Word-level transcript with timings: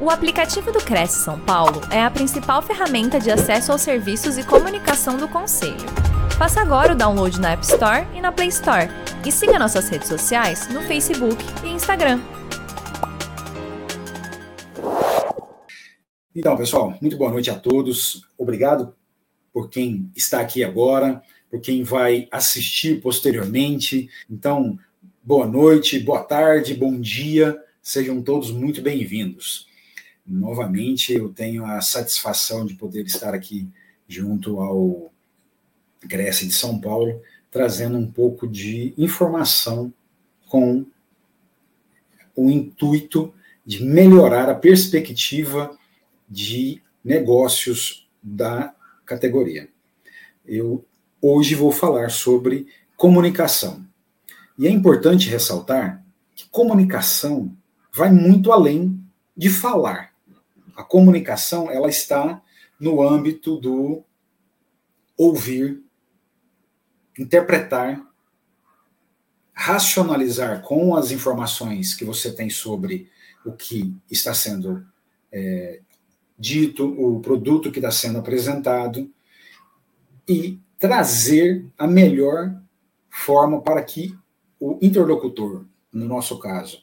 O 0.00 0.10
aplicativo 0.10 0.70
do 0.70 0.78
Cresce 0.78 1.24
São 1.24 1.40
Paulo 1.40 1.80
é 1.90 2.00
a 2.00 2.08
principal 2.08 2.62
ferramenta 2.62 3.18
de 3.18 3.32
acesso 3.32 3.72
aos 3.72 3.82
serviços 3.82 4.38
e 4.38 4.44
comunicação 4.44 5.16
do 5.16 5.26
Conselho. 5.26 5.74
Faça 6.38 6.60
agora 6.60 6.92
o 6.92 6.96
download 6.96 7.40
na 7.40 7.50
App 7.50 7.64
Store 7.64 8.06
e 8.14 8.20
na 8.20 8.30
Play 8.30 8.46
Store. 8.46 8.88
E 9.26 9.32
siga 9.32 9.58
nossas 9.58 9.88
redes 9.88 10.06
sociais 10.06 10.72
no 10.72 10.82
Facebook 10.82 11.44
e 11.64 11.70
Instagram. 11.70 12.20
Então, 16.32 16.56
pessoal, 16.56 16.96
muito 17.00 17.16
boa 17.16 17.32
noite 17.32 17.50
a 17.50 17.58
todos. 17.58 18.22
Obrigado 18.38 18.94
por 19.52 19.68
quem 19.68 20.12
está 20.14 20.38
aqui 20.38 20.62
agora, 20.62 21.20
por 21.50 21.60
quem 21.60 21.82
vai 21.82 22.28
assistir 22.30 23.00
posteriormente. 23.00 24.08
Então, 24.30 24.78
boa 25.24 25.44
noite, 25.44 25.98
boa 25.98 26.22
tarde, 26.22 26.72
bom 26.72 27.00
dia. 27.00 27.58
Sejam 27.82 28.22
todos 28.22 28.52
muito 28.52 28.80
bem-vindos. 28.80 29.67
Novamente, 30.28 31.14
eu 31.14 31.30
tenho 31.30 31.64
a 31.64 31.80
satisfação 31.80 32.66
de 32.66 32.74
poder 32.74 33.06
estar 33.06 33.34
aqui 33.34 33.66
junto 34.06 34.60
ao 34.60 35.10
Grécia 36.04 36.46
de 36.46 36.52
São 36.52 36.78
Paulo, 36.78 37.22
trazendo 37.50 37.96
um 37.96 38.10
pouco 38.10 38.46
de 38.46 38.92
informação 38.98 39.90
com 40.46 40.84
o 42.36 42.50
intuito 42.50 43.32
de 43.64 43.82
melhorar 43.82 44.50
a 44.50 44.54
perspectiva 44.54 45.76
de 46.28 46.82
negócios 47.02 48.06
da 48.22 48.74
categoria. 49.06 49.68
Eu 50.44 50.84
hoje 51.22 51.54
vou 51.54 51.72
falar 51.72 52.10
sobre 52.10 52.66
comunicação. 52.98 53.82
E 54.58 54.66
é 54.66 54.70
importante 54.70 55.30
ressaltar 55.30 56.04
que 56.34 56.46
comunicação 56.50 57.50
vai 57.90 58.12
muito 58.12 58.52
além 58.52 59.02
de 59.34 59.48
falar 59.48 60.07
a 60.78 60.84
comunicação 60.84 61.68
ela 61.68 61.88
está 61.88 62.40
no 62.78 63.02
âmbito 63.02 63.56
do 63.56 64.04
ouvir, 65.16 65.82
interpretar, 67.18 68.00
racionalizar 69.52 70.62
com 70.62 70.94
as 70.94 71.10
informações 71.10 71.96
que 71.96 72.04
você 72.04 72.32
tem 72.32 72.48
sobre 72.48 73.10
o 73.44 73.50
que 73.50 73.92
está 74.08 74.32
sendo 74.32 74.86
é, 75.32 75.80
dito, 76.38 76.86
o 76.86 77.18
produto 77.18 77.72
que 77.72 77.80
está 77.80 77.90
sendo 77.90 78.18
apresentado 78.18 79.12
e 80.28 80.60
trazer 80.78 81.66
a 81.76 81.88
melhor 81.88 82.56
forma 83.10 83.60
para 83.60 83.82
que 83.82 84.16
o 84.60 84.78
interlocutor, 84.80 85.66
no 85.92 86.04
nosso 86.04 86.38
caso, 86.38 86.80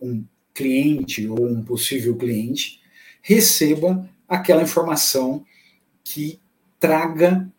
um 0.00 0.24
cliente 0.52 1.28
ou 1.28 1.46
um 1.46 1.62
possível 1.62 2.16
cliente, 2.16 2.84
receba 3.26 4.08
aquela 4.28 4.62
informação 4.62 5.44
que 6.04 6.40
traga 6.78 7.50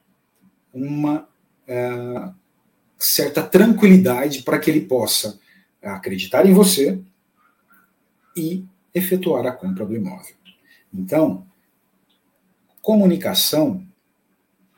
uma 0.74 1.28
uh, 1.68 2.34
certa 2.98 3.44
tranquilidade 3.44 4.44
para 4.44 4.60
que 4.60 4.72
ele 4.72 4.86
possa 4.86 5.38
acreditar 5.84 6.46
em 6.46 6.54
você 6.54 7.02
e 8.34 8.64
efetuar 8.94 9.46
a 9.46 9.52
compra 9.52 9.86
do 9.86 9.94
imóvel. 9.94 10.36
Então, 10.94 11.46
comunicação 12.82 13.86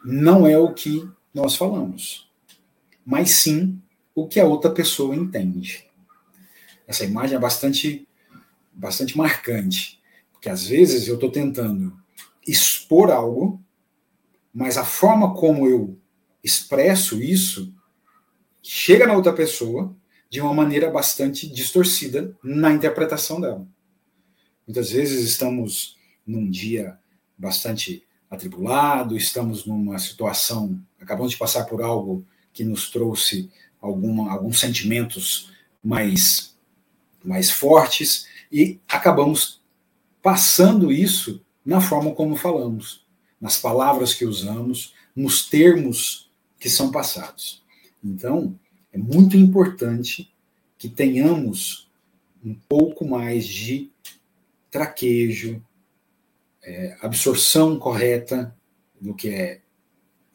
não 0.04 0.48
é 0.48 0.58
o 0.58 0.74
que 0.74 1.08
nós 1.32 1.56
falamos, 1.56 2.28
mas 3.06 3.30
sim 3.44 3.80
o 4.16 4.28
que 4.28 4.40
a 4.40 4.46
outra 4.46 4.72
pessoa 4.72 5.16
entende. 5.16 5.86
Essa 6.88 7.06
imagem 7.06 7.38
é 7.38 7.40
bastante, 7.40 8.08
bastante 8.74 9.16
marcante. 9.16 9.99
Porque 10.40 10.48
às 10.50 10.66
vezes 10.68 11.06
eu 11.06 11.16
estou 11.16 11.30
tentando 11.30 11.94
expor 12.48 13.12
algo, 13.12 13.62
mas 14.54 14.78
a 14.78 14.86
forma 14.86 15.34
como 15.34 15.68
eu 15.68 16.00
expresso 16.42 17.22
isso 17.22 17.74
chega 18.64 19.06
na 19.06 19.16
outra 19.16 19.34
pessoa 19.34 19.94
de 20.30 20.40
uma 20.40 20.54
maneira 20.54 20.90
bastante 20.90 21.46
distorcida 21.46 22.34
na 22.42 22.72
interpretação 22.72 23.42
dela. 23.42 23.68
Muitas 24.66 24.92
vezes 24.92 25.28
estamos 25.28 25.98
num 26.26 26.50
dia 26.50 26.98
bastante 27.38 28.08
atribulado, 28.32 29.18
estamos 29.18 29.66
numa 29.66 30.00
situação, 30.00 30.82
acabamos 31.02 31.34
de 31.34 31.38
passar 31.38 31.66
por 31.66 31.82
algo 31.82 32.26
que 32.54 32.64
nos 32.64 32.90
trouxe 32.90 33.52
alguma, 33.82 34.32
alguns 34.32 34.58
sentimentos 34.62 35.52
mais, 35.84 36.56
mais 37.22 37.52
fortes 37.52 38.26
e 38.50 38.80
acabamos 38.88 39.59
passando 40.22 40.92
isso 40.92 41.44
na 41.66 41.80
forma 41.80 42.14
como 42.14 42.36
falamos, 42.36 43.06
nas 43.40 43.58
palavras 43.58 44.14
que 44.14 44.26
usamos, 44.26 44.94
nos 45.16 45.48
termos 45.48 46.32
que 46.60 46.70
são 46.70 46.92
passados. 46.92 47.64
Então, 48.04 48.58
é 48.92 48.98
muito 48.98 49.38
importante 49.38 50.34
que 50.78 50.90
tenhamos 50.90 51.90
um 52.44 52.54
pouco 52.54 53.06
mais 53.06 53.46
de 53.46 53.90
traquejo, 54.72 55.64
é, 56.64 56.98
absorção 57.02 57.78
correta 57.78 58.56
do 59.00 59.14
que 59.14 59.30
é 59.30 59.62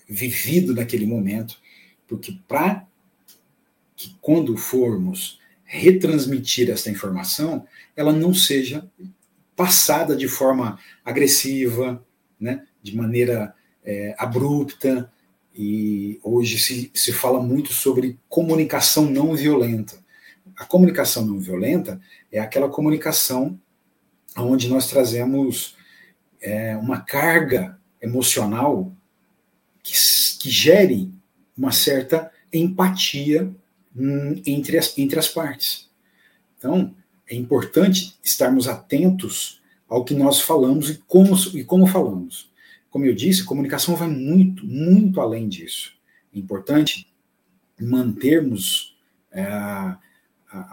vivido 0.08 0.74
naquele 0.74 1.06
momento, 1.06 1.58
porque 2.06 2.38
para 2.46 2.86
que 3.96 4.14
quando 4.20 4.56
formos 4.56 5.40
retransmitir 5.64 6.70
essa 6.70 6.90
informação, 6.90 7.66
ela 7.96 8.12
não 8.12 8.34
seja 8.34 8.88
passada 9.56 10.16
de 10.16 10.28
forma 10.28 10.78
agressiva, 11.04 12.04
né, 12.38 12.66
de 12.82 12.97
maneira 12.97 13.54
é, 13.84 14.15
abrupta, 14.19 15.10
e 15.54 16.19
hoje 16.22 16.59
se, 16.59 16.91
se 16.94 17.12
fala 17.12 17.41
muito 17.41 17.72
sobre 17.72 18.19
comunicação 18.28 19.06
não 19.06 19.34
violenta. 19.34 20.03
A 20.56 20.64
comunicação 20.64 21.25
não 21.25 21.38
violenta 21.38 22.00
é 22.31 22.41
aquela 22.41 22.69
comunicação 22.69 23.59
onde 24.37 24.69
nós 24.69 24.88
trazemos 24.88 25.76
é, 26.41 26.76
uma 26.76 27.00
carga 27.00 27.78
emocional 28.03 28.93
que, 29.82 29.94
que 30.41 30.50
gere 30.50 31.12
uma 31.56 31.70
certa 31.70 32.32
empatia 32.53 33.54
hum, 33.97 34.43
entre, 34.44 34.76
as, 34.76 34.97
entre 34.98 35.19
as 35.19 35.28
partes. 35.28 35.88
Então, 36.59 36.94
é 37.34 37.38
importante 37.38 38.14
estarmos 38.22 38.68
atentos 38.68 39.60
ao 39.88 40.04
que 40.04 40.14
nós 40.14 40.40
falamos 40.40 40.90
e 40.90 41.02
como, 41.06 41.36
e 41.54 41.64
como 41.64 41.86
falamos. 41.86 42.50
Como 42.90 43.04
eu 43.04 43.14
disse, 43.14 43.44
comunicação 43.44 43.96
vai 43.96 44.08
muito, 44.08 44.64
muito 44.64 45.20
além 45.20 45.48
disso. 45.48 45.92
É 46.34 46.38
importante 46.38 47.06
mantermos 47.80 48.96
é, 49.32 49.42
a, 49.42 49.98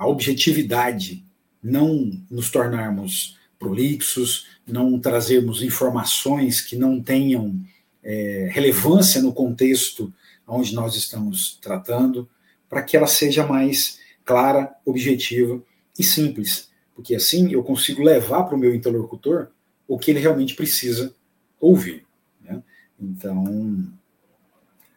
objetividade, 0.06 1.26
não 1.62 2.12
nos 2.30 2.52
tornarmos 2.52 3.38
prolixos, 3.58 4.48
não 4.66 5.00
trazermos 5.00 5.62
informações 5.64 6.62
que 6.62 6.76
não 6.76 7.02
tenham 7.02 7.60
é, 8.04 8.50
relevância 8.52 9.22
no 9.22 9.34
contexto 9.34 10.14
onde 10.48 10.76
nós 10.76 10.96
estamos 10.96 11.58
tratando, 11.62 12.30
para 12.70 12.84
que 12.84 12.98
ela 12.98 13.08
seja 13.08 13.46
mais 13.46 14.00
clara, 14.24 14.74
objetiva 14.86 15.62
e 16.02 16.04
simples, 16.04 16.70
porque 16.94 17.16
assim 17.16 17.52
eu 17.52 17.64
consigo 17.64 18.04
levar 18.04 18.44
para 18.44 18.56
o 18.56 18.60
meu 18.60 18.76
interlocutor 18.76 19.50
o 19.88 19.98
que 19.98 20.12
ele 20.12 20.20
realmente 20.20 20.56
precisa 20.56 21.14
ouvir. 21.60 22.06
Né? 22.42 22.62
Então, 23.00 23.92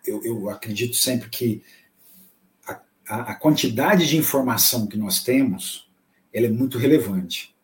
eu, 0.06 0.24
eu, 0.24 0.50
acredito 0.50 0.96
sempre 0.96 1.28
que 1.28 1.62
a, 2.66 3.32
a, 3.32 3.34
quantidade 3.34 4.06
de 4.06 4.16
informação 4.16 4.86
que 4.86 4.96
nós 4.96 5.22
temos 5.22 5.88
ela 6.32 6.46
é 6.46 6.50
muito 6.50 6.78
relevante. 6.78 7.54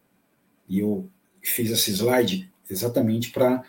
E 0.68 0.78
eu 0.78 1.08
fiz 1.42 1.70
esse 1.70 1.90
slide 1.90 2.50
exatamente 2.68 3.30
para 3.30 3.64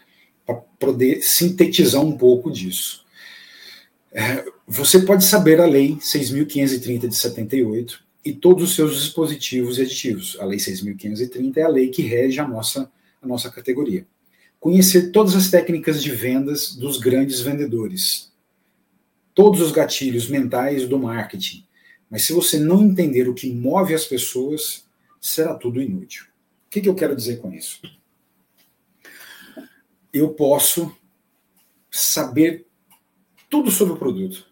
poder 0.78 1.22
sintetizar 1.22 2.02
um 2.02 2.18
pouco 2.18 2.52
disso. 2.52 3.06
É, 4.12 4.46
você 4.68 5.00
pode 5.00 5.24
saber 5.24 5.60
a 5.60 5.66
Lei 5.66 5.96
6.530 5.96 7.08
de 7.08 7.16
78, 7.16 8.04
e 8.24 8.34
todos 8.34 8.70
os 8.70 8.76
seus 8.76 9.02
dispositivos 9.02 9.78
e 9.78 9.82
aditivos. 9.82 10.38
A 10.40 10.46
Lei 10.46 10.60
6.530 10.60 11.58
é 11.58 11.62
a 11.64 11.68
lei 11.68 11.90
que 11.90 12.02
rege 12.02 12.40
a 12.40 12.48
nossa, 12.48 12.92
a 13.22 13.28
nossa 13.28 13.50
categoria. 13.50 14.06
Conhecer 14.60 15.12
todas 15.12 15.36
as 15.36 15.50
técnicas 15.50 16.04
de 16.04 16.12
vendas 16.12 16.76
dos 16.76 17.00
grandes 17.00 17.40
vendedores. 17.42 18.32
Todos 19.34 19.60
os 19.60 19.72
gatilhos 19.72 20.28
mentais 20.28 20.88
do 20.88 21.00
marketing. 21.00 21.66
Mas 22.10 22.26
se 22.26 22.34
você 22.34 22.60
não 22.60 22.84
entender 22.84 23.28
o 23.28 23.34
que 23.34 23.52
move 23.52 23.96
as 23.96 24.06
pessoas, 24.06 24.86
será 25.20 25.56
tudo 25.56 25.82
inútil. 25.82 26.26
O 26.26 26.70
que, 26.70 26.82
que 26.82 26.90
eu 26.90 26.96
quero 26.96 27.16
dizer 27.16 27.40
com 27.40 27.52
isso? 27.52 27.82
Eu 30.14 30.30
posso 30.30 30.96
saber 31.90 32.68
tudo 33.50 33.72
sobre 33.72 33.94
o 33.94 33.98
produto, 33.98 34.51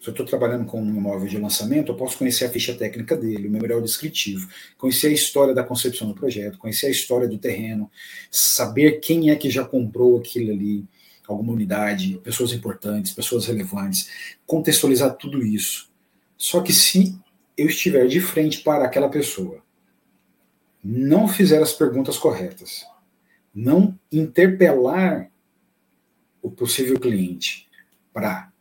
Se 0.00 0.08
eu 0.08 0.12
estou 0.12 0.24
trabalhando 0.24 0.64
com 0.64 0.80
um 0.80 0.96
imóvel 0.96 1.26
de 1.26 1.38
lançamento, 1.38 1.90
eu 1.90 1.96
posso 1.96 2.16
conhecer 2.16 2.44
a 2.44 2.50
ficha 2.50 2.72
técnica 2.72 3.16
dele, 3.16 3.48
o 3.48 3.50
memorial 3.50 3.82
descritivo, 3.82 4.48
conhecer 4.76 5.08
a 5.08 5.12
história 5.12 5.52
da 5.52 5.64
concepção 5.64 6.06
do 6.06 6.14
projeto, 6.14 6.56
conhecer 6.56 6.86
a 6.86 6.90
história 6.90 7.26
do 7.26 7.36
terreno, 7.36 7.90
saber 8.30 9.00
quem 9.00 9.30
é 9.30 9.36
que 9.36 9.50
já 9.50 9.64
comprou 9.64 10.16
aquilo 10.18 10.52
ali, 10.52 10.86
alguma 11.26 11.52
unidade, 11.52 12.20
pessoas 12.22 12.52
importantes, 12.52 13.12
pessoas 13.12 13.46
relevantes, 13.46 14.08
contextualizar 14.46 15.16
tudo 15.16 15.44
isso. 15.44 15.90
Só 16.36 16.60
que 16.60 16.72
se 16.72 17.18
eu 17.56 17.66
estiver 17.66 18.06
de 18.06 18.20
frente 18.20 18.60
para 18.60 18.84
aquela 18.84 19.08
pessoa, 19.08 19.62
não 20.82 21.26
fizer 21.26 21.60
as 21.60 21.72
perguntas 21.72 22.16
corretas, 22.16 22.84
não 23.52 23.98
interpelar 24.12 25.28
o 26.40 26.50
possível 26.50 26.98
cliente 27.00 27.68
para 28.12 28.52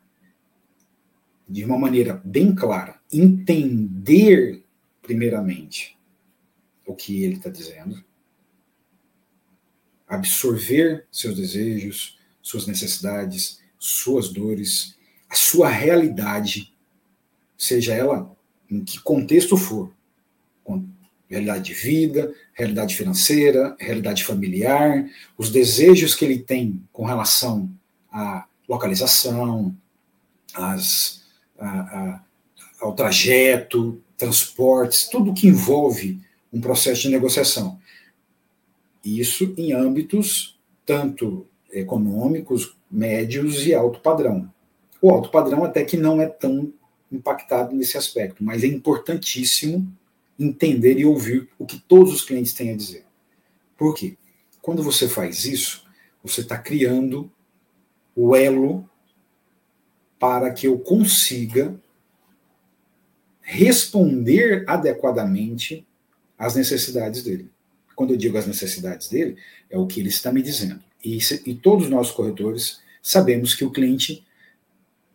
de 1.47 1.63
uma 1.63 1.77
maneira 1.77 2.21
bem 2.25 2.53
clara, 2.53 2.99
entender 3.11 4.63
primeiramente 5.01 5.97
o 6.85 6.94
que 6.94 7.23
ele 7.23 7.35
está 7.35 7.49
dizendo, 7.49 8.03
absorver 10.07 11.05
seus 11.11 11.35
desejos, 11.35 12.17
suas 12.41 12.65
necessidades, 12.65 13.61
suas 13.77 14.29
dores, 14.29 14.97
a 15.29 15.35
sua 15.35 15.69
realidade, 15.69 16.73
seja 17.57 17.94
ela 17.94 18.35
em 18.69 18.83
que 18.83 18.99
contexto 18.99 19.57
for, 19.57 19.91
realidade 21.29 21.65
de 21.65 21.73
vida, 21.73 22.33
realidade 22.53 22.95
financeira, 22.95 23.75
realidade 23.79 24.23
familiar, 24.23 25.09
os 25.38 25.51
desejos 25.51 26.15
que 26.15 26.23
ele 26.23 26.39
tem 26.39 26.81
com 26.91 27.05
relação 27.05 27.69
à 28.11 28.45
localização, 28.67 29.75
às 30.53 31.23
a, 31.59 31.69
a, 31.69 32.24
ao 32.80 32.94
trajeto, 32.94 34.01
transportes, 34.18 35.07
tudo 35.07 35.33
que 35.33 35.48
envolve 35.48 36.19
um 36.51 36.62
processo 36.62 37.04
de 37.04 37.09
negociação. 37.09 37.80
Isso 39.04 39.54
em 39.57 39.74
âmbitos 39.74 40.57
tanto 40.86 41.45
econômicos, 41.71 42.75
médios 42.89 43.68
e 43.68 43.74
alto 43.74 44.00
padrão. 44.00 44.51
O 45.01 45.12
alto 45.12 45.30
padrão 45.30 45.63
até 45.63 45.83
que 45.83 45.98
não 45.98 46.21
é 46.21 46.25
tão 46.25 46.74
impactado 47.12 47.75
nesse 47.75 47.98
aspecto, 47.98 48.44
mas 48.44 48.63
é 48.63 48.68
importantíssimo 48.68 49.88
entender 50.39 50.98
e 50.98 51.06
ouvir 51.06 51.50
o 51.59 51.65
que 51.65 51.80
todos 51.80 52.13
os 52.13 52.21
clientes 52.24 52.54
têm 52.54 52.71
a 52.71 52.75
dizer. 52.75 53.06
Por 53.77 53.94
quê? 53.94 54.18
Quando 54.62 54.81
você 54.81 55.07
faz 55.07 55.45
isso, 55.45 55.86
você 56.24 56.42
está 56.42 56.57
criando 56.57 57.30
o 58.15 58.36
elo 58.36 58.89
para 60.19 60.51
que 60.51 60.67
eu 60.67 60.79
consiga 60.79 61.79
responder 63.41 64.63
adequadamente 64.67 65.85
às 66.37 66.55
necessidades 66.55 67.23
dele. 67.23 67.49
Quando 67.95 68.11
eu 68.11 68.17
digo 68.17 68.37
as 68.37 68.45
necessidades 68.45 69.09
dele, 69.09 69.37
é 69.69 69.77
o 69.77 69.87
que 69.87 69.99
ele 69.99 70.09
está 70.09 70.31
me 70.31 70.41
dizendo. 70.41 70.83
E, 71.03 71.17
e 71.45 71.55
todos 71.55 71.89
nós 71.89 72.11
corretores 72.11 72.79
sabemos 73.01 73.55
que 73.55 73.63
o 73.63 73.71
cliente 73.71 74.25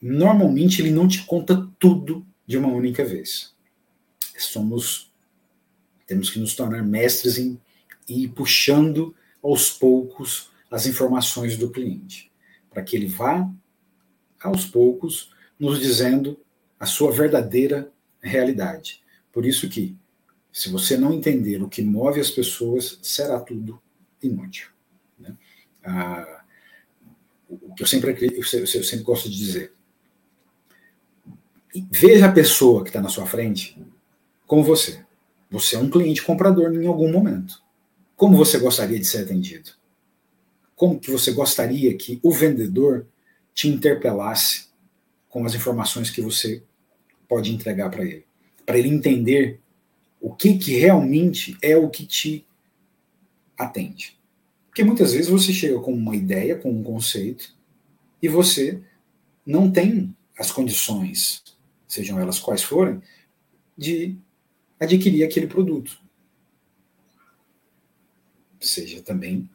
normalmente 0.01 0.81
ele 0.81 0.91
não 0.91 1.07
te 1.07 1.25
conta 1.25 1.69
tudo 1.79 2.27
de 2.47 2.57
uma 2.57 2.69
única 2.69 3.05
vez. 3.05 3.53
Somos 4.37 5.13
temos 6.07 6.31
que 6.31 6.39
nos 6.39 6.55
tornar 6.55 6.83
mestres 6.83 7.39
em 7.39 7.61
ir 8.09 8.29
puxando 8.29 9.15
aos 9.43 9.71
poucos 9.71 10.51
as 10.71 10.87
informações 10.87 11.57
do 11.57 11.71
cliente, 11.71 12.31
para 12.71 12.83
que 12.83 12.97
ele 12.97 13.07
vá 13.07 13.49
aos 14.43 14.65
poucos, 14.67 15.33
nos 15.59 15.79
dizendo 15.79 16.39
a 16.79 16.87
sua 16.87 17.13
verdadeira 17.13 17.93
realidade. 18.21 19.03
Por 19.33 19.47
isso 19.47 19.69
que, 19.69 19.97
se 20.53 20.69
você 20.69 20.97
não 20.97 21.13
entender 21.13 21.63
o 21.63 21.69
que 21.69 21.83
move 21.83 22.21
as 22.21 22.31
pessoas, 22.31 22.99
será 23.03 23.41
tudo 23.41 23.81
inútil. 24.23 24.69
Né? 25.19 25.37
Ah, 25.85 26.45
o 27.49 27.75
que 27.75 27.83
eu 27.83 27.87
sempre, 27.87 28.17
eu 28.35 28.45
sempre 28.85 29.05
gosto 29.05 29.29
de 29.29 29.37
dizer. 29.37 29.73
Veja 31.91 32.27
a 32.27 32.33
pessoa 32.33 32.83
que 32.83 32.91
está 32.91 33.01
na 33.01 33.09
sua 33.09 33.27
frente 33.27 33.81
como 34.47 34.63
você. 34.63 35.05
Você 35.51 35.77
é 35.77 35.79
um 35.79 35.89
cliente 35.89 36.23
comprador 36.23 36.75
em 36.75 36.87
algum 36.87 37.11
momento. 37.11 37.63
Como 38.17 38.37
você 38.37 38.59
gostaria 38.59 38.99
de 38.99 39.05
ser 39.05 39.25
atendido? 39.25 39.71
Como 40.77 40.99
que 40.99 41.11
você 41.11 41.33
gostaria 41.33 41.97
que 41.97 42.21
o 42.23 42.33
vendedor 42.33 43.07
te 43.55 43.69
interpelasse 43.69 44.69
com 45.29 45.45
as 45.45 45.55
informações 45.55 46.11
que 46.11 46.21
você 46.21 46.63
pode 47.29 47.53
entregar 47.53 47.91
para 47.91 48.05
ele, 48.05 48.27
para 48.67 48.79
ele 48.79 48.89
entender 48.89 49.61
o 50.21 50.35
que, 50.35 50.59
que 50.59 50.77
realmente 50.77 51.57
é 51.63 51.77
o 51.77 51.89
que 51.89 52.07
te 52.07 52.47
atende. 53.59 54.19
Porque 54.69 54.85
muitas 54.85 55.13
vezes 55.13 55.29
você 55.29 55.53
chega 55.53 55.79
com 55.81 55.93
uma 55.93 56.17
ideia, 56.17 56.57
com 56.57 56.71
um 56.71 56.83
conceito, 56.83 57.55
e 58.23 58.29
você 58.29 58.81
não 59.45 59.71
tem 59.71 60.15
as 60.39 60.51
condições, 60.51 61.43
sejam 61.89 62.19
elas 62.19 62.39
quais 62.39 62.63
forem, 62.63 63.03
de 63.77 64.17
adquirir 64.79 65.25
aquele 65.25 65.47
produto. 65.47 66.01
Seja 68.61 69.03
também 69.03 69.49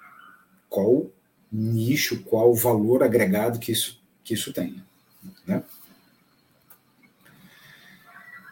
qual 0.70 1.10
nicho, 1.52 2.24
qual 2.24 2.52
o 2.52 2.56
valor 2.56 3.04
agregado 3.04 3.60
que 3.60 3.72
isso, 3.72 4.02
que 4.24 4.34
isso 4.34 4.52
tem. 4.52 4.84
Né? 5.46 5.64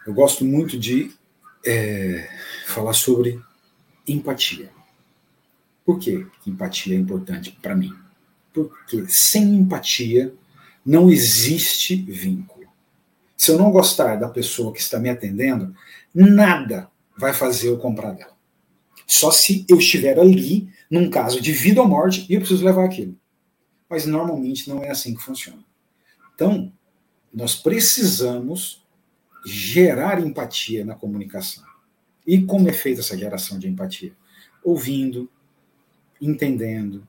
Eu 0.06 0.14
gosto 0.14 0.44
muito 0.44 0.78
de 0.78 1.12
é, 1.64 2.28
falar 2.66 2.92
sobre 2.92 3.40
empatia. 4.06 4.70
Por 5.84 5.98
que 5.98 6.26
empatia 6.46 6.94
é 6.94 6.98
importante 6.98 7.56
para 7.60 7.76
mim? 7.76 7.92
Porque 8.52 9.04
sem 9.08 9.54
empatia 9.54 10.32
não 10.84 11.10
existe 11.10 11.96
vínculo. 11.96 12.66
Se 13.36 13.50
eu 13.50 13.58
não 13.58 13.70
gostar 13.70 14.16
da 14.16 14.28
pessoa 14.28 14.72
que 14.72 14.80
está 14.80 14.98
me 14.98 15.10
atendendo, 15.10 15.74
nada 16.14 16.88
vai 17.16 17.34
fazer 17.34 17.68
eu 17.68 17.78
comprar 17.78 18.12
dela. 18.12 18.34
Só 19.06 19.30
se 19.30 19.64
eu 19.68 19.78
estiver 19.78 20.18
ali 20.18 20.68
num 20.90 21.10
caso 21.10 21.40
de 21.40 21.52
vida 21.52 21.80
ou 21.80 21.88
morte, 21.88 22.26
eu 22.32 22.40
preciso 22.40 22.64
levar 22.64 22.84
aquilo. 22.84 23.16
Mas 23.88 24.06
normalmente 24.06 24.68
não 24.68 24.82
é 24.82 24.90
assim 24.90 25.14
que 25.14 25.22
funciona. 25.22 25.62
Então, 26.34 26.72
nós 27.32 27.54
precisamos 27.54 28.84
gerar 29.44 30.20
empatia 30.20 30.84
na 30.84 30.94
comunicação. 30.94 31.64
E 32.26 32.42
como 32.42 32.68
é 32.68 32.72
feita 32.72 33.00
essa 33.00 33.16
geração 33.16 33.58
de 33.58 33.68
empatia? 33.68 34.12
Ouvindo, 34.64 35.30
entendendo, 36.20 37.06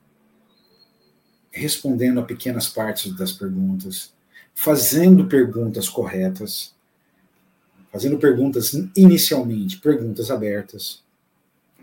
respondendo 1.50 2.20
a 2.20 2.24
pequenas 2.24 2.68
partes 2.68 3.12
das 3.16 3.32
perguntas, 3.32 4.14
fazendo 4.54 5.26
perguntas 5.26 5.88
corretas, 5.88 6.74
fazendo 7.90 8.18
perguntas 8.18 8.72
inicialmente, 8.96 9.78
perguntas 9.78 10.30
abertas, 10.30 11.02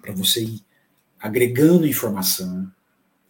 para 0.01 0.13
você 0.13 0.43
ir 0.43 0.64
agregando 1.25 1.87
informação, 1.87 2.71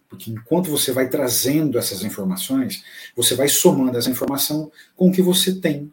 porque 0.10 0.30
enquanto 0.30 0.70
você 0.70 0.92
vai 0.92 1.08
trazendo 1.08 1.78
essas 1.78 2.04
informações, 2.04 2.84
você 3.16 3.36
vai 3.36 3.48
somando 3.48 3.98
essa 3.98 4.10
informação 4.10 4.70
com 4.98 5.08
o 5.08 5.14
que 5.14 5.22
você 5.22 5.56
tem 5.56 5.92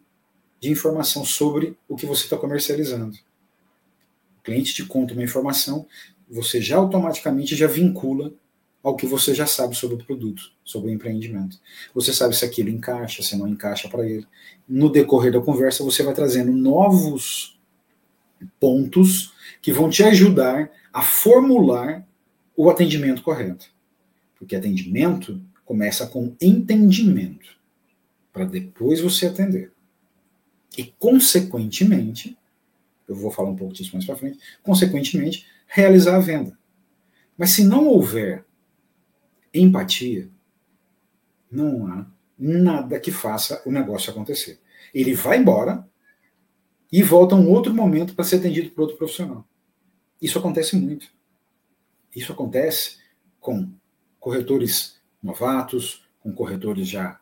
de 0.59 0.69
informação 0.69 1.23
sobre 1.23 1.77
o 1.87 1.95
que 1.95 2.05
você 2.05 2.25
está 2.25 2.37
comercializando. 2.37 3.17
O 4.37 4.43
cliente 4.43 4.73
te 4.73 4.85
conta 4.85 5.13
uma 5.13 5.23
informação, 5.23 5.87
você 6.29 6.61
já 6.61 6.75
automaticamente 6.75 7.55
já 7.55 7.67
vincula 7.67 8.33
ao 8.83 8.97
que 8.97 9.05
você 9.05 9.33
já 9.33 9.45
sabe 9.47 9.73
sobre 9.73 9.95
o 9.95 10.05
produto, 10.05 10.51
sobre 10.61 10.91
o 10.91 10.93
empreendimento. 10.93 11.57
Você 11.95 12.13
sabe 12.13 12.35
se 12.35 12.43
aquilo 12.43 12.67
encaixa, 12.67 13.23
se 13.23 13.37
não 13.37 13.47
encaixa 13.47 13.87
para 13.87 14.05
ele. 14.05 14.27
No 14.67 14.89
decorrer 14.89 15.31
da 15.31 15.39
conversa, 15.39 15.85
você 15.85 16.03
vai 16.03 16.13
trazendo 16.13 16.51
novos 16.51 17.57
pontos 18.59 19.32
que 19.63 19.71
vão 19.71 19.89
te 19.89 20.03
ajudar 20.03 20.69
a 20.91 21.01
formular 21.01 22.05
o 22.55 22.69
atendimento 22.69 23.23
correto. 23.23 23.73
Porque 24.37 24.57
atendimento 24.57 25.41
começa 25.63 26.05
com 26.05 26.35
entendimento, 26.41 27.57
para 28.33 28.43
depois 28.43 28.99
você 28.99 29.25
atender. 29.25 29.71
E, 30.77 30.83
consequentemente, 30.99 32.37
eu 33.07 33.15
vou 33.15 33.31
falar 33.31 33.51
um 33.51 33.55
pouco 33.55 33.73
disso 33.73 33.91
mais 33.93 34.05
para 34.05 34.17
frente, 34.17 34.37
consequentemente, 34.61 35.47
realizar 35.65 36.17
a 36.17 36.19
venda. 36.19 36.59
Mas 37.37 37.51
se 37.51 37.63
não 37.63 37.87
houver 37.87 38.45
empatia, 39.53 40.29
não 41.49 41.87
há 41.87 42.05
nada 42.37 42.99
que 42.99 43.11
faça 43.11 43.61
o 43.65 43.71
negócio 43.71 44.11
acontecer. 44.11 44.59
Ele 44.93 45.13
vai 45.13 45.37
embora 45.37 45.87
e 46.91 47.01
volta 47.01 47.33
um 47.33 47.49
outro 47.49 47.73
momento 47.73 48.13
para 48.13 48.25
ser 48.25 48.35
atendido 48.35 48.71
por 48.71 48.81
outro 48.81 48.97
profissional. 48.97 49.47
Isso 50.23 50.39
acontece 50.39 50.77
muito. 50.77 51.07
Isso 52.15 52.31
acontece 52.31 52.97
com 53.41 53.69
corretores 54.17 54.95
novatos, 55.21 56.01
com 56.21 56.33
corretores 56.33 56.87
já 56.87 57.19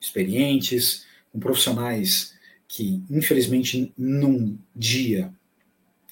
experientes, 0.00 1.04
com 1.30 1.38
profissionais 1.38 2.32
que, 2.66 3.04
infelizmente, 3.10 3.92
num 3.98 4.58
dia 4.74 5.30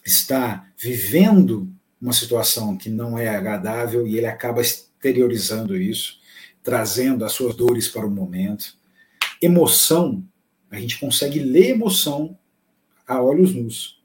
está 0.04 0.70
vivendo 0.76 1.72
uma 1.98 2.12
situação 2.12 2.76
que 2.76 2.90
não 2.90 3.18
é 3.18 3.28
agradável 3.28 4.06
e 4.06 4.18
ele 4.18 4.26
acaba 4.26 4.60
exteriorizando 4.60 5.74
isso, 5.74 6.20
trazendo 6.62 7.24
as 7.24 7.32
suas 7.32 7.56
dores 7.56 7.88
para 7.88 8.06
o 8.06 8.10
momento. 8.10 8.76
Emoção, 9.40 10.22
a 10.70 10.78
gente 10.78 11.00
consegue 11.00 11.38
ler 11.38 11.70
emoção 11.70 12.38
a 13.06 13.22
olhos 13.22 13.54
nus. 13.54 13.99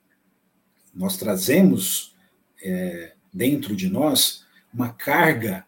Nós 0.95 1.17
trazemos 1.17 2.15
é, 2.63 3.13
dentro 3.33 3.75
de 3.75 3.89
nós 3.89 4.45
uma 4.73 4.89
carga 4.89 5.65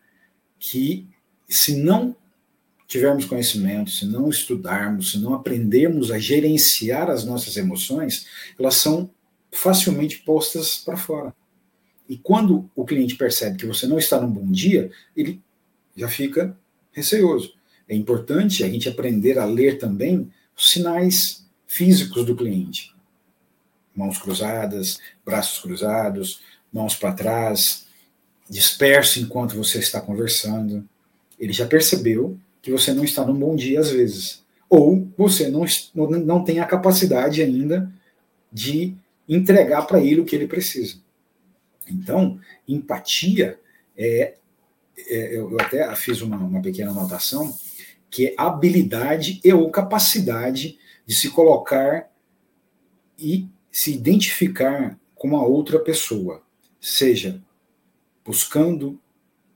que, 0.60 1.07
se 1.48 1.75
não 1.75 2.15
tivermos 2.88 3.25
conhecimento, 3.25 3.91
se 3.91 4.05
não 4.05 4.29
estudarmos, 4.29 5.12
se 5.12 5.19
não 5.19 5.34
aprendermos 5.34 6.12
a 6.12 6.17
gerenciar 6.17 7.10
as 7.10 7.25
nossas 7.25 7.57
emoções, 7.57 8.25
elas 8.57 8.75
são 8.75 9.10
facilmente 9.51 10.19
postas 10.19 10.77
para 10.77 10.96
fora. 10.96 11.36
E 12.07 12.17
quando 12.17 12.69
o 12.74 12.86
cliente 12.86 13.15
percebe 13.15 13.57
que 13.57 13.65
você 13.65 13.86
não 13.86 13.98
está 13.98 14.22
num 14.22 14.31
bom 14.31 14.50
dia, 14.50 14.89
ele 15.15 15.41
já 15.96 16.07
fica 16.07 16.57
receoso. 16.93 17.53
É 17.88 17.96
importante 17.96 18.63
a 18.63 18.69
gente 18.69 18.88
aprender 18.88 19.38
a 19.38 19.46
ler 19.46 19.77
também 19.77 20.31
os 20.55 20.67
sinais 20.67 21.46
físicos 21.65 22.25
do 22.25 22.36
cliente. 22.36 22.93
Mãos 23.98 24.20
cruzadas, 24.20 25.00
braços 25.25 25.60
cruzados, 25.60 26.39
mãos 26.72 26.96
para 26.96 27.12
trás, 27.12 27.88
disperso 28.48 29.20
enquanto 29.20 29.56
você 29.56 29.80
está 29.80 30.00
conversando. 30.00 30.88
Ele 31.39 31.51
já 31.51 31.66
percebeu 31.66 32.38
que 32.62 32.72
você 32.72 32.94
não 32.94 33.04
está 33.04 33.25
num 33.25 33.34
bom 33.34 33.56
dia 33.56 33.80
às 33.80 33.89
vezes. 33.89 34.44
Ou 34.70 35.08
você 35.18 35.50
não, 35.50 35.66
não 35.96 36.44
tem 36.44 36.60
a 36.60 36.66
capacidade 36.66 37.42
ainda 37.42 37.92
de 38.54 38.96
entregar 39.27 39.88
para 39.88 40.00
ele 40.00 40.22
o 40.22 40.25
que 40.25 40.36
ele 40.36 40.48
precisa. 40.48 40.98
Então, 41.89 42.39
empatia 42.68 43.60
é, 43.98 44.36
é 45.10 45.36
eu 45.36 45.58
até 45.60 45.94
fiz 45.96 46.22
uma, 46.22 46.38
uma 46.38 46.62
pequena 46.62 46.92
anotação, 46.92 47.58
que 48.10 48.27
é 48.27 48.36
habilidade 48.38 49.42
e 49.44 49.51
ou 49.51 49.70
capacidade 49.70 50.77
de 51.06 51.16
se 51.16 51.30
colocar 51.30 52.10
e 53.18 53.48
se 53.77 53.93
identificar 53.93 55.00
com 55.13 55.38
a 55.38 55.46
outra 55.46 55.77
pessoa, 55.77 56.41
seja 56.81 57.39
buscando 58.25 59.00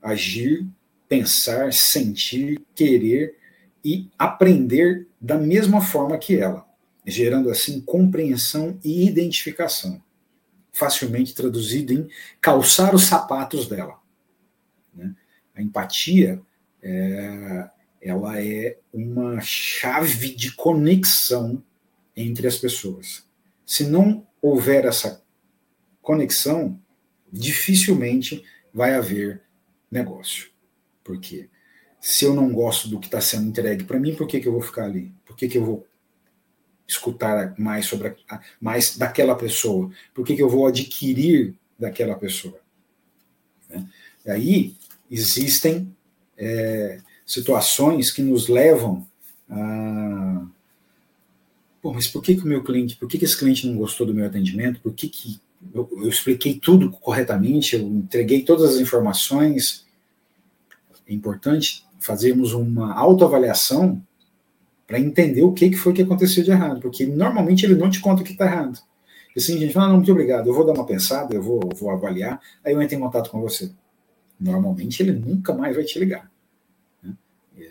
agir, 0.00 0.64
pensar, 1.08 1.72
sentir, 1.72 2.62
querer 2.72 3.36
e 3.84 4.08
aprender 4.16 5.08
da 5.20 5.36
mesma 5.36 5.80
forma 5.80 6.16
que 6.18 6.36
ela, 6.36 6.64
gerando 7.04 7.50
assim 7.50 7.80
compreensão 7.80 8.78
e 8.84 9.04
identificação 9.04 10.00
facilmente 10.70 11.34
traduzido 11.34 11.92
em 11.92 12.08
calçar 12.40 12.94
os 12.94 13.06
sapatos 13.06 13.66
dela. 13.66 14.00
Né? 14.94 15.16
A 15.52 15.60
empatia 15.60 16.40
é, 16.80 17.68
ela 18.00 18.40
é 18.40 18.78
uma 18.92 19.40
chave 19.40 20.32
de 20.32 20.52
conexão 20.52 21.60
entre 22.16 22.46
as 22.46 22.56
pessoas. 22.56 23.26
Se 23.72 23.86
não 23.86 24.26
houver 24.42 24.84
essa 24.84 25.24
conexão, 26.02 26.78
dificilmente 27.32 28.44
vai 28.70 28.94
haver 28.94 29.40
negócio. 29.90 30.50
Por 31.02 31.18
quê? 31.18 31.48
Se 31.98 32.26
eu 32.26 32.34
não 32.34 32.52
gosto 32.52 32.86
do 32.86 33.00
que 33.00 33.06
está 33.06 33.18
sendo 33.18 33.48
entregue 33.48 33.84
para 33.84 33.98
mim, 33.98 34.14
por 34.14 34.26
que, 34.26 34.40
que 34.40 34.46
eu 34.46 34.52
vou 34.52 34.60
ficar 34.60 34.84
ali? 34.84 35.10
Por 35.24 35.34
que, 35.34 35.48
que 35.48 35.56
eu 35.56 35.64
vou 35.64 35.86
escutar 36.86 37.58
mais 37.58 37.86
sobre 37.86 38.14
a, 38.28 38.42
mais 38.60 38.98
daquela 38.98 39.34
pessoa? 39.34 39.90
Por 40.12 40.22
que, 40.22 40.36
que 40.36 40.42
eu 40.42 40.50
vou 40.50 40.66
adquirir 40.66 41.54
daquela 41.78 42.14
pessoa? 42.14 42.60
Né? 43.70 43.88
E 44.26 44.30
aí 44.30 44.76
existem 45.10 45.96
é, 46.36 47.00
situações 47.24 48.10
que 48.10 48.20
nos 48.20 48.48
levam 48.48 49.08
a. 49.48 50.46
Pô, 51.82 51.92
mas 51.92 52.06
por 52.06 52.22
que, 52.22 52.36
que 52.36 52.42
o 52.42 52.46
meu 52.46 52.62
cliente, 52.62 52.96
por 52.96 53.08
que, 53.08 53.18
que 53.18 53.24
esse 53.24 53.36
cliente 53.36 53.66
não 53.66 53.76
gostou 53.76 54.06
do 54.06 54.14
meu 54.14 54.24
atendimento? 54.24 54.80
Por 54.80 54.94
que, 54.94 55.08
que 55.08 55.40
eu, 55.74 55.88
eu 55.96 56.08
expliquei 56.08 56.54
tudo 56.54 56.88
corretamente, 56.92 57.74
eu 57.74 57.82
entreguei 57.82 58.44
todas 58.44 58.76
as 58.76 58.80
informações? 58.80 59.84
É 61.04 61.12
importante 61.12 61.84
fazermos 61.98 62.52
uma 62.52 62.94
autoavaliação 62.94 64.00
para 64.86 65.00
entender 65.00 65.42
o 65.42 65.52
que, 65.52 65.70
que 65.70 65.76
foi 65.76 65.92
que 65.92 66.02
aconteceu 66.02 66.44
de 66.44 66.52
errado, 66.52 66.80
porque 66.80 67.04
normalmente 67.04 67.66
ele 67.66 67.74
não 67.74 67.90
te 67.90 68.00
conta 68.00 68.22
o 68.22 68.24
que 68.24 68.32
está 68.32 68.46
errado. 68.46 68.78
E 69.34 69.40
assim, 69.40 69.56
a 69.56 69.58
gente 69.58 69.72
fala, 69.72 69.88
não, 69.88 69.96
muito 69.96 70.12
obrigado, 70.12 70.46
eu 70.46 70.54
vou 70.54 70.64
dar 70.64 70.74
uma 70.74 70.86
pensada, 70.86 71.34
eu 71.34 71.42
vou, 71.42 71.60
vou 71.74 71.90
avaliar, 71.90 72.40
aí 72.64 72.74
eu 72.74 72.82
entro 72.82 72.96
em 72.96 73.00
contato 73.00 73.28
com 73.30 73.40
você. 73.40 73.72
Normalmente 74.38 75.02
ele 75.02 75.12
nunca 75.12 75.52
mais 75.52 75.74
vai 75.74 75.84
te 75.84 75.98
ligar. 75.98 76.30
Né? 77.02 77.16
É, 77.58 77.70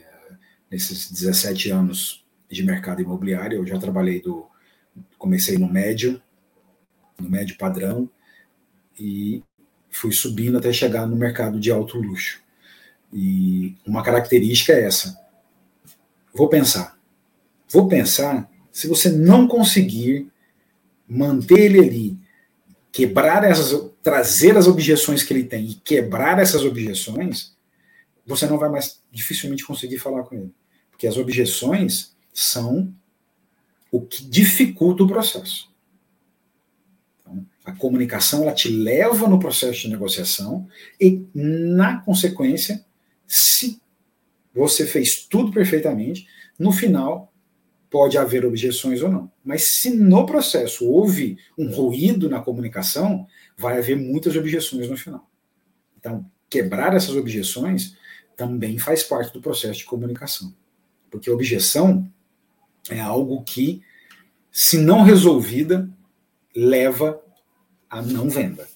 nesses 0.70 1.10
17 1.12 1.70
anos 1.70 2.21
de 2.52 2.64
mercado 2.64 3.02
imobiliário, 3.02 3.58
eu 3.58 3.66
já 3.66 3.80
trabalhei 3.80 4.22
do. 4.22 4.46
Comecei 5.18 5.58
no 5.58 5.72
médio, 5.72 6.22
no 7.18 7.30
médio 7.30 7.58
padrão, 7.58 8.10
e 9.00 9.42
fui 9.90 10.12
subindo 10.12 10.58
até 10.58 10.74
chegar 10.74 11.08
no 11.08 11.16
mercado 11.16 11.60
de 11.60 11.72
alto 11.72 11.98
luxo. 11.98 12.42
E 13.14 13.78
uma 13.86 14.04
característica 14.04 14.74
é 14.74 14.84
essa. 14.84 15.18
Vou 16.34 16.50
pensar. 16.50 17.00
Vou 17.70 17.88
pensar, 17.88 18.50
se 18.70 18.88
você 18.88 19.10
não 19.10 19.48
conseguir 19.48 20.30
manter 21.08 21.60
ele 21.60 21.80
ali, 21.80 22.20
quebrar 22.92 23.46
essas, 23.46 23.92
trazer 24.04 24.58
as 24.58 24.68
objeções 24.68 25.24
que 25.24 25.34
ele 25.34 25.46
tem 25.46 25.68
e 25.68 25.76
quebrar 25.76 26.40
essas 26.40 26.66
objeções, 26.66 27.56
você 28.26 28.46
não 28.46 28.58
vai 28.58 28.70
mais 28.70 29.02
dificilmente 29.10 29.66
conseguir 29.66 30.00
falar 30.00 30.24
com 30.24 30.36
ele. 30.36 30.54
Porque 30.90 31.08
as 31.08 31.18
objeções 31.18 32.16
são 32.34 32.94
o 33.92 34.02
que 34.02 34.24
dificulta 34.24 35.04
o 35.04 35.08
processo. 35.08 35.70
Então, 37.20 37.46
a 37.66 37.74
comunicação 37.74 38.44
ela 38.44 38.54
te 38.54 38.70
leva 38.70 39.28
no 39.28 39.40
processo 39.40 39.82
de 39.82 39.90
negociação 39.90 40.68
e, 41.00 41.26
na 41.34 42.00
consequência, 42.02 42.86
se 43.28 43.82
você 44.54 44.86
fez 44.86 45.26
tudo 45.26 45.52
perfeitamente, 45.52 46.28
no 46.58 46.72
final 46.72 47.32
pode 47.90 48.18
haver 48.18 48.46
objeções 48.46 49.02
ou 49.02 49.12
não. 49.12 49.30
Mas 49.44 49.76
se 49.76 49.90
no 49.90 50.26
processo 50.26 50.88
houve 50.88 51.38
um 51.58 51.70
ruído 51.70 52.30
na 52.30 52.40
comunicação, 52.40 53.28
vai 53.58 53.78
haver 53.78 53.98
muitas 53.98 54.36
objeções 54.38 54.90
no 54.90 54.96
final. 54.96 55.30
Então, 56.00 56.26
quebrar 56.50 56.96
essas 56.96 57.16
objeções 57.16 57.96
também 58.38 58.78
faz 58.78 59.04
parte 59.04 59.34
do 59.34 59.42
processo 59.42 59.80
de 59.80 59.86
comunicação. 59.86 60.56
Porque 61.10 61.30
a 61.30 61.34
objeção 61.34 62.10
é 62.90 63.00
algo 63.00 63.44
que, 63.44 63.82
se 64.52 64.78
não 64.78 65.04
resolvida, 65.04 65.90
leva 66.56 67.22
à 67.90 68.02
não 68.02 68.30
venda. 68.30 68.68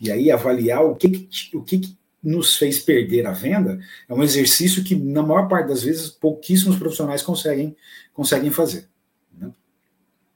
E 0.00 0.10
aí 0.10 0.30
avaliar 0.30 0.84
o 0.84 0.96
que, 0.96 1.28
o 1.54 1.62
que 1.62 1.96
nos 2.22 2.56
fez 2.56 2.78
perder 2.78 3.26
a 3.26 3.32
venda 3.32 3.80
é 4.08 4.14
um 4.14 4.22
exercício 4.22 4.84
que, 4.84 4.94
na 4.94 5.22
maior 5.22 5.48
parte 5.48 5.68
das 5.68 5.82
vezes, 5.82 6.08
pouquíssimos 6.08 6.76
profissionais 6.76 7.22
conseguem, 7.22 7.76
conseguem 8.12 8.50
fazer. 8.50 8.88
Né? 9.32 9.52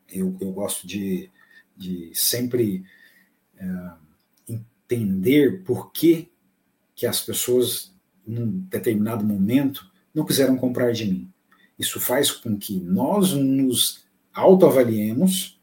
Eu, 0.08 0.36
eu 0.40 0.52
gosto 0.52 0.86
de, 0.86 1.30
de 1.76 2.10
sempre 2.14 2.84
é, 3.56 3.90
entender 4.48 5.62
por 5.64 5.92
que, 5.92 6.30
que 6.94 7.06
as 7.06 7.20
pessoas, 7.20 7.94
num 8.26 8.46
determinado 8.68 9.24
momento, 9.24 9.90
não 10.14 10.24
quiseram 10.24 10.56
comprar 10.56 10.92
de 10.92 11.06
mim. 11.06 11.32
Isso 11.78 12.00
faz 12.00 12.30
com 12.30 12.56
que 12.56 12.78
nós 12.80 13.32
nos 13.32 14.04
autoavaliemos, 14.32 15.60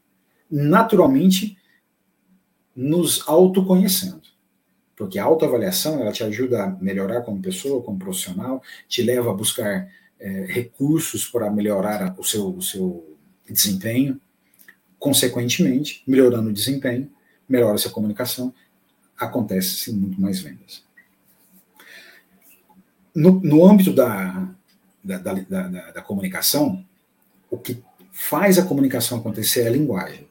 naturalmente, 0.50 1.56
nos 2.74 3.26
autoconhecendo. 3.26 4.22
Porque 4.96 5.18
a 5.18 5.24
autoavaliação 5.24 6.00
ela 6.00 6.12
te 6.12 6.22
ajuda 6.22 6.64
a 6.64 6.70
melhorar 6.70 7.22
como 7.22 7.42
pessoa, 7.42 7.82
como 7.82 7.98
profissional, 7.98 8.62
te 8.88 9.02
leva 9.02 9.30
a 9.30 9.34
buscar 9.34 9.88
é, 10.20 10.46
recursos 10.46 11.26
para 11.26 11.50
melhorar 11.50 12.14
o 12.18 12.24
seu, 12.24 12.48
o 12.48 12.62
seu 12.62 13.16
desempenho. 13.48 14.20
Consequentemente, 14.98 16.02
melhorando 16.06 16.48
o 16.48 16.52
desempenho, 16.52 17.10
melhora 17.48 17.76
a 17.76 17.90
comunicação, 17.90 18.54
acontece 19.18 19.92
muito 19.92 20.20
mais 20.20 20.40
vendas. 20.40 20.82
No, 23.14 23.40
no 23.40 23.66
âmbito 23.66 23.92
da, 23.92 24.48
da, 25.04 25.18
da, 25.18 25.34
da, 25.34 25.90
da 25.92 26.02
comunicação, 26.02 26.84
o 27.50 27.58
que 27.58 27.82
faz 28.10 28.58
a 28.58 28.64
comunicação 28.64 29.18
acontecer 29.18 29.62
é 29.62 29.66
a 29.68 29.70
linguagem. 29.70 30.26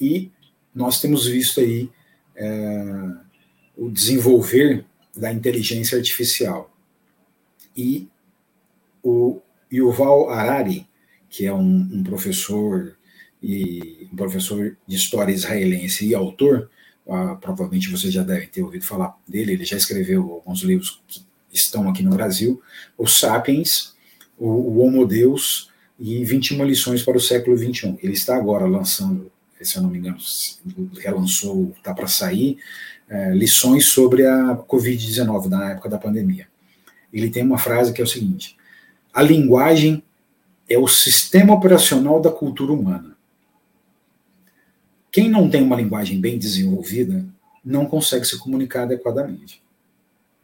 E 0.00 0.30
nós 0.74 1.00
temos 1.00 1.26
visto 1.26 1.60
aí 1.60 1.90
é, 2.34 2.84
o 3.76 3.90
desenvolver 3.90 4.84
da 5.16 5.32
inteligência 5.32 5.96
artificial. 5.96 6.74
E 7.76 8.08
o 9.02 9.40
Yuval 9.72 10.30
Harari, 10.30 10.86
que 11.28 11.46
é 11.46 11.52
um, 11.52 11.88
um 11.92 12.02
professor 12.02 12.96
e 13.42 14.08
um 14.12 14.16
professor 14.16 14.76
de 14.86 14.96
história 14.96 15.32
israelense 15.32 16.06
e 16.06 16.14
autor, 16.14 16.70
ah, 17.08 17.36
provavelmente 17.36 17.90
vocês 17.90 18.12
já 18.12 18.22
devem 18.22 18.48
ter 18.48 18.62
ouvido 18.62 18.84
falar 18.84 19.16
dele, 19.26 19.52
ele 19.52 19.64
já 19.64 19.76
escreveu 19.76 20.30
alguns 20.30 20.60
livros 20.62 21.02
que 21.06 21.24
estão 21.52 21.88
aqui 21.88 22.02
no 22.02 22.10
Brasil, 22.10 22.60
o 22.96 23.06
Sapiens, 23.06 23.94
o, 24.38 24.48
o 24.48 24.78
Homo 24.78 25.06
Deus 25.06 25.70
e 25.98 26.24
21 26.24 26.64
lições 26.64 27.02
para 27.02 27.16
o 27.16 27.20
século 27.20 27.56
21. 27.56 27.98
Ele 28.02 28.12
está 28.12 28.36
agora 28.36 28.66
lançando, 28.66 29.30
se 29.60 29.76
eu 29.76 29.82
não 29.82 29.90
me 29.90 29.98
engano, 29.98 30.18
relançou, 30.98 31.72
está 31.76 31.92
para 31.92 32.06
sair, 32.06 32.58
é, 33.08 33.32
lições 33.32 33.86
sobre 33.86 34.26
a 34.26 34.56
Covid-19, 34.56 35.46
na 35.46 35.72
época 35.72 35.88
da 35.88 35.98
pandemia. 35.98 36.46
Ele 37.12 37.30
tem 37.30 37.42
uma 37.42 37.58
frase 37.58 37.92
que 37.92 38.00
é 38.00 38.04
o 38.04 38.08
seguinte: 38.08 38.56
a 39.12 39.22
linguagem 39.22 40.02
é 40.68 40.78
o 40.78 40.86
sistema 40.86 41.54
operacional 41.54 42.20
da 42.20 42.30
cultura 42.30 42.72
humana. 42.72 43.16
Quem 45.10 45.28
não 45.28 45.48
tem 45.48 45.62
uma 45.62 45.76
linguagem 45.76 46.20
bem 46.20 46.38
desenvolvida 46.38 47.24
não 47.64 47.86
consegue 47.86 48.26
se 48.26 48.38
comunicar 48.38 48.82
adequadamente. 48.82 49.62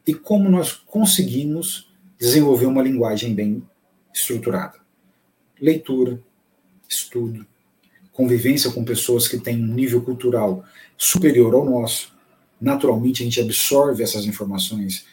E 0.06 0.14
como 0.14 0.50
nós 0.50 0.72
conseguimos 0.72 1.90
desenvolver 2.18 2.66
uma 2.66 2.82
linguagem 2.82 3.34
bem 3.34 3.62
estruturada? 4.12 4.78
Leitura, 5.60 6.20
estudo, 6.88 7.46
convivência 8.12 8.70
com 8.70 8.84
pessoas 8.84 9.26
que 9.26 9.38
têm 9.38 9.62
um 9.62 9.74
nível 9.74 10.02
cultural 10.02 10.64
superior 10.96 11.54
ao 11.54 11.64
nosso. 11.64 12.12
Naturalmente, 12.60 13.22
a 13.22 13.24
gente 13.24 13.40
absorve 13.40 14.02
essas 14.02 14.26
informações, 14.26 15.06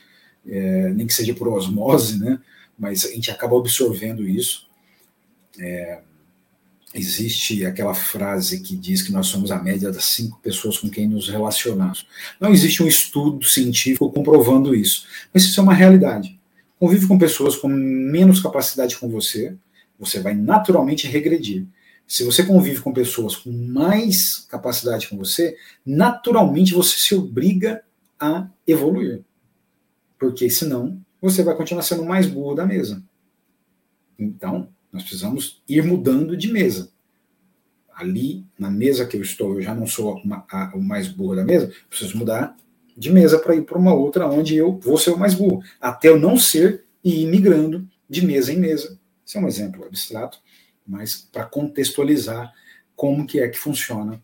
é, 0.45 0.89
nem 0.89 1.07
que 1.07 1.13
seja 1.13 1.33
por 1.33 1.47
osmose, 1.47 2.19
né? 2.19 2.39
mas 2.77 3.05
a 3.05 3.09
gente 3.09 3.31
acaba 3.31 3.57
absorvendo 3.57 4.27
isso. 4.27 4.67
É, 5.59 6.01
existe 6.93 7.65
aquela 7.65 7.93
frase 7.93 8.59
que 8.59 8.75
diz 8.75 9.01
que 9.01 9.11
nós 9.11 9.27
somos 9.27 9.51
a 9.51 9.61
média 9.61 9.91
das 9.91 10.05
cinco 10.05 10.39
pessoas 10.41 10.77
com 10.77 10.89
quem 10.89 11.07
nos 11.07 11.29
relacionamos. 11.29 12.05
Não 12.39 12.51
existe 12.51 12.83
um 12.83 12.87
estudo 12.87 13.45
científico 13.45 14.11
comprovando 14.11 14.75
isso, 14.75 15.05
mas 15.33 15.43
isso 15.43 15.59
é 15.59 15.63
uma 15.63 15.73
realidade. 15.73 16.39
Convive 16.79 17.07
com 17.07 17.17
pessoas 17.17 17.55
com 17.55 17.67
menos 17.67 18.41
capacidade 18.41 18.97
com 18.97 19.09
você, 19.09 19.55
você 19.99 20.19
vai 20.19 20.33
naturalmente 20.33 21.07
regredir. 21.07 21.65
Se 22.07 22.23
você 22.23 22.43
convive 22.43 22.81
com 22.81 22.91
pessoas 22.91 23.35
com 23.35 23.51
mais 23.51 24.45
capacidade 24.49 25.07
com 25.07 25.17
você, 25.17 25.55
naturalmente 25.85 26.73
você 26.73 26.99
se 26.99 27.15
obriga 27.15 27.83
a 28.19 28.47
evoluir. 28.67 29.21
Porque 30.19 30.49
senão 30.49 30.99
você 31.21 31.43
vai 31.43 31.55
continuar 31.55 31.83
sendo 31.83 32.01
o 32.01 32.07
mais 32.07 32.25
burro 32.25 32.55
da 32.55 32.65
mesa. 32.65 33.01
Então, 34.19 34.67
nós 34.91 35.03
precisamos 35.03 35.61
ir 35.67 35.83
mudando 35.83 36.35
de 36.35 36.51
mesa. 36.51 36.91
Ali, 37.93 38.45
na 38.57 38.69
mesa 38.69 39.05
que 39.05 39.15
eu 39.15 39.21
estou, 39.21 39.55
eu 39.55 39.61
já 39.61 39.75
não 39.75 39.85
sou 39.85 40.15
uma, 40.17 40.45
a, 40.51 40.71
o 40.75 40.81
mais 40.81 41.07
burro 41.07 41.35
da 41.35 41.43
mesa, 41.43 41.71
preciso 41.89 42.17
mudar 42.17 42.55
de 42.97 43.11
mesa 43.11 43.39
para 43.39 43.55
ir 43.55 43.63
para 43.63 43.77
uma 43.77 43.93
outra 43.93 44.27
onde 44.27 44.55
eu 44.55 44.77
vou 44.79 44.97
ser 44.97 45.11
o 45.11 45.17
mais 45.17 45.33
burro, 45.33 45.63
até 45.79 46.09
eu 46.09 46.19
não 46.19 46.37
ser 46.37 46.85
e 47.03 47.23
ir 47.23 47.27
migrando 47.27 47.87
de 48.09 48.25
mesa 48.25 48.51
em 48.51 48.57
mesa. 48.57 48.99
Esse 49.25 49.37
é 49.37 49.41
um 49.41 49.47
exemplo 49.47 49.85
abstrato, 49.85 50.39
mas 50.85 51.15
para 51.15 51.45
contextualizar 51.45 52.51
como 52.95 53.25
que 53.25 53.39
é 53.39 53.47
que 53.47 53.57
funciona 53.57 54.21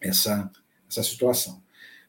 essa, 0.00 0.50
essa 0.88 1.02
situação. 1.02 1.62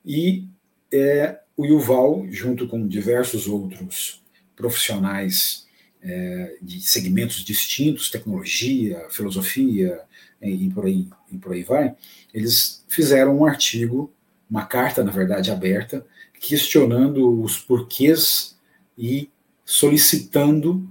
E 0.06 0.48
é, 0.92 1.40
o 1.58 1.66
Yuval, 1.66 2.26
junto 2.30 2.68
com 2.68 2.88
diversos 2.88 3.48
outros 3.48 4.24
profissionais 4.56 5.68
é, 6.02 6.58
de 6.62 6.82
segmentos 6.82 7.44
distintos, 7.44 8.10
tecnologia, 8.10 9.06
filosofia 9.10 10.02
e, 10.42 10.70
por 10.70 10.86
aí, 10.86 11.08
e 11.32 11.38
por 11.38 11.54
aí 11.54 11.64
vai, 11.64 11.96
eles 12.34 12.84
fizeram 12.88 13.38
um 13.38 13.46
artigo, 13.46 14.12
uma 14.50 14.66
carta, 14.66 15.04
na 15.04 15.12
verdade, 15.12 15.52
aberta, 15.52 16.06
questionando 16.40 17.42
os 17.42 17.58
porquês 17.58 18.58
e 18.98 19.30
solicitando 19.66 20.88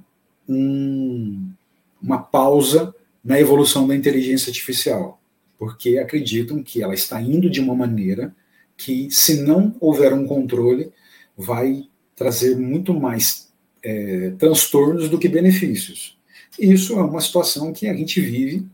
um, 0.49 1.51
uma 2.01 2.19
pausa 2.19 2.95
na 3.25 3.41
evolução 3.41 3.89
da 3.89 3.97
inteligência 3.97 4.51
artificial, 4.51 5.21
porque 5.59 5.99
acreditam 5.99 6.63
que 6.63 6.83
ela 6.83 6.95
está 6.95 7.21
indo 7.21 7.51
de 7.51 7.61
uma 7.61 7.75
maneira 7.75 8.35
que, 8.77 9.11
se 9.11 9.43
não 9.43 9.75
houver 9.81 10.13
um 10.13 10.27
controle, 10.27 10.93
vai 11.37 11.89
trazer 12.15 12.57
muito 12.57 12.95
mais 12.95 13.48
é, 13.83 14.31
transtornos 14.39 15.09
do 15.09 15.19
que 15.19 15.29
benefícios. 15.29 16.17
Isso 16.59 16.99
é 16.99 17.03
uma 17.03 17.21
situação 17.21 17.73
que 17.73 17.87
a 17.87 17.95
gente 17.95 18.21
vive 18.21 18.67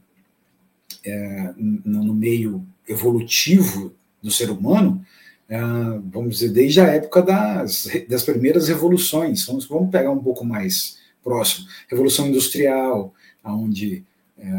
é, 1.05 1.53
no 1.57 2.15
meio 2.15 2.65
evolutivo 2.89 3.93
do 4.23 4.31
ser 4.31 4.51
humano, 4.51 5.05
é, 5.49 5.61
vamos 6.05 6.39
dizer, 6.39 6.51
desde 6.51 6.81
a 6.81 6.87
época 6.87 7.23
das, 7.23 7.87
das 8.09 8.23
primeiras 8.23 8.69
revoluções. 8.69 9.45
Vamos, 9.45 9.67
vamos 9.67 9.91
pegar 9.91 10.11
um 10.11 10.23
pouco 10.23 10.45
mais 10.45 10.99
próximo. 11.23 11.67
Revolução 11.89 12.29
Industrial, 12.29 13.13
onde 13.45 14.03
é, 14.39 14.51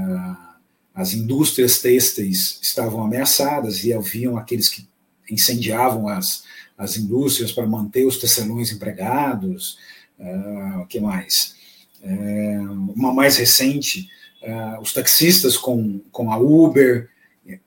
as 0.94 1.14
indústrias 1.14 1.80
têxteis 1.80 2.60
estavam 2.62 3.04
ameaçadas 3.04 3.84
e 3.84 3.92
haviam 3.92 4.38
aqueles 4.38 4.70
que 4.70 4.88
incendiavam 5.30 6.08
as, 6.08 6.44
as 6.78 6.98
indústrias 6.98 7.52
para 7.52 7.66
manter 7.66 8.06
os 8.06 8.18
tecelões 8.18 8.72
empregados, 8.72 9.78
Uh, 10.20 10.82
o 10.82 10.88
que 10.88 11.00
mais? 11.00 11.56
Uh, 12.02 12.94
uma 12.96 13.14
mais 13.14 13.38
recente, 13.38 14.10
uh, 14.44 14.82
os 14.82 14.94
taxistas 14.94 15.58
com, 15.58 16.00
com 16.12 16.32
a 16.32 16.38
Uber, 16.38 17.10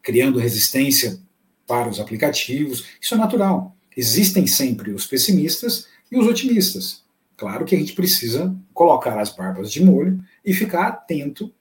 criando 0.03 0.39
resistência 0.39 1.19
para 1.67 1.89
os 1.89 2.01
aplicativos. 2.01 2.87
Isso 3.01 3.15
é 3.15 3.19
natural. 3.19 3.77
Existem 3.97 4.47
sempre 4.47 4.93
os 4.93 5.07
pessimistas 5.07 5.87
e 6.11 6.19
os 6.19 6.27
otimistas. 6.27 7.05
Claro 7.37 7.65
que 7.65 7.77
a 7.77 7.79
gente 7.79 7.93
precisa 7.93 8.55
colocar 8.75 9.19
as 9.21 9.31
barbas 9.31 9.71
de 9.71 9.85
molho 9.85 10.19
e 10.45 10.53
ficar 10.53 10.89
atento 10.89 11.53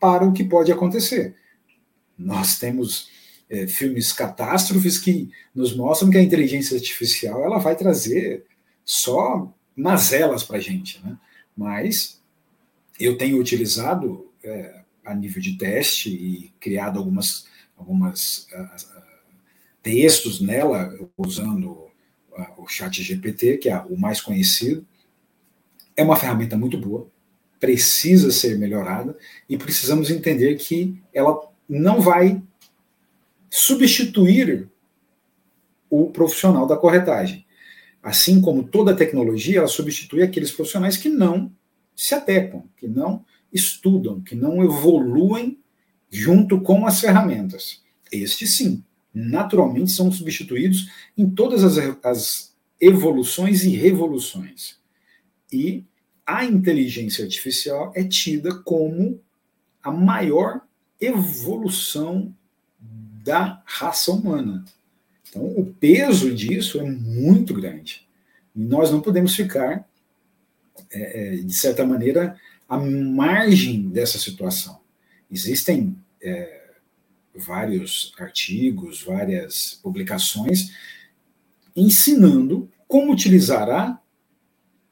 para 0.00 0.24
o 0.24 0.32
que 0.32 0.44
pode 0.44 0.72
acontecer. 0.72 1.34
Nós 2.16 2.58
temos 2.58 3.08
é, 3.50 3.66
filmes 3.66 4.12
catástrofes 4.12 4.98
que 4.98 5.30
nos 5.54 5.76
mostram 5.76 6.10
que 6.10 6.16
a 6.16 6.22
inteligência 6.22 6.76
artificial 6.76 7.44
ela 7.44 7.58
vai 7.58 7.76
trazer 7.76 8.44
só 8.84 9.52
mazelas 9.76 10.42
para 10.42 10.56
a 10.56 10.60
gente, 10.60 11.00
né? 11.04 11.16
Mas 11.56 12.22
eu 12.98 13.16
tenho 13.18 13.38
utilizado 13.38 14.30
é, 14.42 14.82
a 15.04 15.14
nível 15.14 15.40
de 15.40 15.56
teste 15.56 16.10
e 16.10 16.52
criado 16.58 16.98
algumas, 16.98 17.46
algumas 17.76 18.48
uh, 18.52 19.02
textos 19.82 20.40
nela 20.40 20.92
usando 21.16 21.70
uh, 21.70 22.62
o 22.62 22.66
Chat 22.66 23.02
GPT, 23.02 23.58
que 23.58 23.68
é 23.68 23.78
o 23.78 23.96
mais 23.96 24.20
conhecido. 24.20 24.86
É 25.96 26.02
uma 26.02 26.16
ferramenta 26.16 26.56
muito 26.56 26.76
boa, 26.76 27.08
precisa 27.60 28.30
ser 28.30 28.58
melhorada 28.58 29.16
e 29.48 29.56
precisamos 29.56 30.10
entender 30.10 30.56
que 30.56 31.00
ela 31.14 31.40
não 31.68 32.00
vai 32.00 32.42
substituir 33.48 34.68
o 35.88 36.10
profissional 36.10 36.66
da 36.66 36.76
corretagem. 36.76 37.45
Assim 38.06 38.40
como 38.40 38.62
toda 38.62 38.94
tecnologia, 38.94 39.58
ela 39.58 39.66
substitui 39.66 40.22
aqueles 40.22 40.52
profissionais 40.52 40.96
que 40.96 41.08
não 41.08 41.52
se 41.96 42.14
adequam, 42.14 42.62
que 42.76 42.86
não 42.86 43.24
estudam, 43.52 44.20
que 44.20 44.36
não 44.36 44.62
evoluem 44.62 45.58
junto 46.08 46.60
com 46.60 46.86
as 46.86 47.00
ferramentas. 47.00 47.82
Estes, 48.12 48.52
sim, 48.52 48.84
naturalmente 49.12 49.90
são 49.90 50.12
substituídos 50.12 50.88
em 51.18 51.28
todas 51.28 51.64
as, 51.64 51.78
as 52.04 52.54
evoluções 52.80 53.64
e 53.64 53.70
revoluções. 53.70 54.78
E 55.52 55.84
a 56.24 56.44
inteligência 56.44 57.24
artificial 57.24 57.90
é 57.92 58.04
tida 58.04 58.54
como 58.54 59.20
a 59.82 59.90
maior 59.90 60.60
evolução 61.00 62.32
da 63.24 63.60
raça 63.66 64.12
humana. 64.12 64.64
Então, 65.28 65.44
o 65.44 65.66
peso 65.66 66.34
disso 66.34 66.80
é 66.80 66.84
muito 66.84 67.52
grande. 67.54 68.06
E 68.54 68.60
nós 68.60 68.90
não 68.90 69.00
podemos 69.00 69.34
ficar, 69.34 69.88
é, 70.90 71.34
é, 71.34 71.36
de 71.36 71.54
certa 71.54 71.84
maneira, 71.84 72.36
à 72.68 72.78
margem 72.78 73.88
dessa 73.88 74.18
situação. 74.18 74.80
Existem 75.30 75.96
é, 76.22 76.70
vários 77.34 78.12
artigos, 78.18 79.02
várias 79.02 79.78
publicações 79.82 80.70
ensinando 81.74 82.70
como 82.88 83.12
utilizar 83.12 83.68
a 83.68 84.00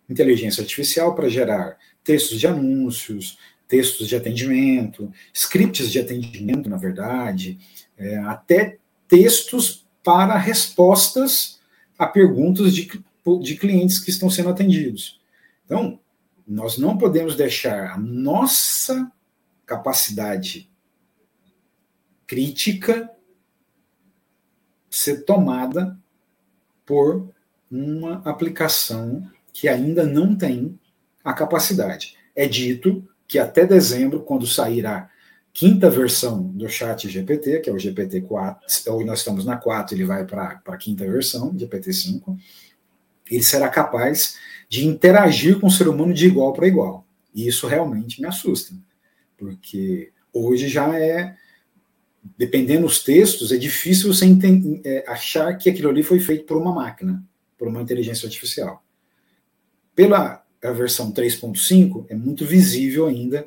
inteligência 0.08 0.60
artificial 0.60 1.14
para 1.14 1.28
gerar 1.28 1.78
textos 2.02 2.38
de 2.38 2.46
anúncios, 2.46 3.38
textos 3.66 4.06
de 4.06 4.14
atendimento, 4.14 5.10
scripts 5.32 5.90
de 5.90 5.98
atendimento, 5.98 6.68
na 6.68 6.76
verdade, 6.76 7.58
é, 7.96 8.18
até 8.18 8.76
textos 9.08 9.83
para 10.04 10.36
respostas 10.36 11.58
a 11.98 12.06
perguntas 12.06 12.74
de, 12.74 13.02
de 13.42 13.56
clientes 13.56 13.98
que 13.98 14.10
estão 14.10 14.28
sendo 14.28 14.50
atendidos. 14.50 15.18
Então, 15.64 15.98
nós 16.46 16.76
não 16.76 16.98
podemos 16.98 17.34
deixar 17.34 17.92
a 17.92 17.98
nossa 17.98 19.10
capacidade 19.64 20.70
crítica 22.26 23.10
ser 24.90 25.24
tomada 25.24 25.98
por 26.84 27.30
uma 27.70 28.16
aplicação 28.24 29.28
que 29.52 29.68
ainda 29.68 30.04
não 30.04 30.36
tem 30.36 30.78
a 31.24 31.32
capacidade. 31.32 32.16
É 32.36 32.46
dito 32.46 33.08
que 33.26 33.38
até 33.38 33.66
dezembro, 33.66 34.20
quando 34.20 34.46
sair 34.46 34.86
a 34.86 35.08
quinta 35.54 35.88
versão 35.88 36.42
do 36.42 36.68
chat 36.68 37.08
GPT, 37.08 37.60
que 37.60 37.70
é 37.70 37.72
o 37.72 37.76
GPT-4, 37.76 38.58
hoje 38.88 39.06
nós 39.06 39.20
estamos 39.20 39.44
na 39.44 39.56
4, 39.56 39.94
ele 39.94 40.04
vai 40.04 40.26
para 40.26 40.60
a 40.66 40.76
quinta 40.76 41.04
versão, 41.08 41.54
GPT-5, 41.54 42.36
ele 43.30 43.42
será 43.42 43.68
capaz 43.68 44.36
de 44.68 44.84
interagir 44.84 45.60
com 45.60 45.68
o 45.68 45.70
ser 45.70 45.86
humano 45.86 46.12
de 46.12 46.26
igual 46.26 46.52
para 46.52 46.66
igual. 46.66 47.06
E 47.32 47.46
isso 47.46 47.68
realmente 47.68 48.20
me 48.20 48.26
assusta, 48.26 48.74
porque 49.38 50.10
hoje 50.32 50.68
já 50.68 50.98
é, 50.98 51.36
dependendo 52.36 52.82
dos 52.82 53.04
textos, 53.04 53.52
é 53.52 53.56
difícil 53.56 54.12
você 54.12 54.26
é, 54.84 55.04
achar 55.06 55.56
que 55.56 55.70
aquilo 55.70 55.88
ali 55.88 56.02
foi 56.02 56.18
feito 56.18 56.46
por 56.46 56.56
uma 56.56 56.74
máquina, 56.74 57.24
por 57.56 57.68
uma 57.68 57.80
inteligência 57.80 58.26
artificial. 58.26 58.84
Pela 59.94 60.44
versão 60.60 61.12
3.5, 61.12 62.06
é 62.08 62.16
muito 62.16 62.44
visível 62.44 63.06
ainda, 63.06 63.46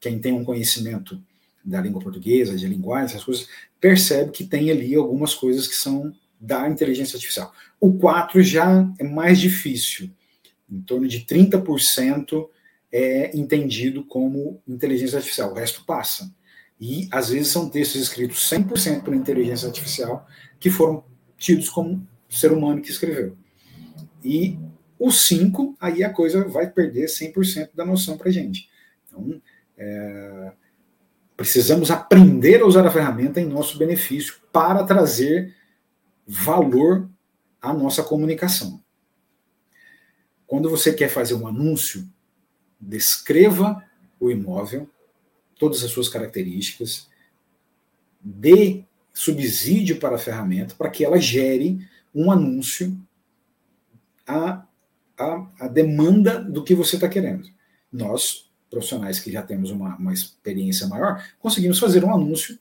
quem 0.00 0.18
tem 0.18 0.32
um 0.32 0.44
conhecimento 0.44 1.22
da 1.64 1.80
língua 1.80 2.02
portuguesa, 2.02 2.56
de 2.56 2.66
linguagem, 2.66 3.06
essas 3.06 3.24
coisas, 3.24 3.48
percebe 3.80 4.30
que 4.30 4.44
tem 4.44 4.70
ali 4.70 4.94
algumas 4.94 5.34
coisas 5.34 5.66
que 5.66 5.74
são 5.74 6.14
da 6.38 6.68
inteligência 6.68 7.16
artificial. 7.16 7.52
O 7.80 7.94
4 7.94 8.42
já 8.42 8.86
é 8.98 9.04
mais 9.04 9.40
difícil, 9.40 10.10
em 10.70 10.80
torno 10.82 11.08
de 11.08 11.20
30% 11.20 12.48
é 12.92 13.36
entendido 13.36 14.04
como 14.04 14.62
inteligência 14.68 15.16
artificial, 15.16 15.50
o 15.50 15.54
resto 15.54 15.84
passa. 15.84 16.32
E 16.80 17.08
às 17.10 17.30
vezes 17.30 17.48
são 17.48 17.68
textos 17.68 18.00
escritos 18.00 18.48
100% 18.50 19.02
por 19.02 19.14
inteligência 19.14 19.66
artificial 19.66 20.26
que 20.60 20.70
foram 20.70 21.04
tidos 21.36 21.68
como 21.68 22.06
ser 22.28 22.52
humano 22.52 22.82
que 22.82 22.90
escreveu. 22.90 23.36
E 24.22 24.58
o 24.98 25.10
5, 25.10 25.76
aí 25.80 26.02
a 26.02 26.10
coisa 26.10 26.46
vai 26.46 26.70
perder 26.70 27.06
100% 27.06 27.70
da 27.74 27.84
noção 27.84 28.16
para 28.16 28.30
gente. 28.30 28.68
Então, 29.06 29.40
é, 29.76 30.52
precisamos 31.36 31.90
aprender 31.90 32.62
a 32.62 32.66
usar 32.66 32.86
a 32.86 32.90
ferramenta 32.90 33.40
em 33.40 33.46
nosso 33.46 33.78
benefício 33.78 34.36
para 34.52 34.84
trazer 34.84 35.54
valor 36.26 37.08
à 37.60 37.72
nossa 37.72 38.02
comunicação. 38.02 38.82
Quando 40.46 40.70
você 40.70 40.92
quer 40.92 41.08
fazer 41.08 41.34
um 41.34 41.46
anúncio, 41.46 42.08
descreva 42.80 43.82
o 44.20 44.30
imóvel, 44.30 44.88
todas 45.58 45.82
as 45.82 45.90
suas 45.90 46.08
características, 46.08 47.08
dê 48.20 48.84
subsídio 49.12 49.98
para 49.98 50.16
a 50.16 50.18
ferramenta 50.18 50.74
para 50.74 50.90
que 50.90 51.04
ela 51.04 51.18
gere 51.18 51.86
um 52.14 52.30
anúncio 52.30 52.96
a 54.26 54.66
a, 55.18 55.46
a 55.60 55.68
demanda 55.68 56.40
do 56.40 56.62
que 56.64 56.74
você 56.74 56.96
está 56.96 57.08
querendo. 57.08 57.48
Nós, 57.92 58.50
profissionais 58.74 59.20
que 59.20 59.30
já 59.30 59.42
temos 59.42 59.70
uma, 59.70 59.96
uma 59.96 60.12
experiência 60.12 60.88
maior, 60.88 61.24
conseguimos 61.38 61.78
fazer 61.78 62.04
um 62.04 62.12
anúncio 62.12 62.58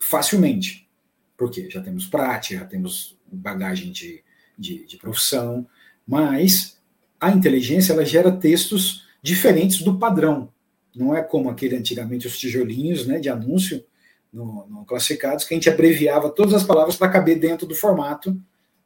facilmente. 0.00 0.88
Por 1.36 1.50
quê? 1.50 1.68
Já 1.70 1.80
temos 1.80 2.06
prática, 2.06 2.56
já 2.56 2.64
temos 2.64 3.16
bagagem 3.30 3.92
de, 3.92 4.22
de, 4.58 4.84
de 4.84 4.96
profissão, 4.96 5.66
mas 6.06 6.78
a 7.20 7.30
inteligência 7.30 7.92
ela 7.92 8.04
gera 8.04 8.32
textos 8.32 9.06
diferentes 9.22 9.82
do 9.82 9.98
padrão. 9.98 10.52
Não 10.94 11.16
é 11.16 11.22
como 11.22 11.48
aquele 11.48 11.76
antigamente 11.76 12.26
os 12.26 12.36
tijolinhos 12.36 13.06
né, 13.06 13.20
de 13.20 13.28
anúncio 13.28 13.84
no, 14.32 14.66
no 14.66 14.84
classificados, 14.84 15.44
que 15.44 15.54
a 15.54 15.56
gente 15.56 15.70
abreviava 15.70 16.28
todas 16.28 16.54
as 16.54 16.64
palavras 16.64 16.96
para 16.96 17.12
caber 17.12 17.38
dentro 17.38 17.66
do 17.66 17.74
formato 17.74 18.36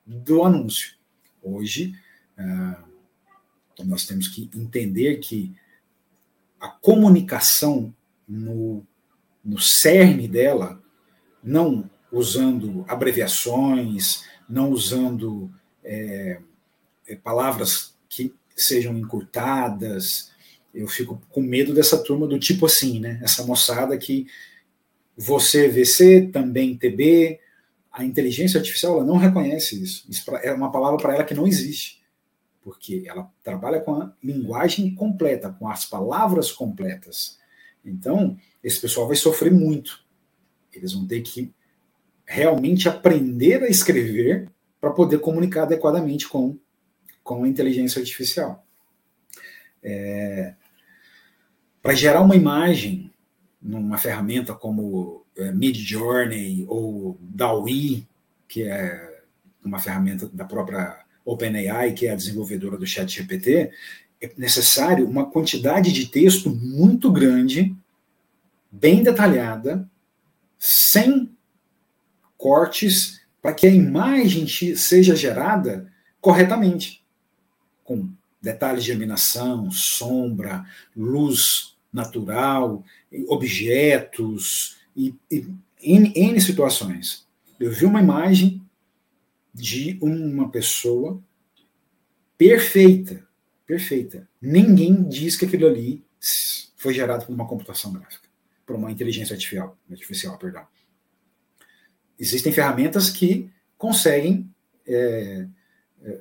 do 0.05 0.45
anúncio. 0.45 0.95
Hoje, 1.43 1.95
ah, 2.37 2.85
nós 3.85 4.07
temos 4.07 4.29
que 4.29 4.51
entender 4.55 5.17
que 5.17 5.55
a 6.61 6.69
comunicação 6.69 7.95
no, 8.29 8.85
no 9.45 9.59
cerne 9.59 10.27
dela, 10.27 10.83
não 11.43 11.89
usando 12.11 12.85
abreviações, 12.89 14.25
não 14.49 14.71
usando 14.71 15.51
é, 15.85 16.41
é, 17.07 17.17
palavras 17.17 17.95
que 18.09 18.35
sejam 18.57 18.97
encurtadas. 18.97 20.31
Eu 20.75 20.89
fico 20.89 21.21
com 21.31 21.41
medo 21.41 21.75
dessa 21.75 22.03
turma 22.03 22.27
do 22.27 22.39
tipo 22.39 22.67
assim, 22.67 23.01
né? 23.01 23.21
Essa 23.23 23.45
moçada 23.45 23.97
que 23.97 24.27
você 25.17 25.69
VC, 25.69 26.29
também 26.33 26.77
TB, 26.77 27.41
a 27.93 28.05
inteligência 28.05 28.59
artificial 28.59 28.97
ela 28.97 29.05
não 29.05 29.17
reconhece 29.17 29.83
isso. 29.83 30.05
Isso 30.09 30.25
é 30.43 30.53
uma 30.53 30.71
palavra 30.71 30.99
para 30.99 31.15
ela 31.15 31.25
que 31.25 31.35
não 31.35 31.47
existe 31.47 31.96
porque 32.67 33.05
ela 33.07 33.31
trabalha 33.45 33.81
com 33.81 33.95
a 33.95 34.13
linguagem 34.21 34.93
completa, 34.93 35.53
com 35.53 35.69
as 35.69 35.85
palavras 35.85 36.51
completas. 36.51 37.39
Então, 37.85 38.37
esse 38.61 38.81
pessoal 38.81 39.07
vai 39.07 39.15
sofrer 39.15 39.53
muito. 39.53 40.05
Eles 40.73 40.93
vão 40.93 41.07
ter 41.07 41.21
que 41.21 41.55
realmente 42.25 42.89
aprender 42.89 43.63
a 43.63 43.69
escrever 43.69 44.51
para 44.81 44.91
poder 44.91 45.21
comunicar 45.21 45.63
adequadamente 45.63 46.29
com, 46.29 46.59
com 47.23 47.45
a 47.45 47.49
inteligência 47.49 48.01
artificial. 48.01 48.67
É, 49.81 50.57
para 51.81 51.95
gerar 51.95 52.21
uma 52.21 52.35
imagem 52.35 53.13
numa 53.63 53.97
ferramenta 53.97 54.53
como 54.53 55.25
é, 55.37 55.53
Midjourney 55.53 56.67
ou 56.67 57.17
DAWI, 57.21 58.09
que 58.49 58.65
é 58.65 59.23
uma 59.65 59.79
ferramenta 59.79 60.29
da 60.31 60.45
própria 60.45 61.06
OpenAI, 61.27 61.93
que 61.93 62.07
é 62.07 62.13
a 62.13 62.17
desenvolvedora 62.17 62.79
do 62.79 62.87
ChatGPT, 62.87 63.71
é 64.23 64.33
necessário 64.39 65.07
uma 65.07 65.27
quantidade 65.27 65.93
de 65.93 66.07
texto 66.07 66.49
muito 66.49 67.11
grande, 67.13 67.77
bem 68.71 69.03
detalhada, 69.03 69.87
sem 70.59 71.31
cortes, 72.39 73.21
para 73.43 73.53
que 73.53 73.67
a 73.67 73.71
imagem 73.71 74.47
seja 74.47 75.15
gerada 75.15 75.93
corretamente, 76.21 77.03
com 77.85 78.09
detalhes 78.41 78.85
de 78.85 78.91
iluminação, 78.91 79.71
sombra, 79.71 80.65
luz 80.97 81.77
natural, 81.93 82.85
objetos 83.29 84.77
e, 84.97 85.15
e 85.31 85.47
N, 85.83 86.41
situações. 86.41 87.27
Eu 87.59 87.71
vi 87.71 87.85
uma 87.85 88.01
imagem 88.01 88.66
de 89.57 89.99
uma 90.03 90.51
pessoa 90.51 91.23
perfeita, 92.37 93.27
perfeita. 93.67 94.29
Ninguém 94.41 95.03
diz 95.09 95.35
que 95.37 95.47
aquilo 95.47 95.67
ali 95.67 96.05
foi 96.77 96.93
gerado 96.93 97.25
por 97.25 97.33
uma 97.33 97.49
computação 97.49 97.93
gráfica, 97.93 98.29
por 98.67 98.77
uma 98.77 98.93
inteligência 98.93 99.33
artificial, 99.33 99.79
artificial 99.91 100.39
perdão. 100.39 100.67
Existem 102.19 102.53
ferramentas 102.53 103.09
que 103.09 103.51
conseguem 103.79 104.49
é, 104.87 105.47
é, 106.03 106.21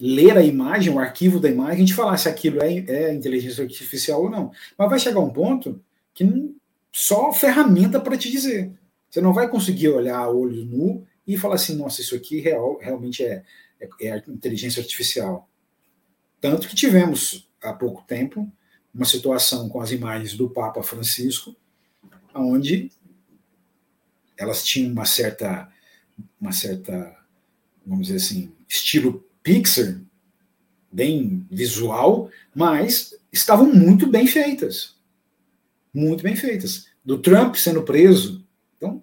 ler 0.00 0.38
a 0.38 0.42
imagem, 0.42 0.92
o 0.92 0.98
arquivo 0.98 1.38
da 1.38 1.50
imagem, 1.50 1.84
e 1.84 1.92
falar 1.92 2.16
se 2.16 2.28
aquilo 2.28 2.62
é, 2.62 2.78
é 2.88 3.14
inteligência 3.14 3.62
artificial 3.62 4.22
ou 4.22 4.30
não. 4.30 4.50
Mas 4.76 4.88
vai 4.88 4.98
chegar 4.98 5.20
um 5.20 5.30
ponto 5.30 5.82
que 6.14 6.24
não, 6.24 6.54
só 6.90 7.30
ferramenta 7.32 8.00
para 8.00 8.16
te 8.16 8.30
dizer. 8.30 8.72
Você 9.10 9.20
não 9.20 9.34
vai 9.34 9.50
conseguir 9.50 9.88
olhar 9.88 10.28
olho 10.28 10.64
nu 10.64 11.06
e 11.34 11.38
falar 11.38 11.56
assim, 11.56 11.76
nossa, 11.76 12.00
isso 12.00 12.14
aqui 12.14 12.40
real, 12.40 12.78
realmente 12.78 13.24
é, 13.24 13.42
é, 13.80 14.08
é 14.08 14.24
inteligência 14.28 14.80
artificial. 14.80 15.48
Tanto 16.40 16.68
que 16.68 16.74
tivemos, 16.74 17.48
há 17.62 17.72
pouco 17.72 18.02
tempo, 18.06 18.50
uma 18.94 19.04
situação 19.04 19.68
com 19.68 19.80
as 19.80 19.92
imagens 19.92 20.34
do 20.34 20.48
Papa 20.48 20.82
Francisco, 20.82 21.54
onde 22.34 22.90
elas 24.36 24.64
tinham 24.64 24.90
uma 24.92 25.04
certa, 25.04 25.70
uma 26.40 26.52
certa, 26.52 27.16
vamos 27.86 28.06
dizer 28.06 28.16
assim, 28.16 28.52
estilo 28.68 29.24
Pixar, 29.42 30.00
bem 30.90 31.46
visual, 31.50 32.30
mas 32.54 33.14
estavam 33.32 33.72
muito 33.72 34.06
bem 34.06 34.26
feitas. 34.26 34.96
Muito 35.92 36.22
bem 36.22 36.36
feitas. 36.36 36.86
Do 37.04 37.18
Trump 37.18 37.54
sendo 37.56 37.82
preso. 37.82 38.44
Então, 38.76 39.02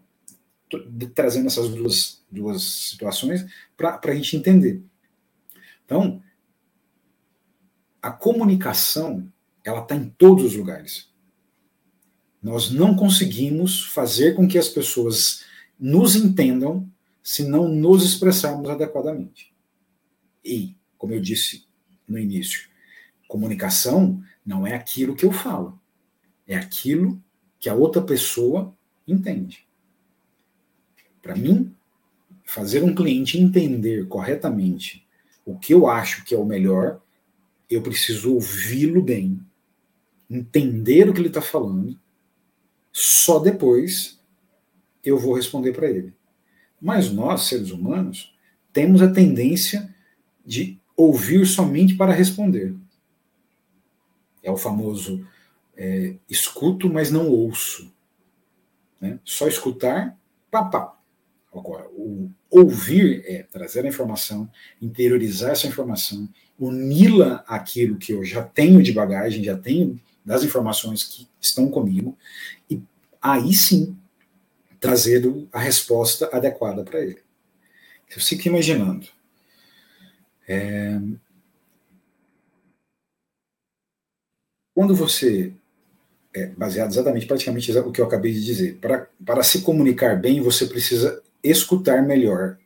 trazendo 1.13 1.47
essas 1.47 1.69
duas, 1.69 2.16
duas 2.29 2.63
situações 2.63 3.45
para 3.75 3.99
a 4.03 4.15
gente 4.15 4.37
entender. 4.37 4.83
Então, 5.85 6.21
a 8.01 8.11
comunicação 8.11 9.31
ela 9.63 9.81
está 9.81 9.95
em 9.95 10.09
todos 10.09 10.45
os 10.45 10.55
lugares. 10.55 11.09
Nós 12.41 12.69
não 12.71 12.95
conseguimos 12.95 13.85
fazer 13.85 14.35
com 14.35 14.47
que 14.47 14.57
as 14.57 14.69
pessoas 14.69 15.43
nos 15.77 16.15
entendam 16.15 16.89
se 17.21 17.43
não 17.43 17.67
nos 17.67 18.03
expressarmos 18.03 18.69
adequadamente. 18.69 19.53
E, 20.43 20.75
como 20.97 21.13
eu 21.13 21.19
disse 21.19 21.65
no 22.07 22.17
início, 22.17 22.69
comunicação 23.27 24.23
não 24.45 24.65
é 24.65 24.73
aquilo 24.73 25.15
que 25.15 25.25
eu 25.25 25.31
falo. 25.31 25.77
É 26.47 26.55
aquilo 26.55 27.21
que 27.59 27.67
a 27.67 27.75
outra 27.75 28.01
pessoa 28.01 28.73
entende. 29.05 29.67
Para 31.21 31.35
mim, 31.35 31.75
fazer 32.47 32.81
um 32.81 32.95
cliente 32.95 33.37
entender 33.37 34.07
corretamente 34.07 35.05
o 35.45 35.59
que 35.59 35.73
eu 35.73 35.85
acho 35.85 36.23
que 36.23 36.33
é 36.33 36.37
o 36.37 36.45
melhor, 36.45 37.01
eu 37.69 37.81
preciso 37.81 38.33
ouvi-lo 38.33 39.01
bem, 39.01 39.39
entender 40.29 41.09
o 41.09 41.13
que 41.13 41.19
ele 41.19 41.27
está 41.27 41.41
falando, 41.41 41.99
só 42.91 43.37
depois 43.37 44.23
eu 45.03 45.19
vou 45.19 45.33
responder 45.35 45.73
para 45.73 45.89
ele. 45.89 46.13
Mas 46.81 47.11
nós, 47.11 47.41
seres 47.43 47.71
humanos, 47.71 48.33
temos 48.71 49.01
a 49.01 49.11
tendência 49.11 49.93
de 50.45 50.79
ouvir 50.95 51.45
somente 51.45 51.95
para 51.95 52.13
responder. 52.13 52.73
É 54.41 54.49
o 54.49 54.57
famoso 54.57 55.27
é, 55.75 56.15
escuto, 56.29 56.89
mas 56.89 57.11
não 57.11 57.29
ouço. 57.29 57.93
Né? 59.01 59.19
Só 59.25 59.49
escutar, 59.49 60.17
papá. 60.49 60.97
Agora, 61.53 61.87
o 61.89 62.29
ouvir 62.49 63.23
é 63.25 63.43
trazer 63.43 63.85
a 63.85 63.87
informação, 63.87 64.49
interiorizar 64.81 65.51
essa 65.51 65.67
informação, 65.67 66.27
uni-la 66.59 67.43
àquilo 67.47 67.97
que 67.97 68.13
eu 68.13 68.23
já 68.23 68.43
tenho 68.43 68.81
de 68.81 68.91
bagagem, 68.91 69.43
já 69.43 69.57
tenho 69.57 69.99
das 70.25 70.43
informações 70.43 71.03
que 71.03 71.27
estão 71.39 71.69
comigo, 71.69 72.17
e 72.69 72.81
aí 73.21 73.53
sim 73.53 73.97
trazer 74.79 75.23
a 75.51 75.59
resposta 75.59 76.29
adequada 76.31 76.83
para 76.83 77.01
ele. 77.01 77.19
Eu 78.13 78.21
fico 78.21 78.47
imaginando. 78.47 79.07
É... 80.47 80.99
Quando 84.73 84.95
você 84.95 85.53
é 86.33 86.47
baseado 86.47 86.91
exatamente, 86.91 87.25
praticamente 87.25 87.71
o 87.79 87.91
que 87.91 87.99
eu 87.99 88.05
acabei 88.05 88.31
de 88.31 88.43
dizer. 88.43 88.77
Para, 88.77 89.09
para 89.25 89.43
se 89.43 89.61
comunicar 89.61 90.19
bem, 90.19 90.41
você 90.41 90.67
precisa 90.67 91.21
escutar 91.49 92.03
melhor 92.03 92.57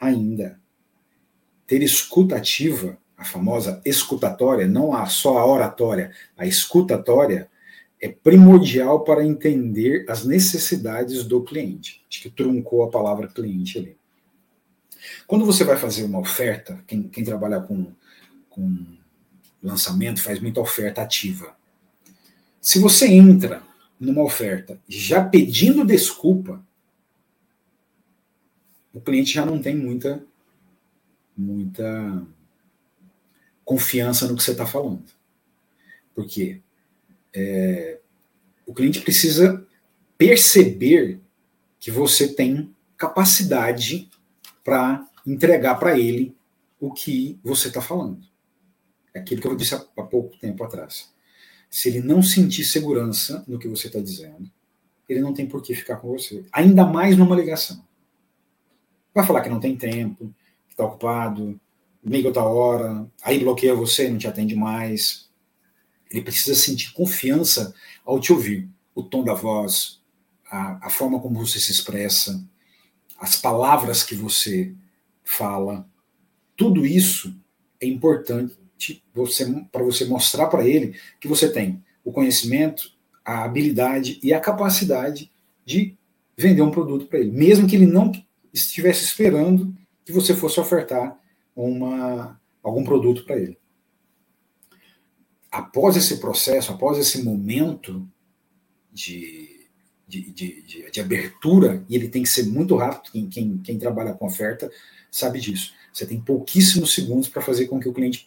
ainda. 0.00 0.60
Ter 1.66 1.82
escutativa, 1.82 2.98
a 3.16 3.24
famosa 3.24 3.80
escutatória, 3.84 4.66
não 4.66 4.92
a, 4.92 5.06
só 5.06 5.38
a 5.38 5.46
oratória, 5.46 6.12
a 6.36 6.46
escutatória, 6.46 7.50
é 8.00 8.08
primordial 8.08 9.04
para 9.04 9.24
entender 9.24 10.04
as 10.08 10.24
necessidades 10.24 11.24
do 11.24 11.42
cliente. 11.42 12.04
Acho 12.10 12.22
que 12.22 12.30
truncou 12.30 12.84
a 12.84 12.90
palavra 12.90 13.26
cliente 13.26 13.78
ali. 13.78 13.96
Quando 15.26 15.44
você 15.44 15.64
vai 15.64 15.76
fazer 15.76 16.04
uma 16.04 16.18
oferta, 16.18 16.82
quem, 16.86 17.04
quem 17.04 17.24
trabalha 17.24 17.60
com, 17.60 17.92
com 18.50 18.96
lançamento 19.62 20.22
faz 20.22 20.40
muita 20.40 20.60
oferta 20.60 21.02
ativa. 21.02 21.56
Se 22.60 22.78
você 22.78 23.06
entra 23.06 23.62
numa 23.98 24.22
oferta 24.22 24.78
já 24.88 25.24
pedindo 25.24 25.84
desculpa, 25.84 26.64
o 28.96 29.00
cliente 29.02 29.34
já 29.34 29.44
não 29.44 29.60
tem 29.60 29.76
muita, 29.76 30.24
muita 31.36 32.26
confiança 33.62 34.26
no 34.26 34.34
que 34.34 34.42
você 34.42 34.52
está 34.52 34.64
falando. 34.64 35.04
Porque 36.14 36.62
é, 37.34 37.98
o 38.64 38.72
cliente 38.72 39.02
precisa 39.02 39.62
perceber 40.16 41.20
que 41.78 41.90
você 41.90 42.26
tem 42.32 42.74
capacidade 42.96 44.08
para 44.64 45.06
entregar 45.26 45.74
para 45.74 45.98
ele 45.98 46.34
o 46.80 46.90
que 46.90 47.38
você 47.44 47.68
está 47.68 47.82
falando. 47.82 48.26
É 49.12 49.18
aquilo 49.18 49.42
que 49.42 49.46
eu 49.46 49.56
disse 49.56 49.74
há, 49.74 49.86
há 49.94 50.02
pouco 50.04 50.38
tempo 50.38 50.64
atrás. 50.64 51.12
Se 51.68 51.90
ele 51.90 52.00
não 52.00 52.22
sentir 52.22 52.64
segurança 52.64 53.44
no 53.46 53.58
que 53.58 53.68
você 53.68 53.88
está 53.88 54.00
dizendo, 54.00 54.50
ele 55.06 55.20
não 55.20 55.34
tem 55.34 55.46
por 55.46 55.60
que 55.60 55.74
ficar 55.74 55.96
com 55.96 56.08
você. 56.08 56.46
Ainda 56.50 56.86
mais 56.86 57.14
numa 57.14 57.36
ligação. 57.36 57.85
Vai 59.16 59.24
falar 59.24 59.40
que 59.40 59.48
não 59.48 59.58
tem 59.58 59.74
tempo, 59.74 60.26
que 60.68 60.74
está 60.74 60.84
ocupado, 60.84 61.58
liga 62.04 62.28
outra 62.28 62.44
hora, 62.44 63.10
aí 63.22 63.38
bloqueia 63.38 63.74
você, 63.74 64.10
não 64.10 64.18
te 64.18 64.28
atende 64.28 64.54
mais. 64.54 65.30
Ele 66.10 66.20
precisa 66.20 66.54
sentir 66.54 66.92
confiança 66.92 67.74
ao 68.04 68.20
te 68.20 68.30
ouvir. 68.30 68.68
O 68.94 69.02
tom 69.02 69.24
da 69.24 69.32
voz, 69.32 70.02
a, 70.50 70.88
a 70.88 70.90
forma 70.90 71.18
como 71.18 71.38
você 71.46 71.58
se 71.58 71.72
expressa, 71.72 72.46
as 73.18 73.36
palavras 73.36 74.02
que 74.02 74.14
você 74.14 74.74
fala. 75.24 75.88
Tudo 76.54 76.84
isso 76.84 77.34
é 77.80 77.86
importante 77.86 79.02
para 79.72 79.82
você 79.82 80.04
mostrar 80.04 80.48
para 80.48 80.68
ele 80.68 80.94
que 81.18 81.26
você 81.26 81.50
tem 81.50 81.82
o 82.04 82.12
conhecimento, 82.12 82.92
a 83.24 83.44
habilidade 83.44 84.20
e 84.22 84.34
a 84.34 84.40
capacidade 84.40 85.32
de 85.64 85.96
vender 86.36 86.60
um 86.60 86.70
produto 86.70 87.06
para 87.06 87.18
ele, 87.18 87.30
mesmo 87.30 87.66
que 87.66 87.76
ele 87.76 87.86
não 87.86 88.12
estivesse 88.56 89.04
esperando 89.04 89.74
que 90.04 90.12
você 90.12 90.34
fosse 90.34 90.58
ofertar 90.58 91.18
uma, 91.54 92.40
algum 92.62 92.84
produto 92.84 93.24
para 93.24 93.36
ele. 93.36 93.58
Após 95.50 95.96
esse 95.96 96.18
processo, 96.18 96.72
após 96.72 96.98
esse 96.98 97.22
momento 97.22 98.06
de, 98.92 99.68
de, 100.06 100.30
de, 100.30 100.90
de, 100.90 101.00
abertura, 101.00 101.84
e 101.88 101.94
ele 101.94 102.08
tem 102.08 102.22
que 102.22 102.28
ser 102.28 102.44
muito 102.44 102.76
rápido, 102.76 103.12
quem, 103.12 103.28
quem, 103.28 103.58
quem 103.58 103.78
trabalha 103.78 104.14
com 104.14 104.26
oferta 104.26 104.70
sabe 105.10 105.40
disso. 105.40 105.72
Você 105.92 106.06
tem 106.06 106.20
pouquíssimos 106.20 106.94
segundos 106.94 107.28
para 107.28 107.42
fazer 107.42 107.66
com 107.66 107.80
que 107.80 107.88
o 107.88 107.92
cliente 107.92 108.26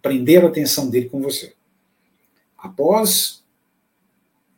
prender 0.00 0.44
a 0.44 0.48
atenção 0.48 0.88
dele 0.88 1.08
com 1.08 1.20
você. 1.20 1.54
Após 2.56 3.44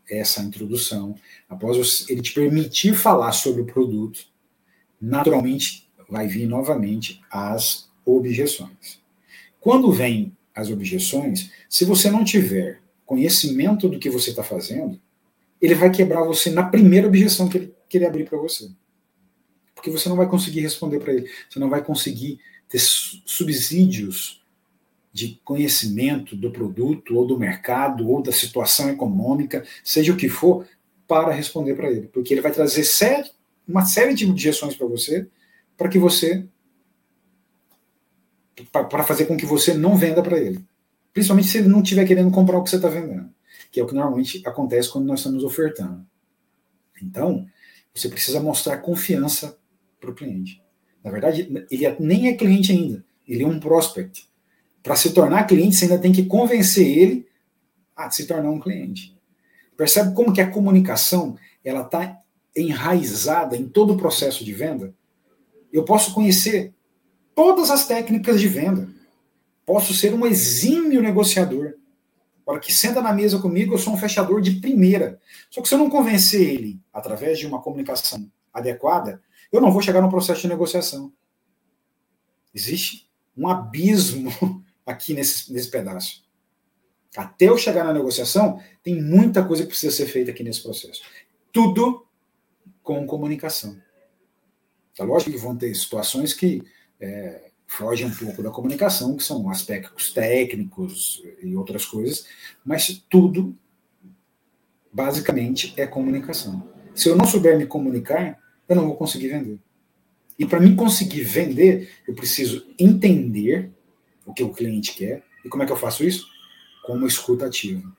essa 0.08 0.42
introdução, 0.42 1.16
após 1.48 2.08
ele 2.08 2.22
te 2.22 2.32
permitir 2.32 2.94
falar 2.94 3.32
sobre 3.32 3.62
o 3.62 3.66
produto, 3.66 4.31
naturalmente 5.02 5.90
vai 6.08 6.28
vir 6.28 6.46
novamente 6.46 7.20
as 7.28 7.90
objeções. 8.04 9.00
Quando 9.60 9.90
vem 9.90 10.36
as 10.54 10.70
objeções, 10.70 11.50
se 11.68 11.84
você 11.84 12.10
não 12.10 12.24
tiver 12.24 12.80
conhecimento 13.04 13.88
do 13.88 13.98
que 13.98 14.08
você 14.08 14.30
está 14.30 14.44
fazendo, 14.44 15.00
ele 15.60 15.74
vai 15.74 15.90
quebrar 15.90 16.24
você 16.24 16.50
na 16.50 16.62
primeira 16.62 17.06
objeção 17.08 17.48
que 17.48 17.58
ele, 17.58 17.74
que 17.88 17.98
ele 17.98 18.06
abrir 18.06 18.28
para 18.28 18.38
você. 18.38 18.70
Porque 19.74 19.90
você 19.90 20.08
não 20.08 20.16
vai 20.16 20.28
conseguir 20.28 20.60
responder 20.60 21.00
para 21.00 21.12
ele, 21.12 21.28
você 21.48 21.58
não 21.58 21.68
vai 21.68 21.82
conseguir 21.82 22.38
ter 22.68 22.78
subsídios 22.78 24.40
de 25.12 25.40
conhecimento 25.44 26.34
do 26.36 26.50
produto 26.50 27.16
ou 27.16 27.26
do 27.26 27.38
mercado 27.38 28.08
ou 28.08 28.22
da 28.22 28.32
situação 28.32 28.88
econômica, 28.88 29.64
seja 29.84 30.12
o 30.12 30.16
que 30.16 30.28
for, 30.28 30.66
para 31.06 31.32
responder 31.32 31.74
para 31.74 31.90
ele, 31.90 32.08
porque 32.08 32.32
ele 32.32 32.40
vai 32.40 32.52
trazer 32.52 32.84
série, 32.84 33.30
uma 33.72 33.86
série 33.86 34.14
de 34.14 34.28
objeções 34.28 34.76
para 34.76 34.86
você, 34.86 35.26
para 35.76 35.88
que 35.88 35.98
você 35.98 36.46
para 38.70 39.02
fazer 39.02 39.24
com 39.24 39.36
que 39.36 39.46
você 39.46 39.74
não 39.74 39.96
venda 39.96 40.22
para 40.22 40.38
ele. 40.38 40.62
Principalmente 41.12 41.48
se 41.48 41.58
ele 41.58 41.68
não 41.68 41.82
estiver 41.82 42.06
querendo 42.06 42.30
comprar 42.30 42.58
o 42.58 42.62
que 42.62 42.70
você 42.70 42.76
está 42.76 42.88
vendendo, 42.88 43.30
que 43.70 43.80
é 43.80 43.82
o 43.82 43.86
que 43.86 43.94
normalmente 43.94 44.42
acontece 44.46 44.90
quando 44.90 45.06
nós 45.06 45.20
estamos 45.20 45.42
ofertando. 45.42 46.06
Então, 47.02 47.46
você 47.94 48.08
precisa 48.08 48.40
mostrar 48.40 48.78
confiança 48.78 49.58
para 49.98 50.10
o 50.10 50.14
cliente. 50.14 50.62
Na 51.02 51.10
verdade, 51.10 51.66
ele 51.70 51.86
é, 51.86 51.96
nem 51.98 52.28
é 52.28 52.34
cliente 52.34 52.72
ainda, 52.72 53.04
ele 53.26 53.42
é 53.42 53.46
um 53.46 53.58
prospect. 53.58 54.28
Para 54.82 54.96
se 54.96 55.12
tornar 55.12 55.46
cliente, 55.46 55.76
você 55.76 55.86
ainda 55.86 55.98
tem 55.98 56.12
que 56.12 56.26
convencer 56.26 56.86
ele 56.86 57.26
a 57.96 58.10
se 58.10 58.26
tornar 58.26 58.50
um 58.50 58.60
cliente. 58.60 59.16
Percebe 59.76 60.14
como 60.14 60.32
que 60.32 60.40
a 60.40 60.50
comunicação 60.50 61.36
ela 61.64 61.82
está 61.82 62.21
enraizada 62.56 63.56
em 63.56 63.68
todo 63.68 63.94
o 63.94 63.96
processo 63.96 64.44
de 64.44 64.52
venda? 64.52 64.94
Eu 65.72 65.84
posso 65.84 66.12
conhecer 66.12 66.74
todas 67.34 67.70
as 67.70 67.86
técnicas 67.86 68.40
de 68.40 68.48
venda. 68.48 68.88
Posso 69.64 69.94
ser 69.94 70.12
um 70.14 70.26
exímio 70.26 71.00
negociador. 71.00 71.74
Para 72.44 72.58
que 72.58 72.72
senta 72.72 73.00
na 73.00 73.12
mesa 73.12 73.38
comigo, 73.38 73.74
eu 73.74 73.78
sou 73.78 73.94
um 73.94 73.96
fechador 73.96 74.40
de 74.40 74.52
primeira. 74.60 75.20
Só 75.48 75.62
que 75.62 75.68
se 75.68 75.74
eu 75.74 75.78
não 75.78 75.88
convencer 75.88 76.42
ele 76.42 76.80
através 76.92 77.38
de 77.38 77.46
uma 77.46 77.62
comunicação 77.62 78.30
adequada, 78.52 79.22
eu 79.50 79.60
não 79.60 79.70
vou 79.70 79.80
chegar 79.80 80.02
no 80.02 80.10
processo 80.10 80.42
de 80.42 80.48
negociação. 80.48 81.12
Existe 82.54 83.08
um 83.36 83.48
abismo 83.48 84.30
aqui 84.84 85.14
nesse, 85.14 85.52
nesse 85.52 85.70
pedaço. 85.70 86.22
Até 87.16 87.48
eu 87.48 87.58
chegar 87.58 87.84
na 87.84 87.92
negociação, 87.92 88.60
tem 88.82 89.00
muita 89.00 89.44
coisa 89.44 89.62
que 89.62 89.68
precisa 89.68 89.94
ser 89.94 90.06
feita 90.06 90.30
aqui 90.30 90.42
nesse 90.42 90.62
processo. 90.62 91.02
Tudo 91.52 92.06
com 92.82 93.06
comunicação. 93.06 93.76
É 94.98 95.04
lógico 95.04 95.30
que 95.30 95.38
vão 95.38 95.56
ter 95.56 95.74
situações 95.74 96.34
que 96.34 96.62
é, 97.00 97.50
fogem 97.66 98.06
um 98.06 98.14
pouco 98.14 98.42
da 98.42 98.50
comunicação, 98.50 99.16
que 99.16 99.24
são 99.24 99.48
aspectos 99.48 100.12
técnicos 100.12 101.22
e 101.42 101.56
outras 101.56 101.86
coisas, 101.86 102.26
mas 102.64 103.02
tudo, 103.08 103.56
basicamente, 104.92 105.72
é 105.76 105.86
comunicação. 105.86 106.70
Se 106.94 107.08
eu 107.08 107.16
não 107.16 107.24
souber 107.24 107.56
me 107.56 107.66
comunicar, 107.66 108.38
eu 108.68 108.76
não 108.76 108.86
vou 108.86 108.96
conseguir 108.96 109.28
vender. 109.28 109.58
E 110.38 110.44
para 110.44 110.60
mim 110.60 110.76
conseguir 110.76 111.22
vender, 111.22 111.90
eu 112.06 112.14
preciso 112.14 112.66
entender 112.78 113.70
o 114.26 114.32
que 114.32 114.42
o 114.42 114.52
cliente 114.52 114.94
quer. 114.94 115.22
E 115.44 115.48
como 115.48 115.62
é 115.62 115.66
que 115.66 115.72
eu 115.72 115.76
faço 115.76 116.04
isso? 116.04 116.26
Com 116.84 116.94
uma 116.94 117.06
escuta 117.06 117.46
ativa. 117.46 117.90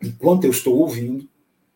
enquanto 0.00 0.44
eu 0.44 0.50
estou 0.50 0.78
ouvindo, 0.78 1.28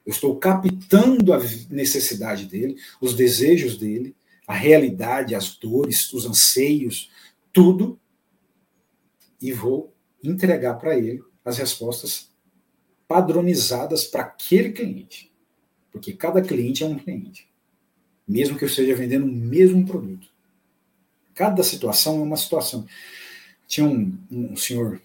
eu 0.05 0.11
estou 0.11 0.37
captando 0.37 1.33
a 1.33 1.39
necessidade 1.71 2.47
dele, 2.47 2.77
os 3.01 3.15
desejos 3.15 3.77
dele, 3.77 4.15
a 4.47 4.55
realidade, 4.55 5.35
as 5.35 5.57
dores, 5.57 6.13
os 6.13 6.27
anseios, 6.27 7.11
tudo, 7.53 7.99
e 9.41 9.53
vou 9.53 9.93
entregar 10.23 10.75
para 10.75 10.97
ele 10.97 11.23
as 11.45 11.59
respostas 11.59 12.31
padronizadas 13.07 14.05
para 14.05 14.23
aquele 14.23 14.73
cliente. 14.73 15.31
Porque 15.91 16.13
cada 16.13 16.41
cliente 16.41 16.83
é 16.83 16.87
um 16.87 16.99
cliente. 16.99 17.49
Mesmo 18.27 18.57
que 18.57 18.65
eu 18.65 18.69
esteja 18.69 18.95
vendendo 18.95 19.27
o 19.27 19.33
mesmo 19.33 19.85
produto. 19.85 20.29
Cada 21.35 21.63
situação 21.63 22.21
é 22.21 22.23
uma 22.23 22.37
situação. 22.37 22.87
Tinha 23.67 23.87
um, 23.87 24.17
um 24.31 24.57
senhor, 24.57 25.01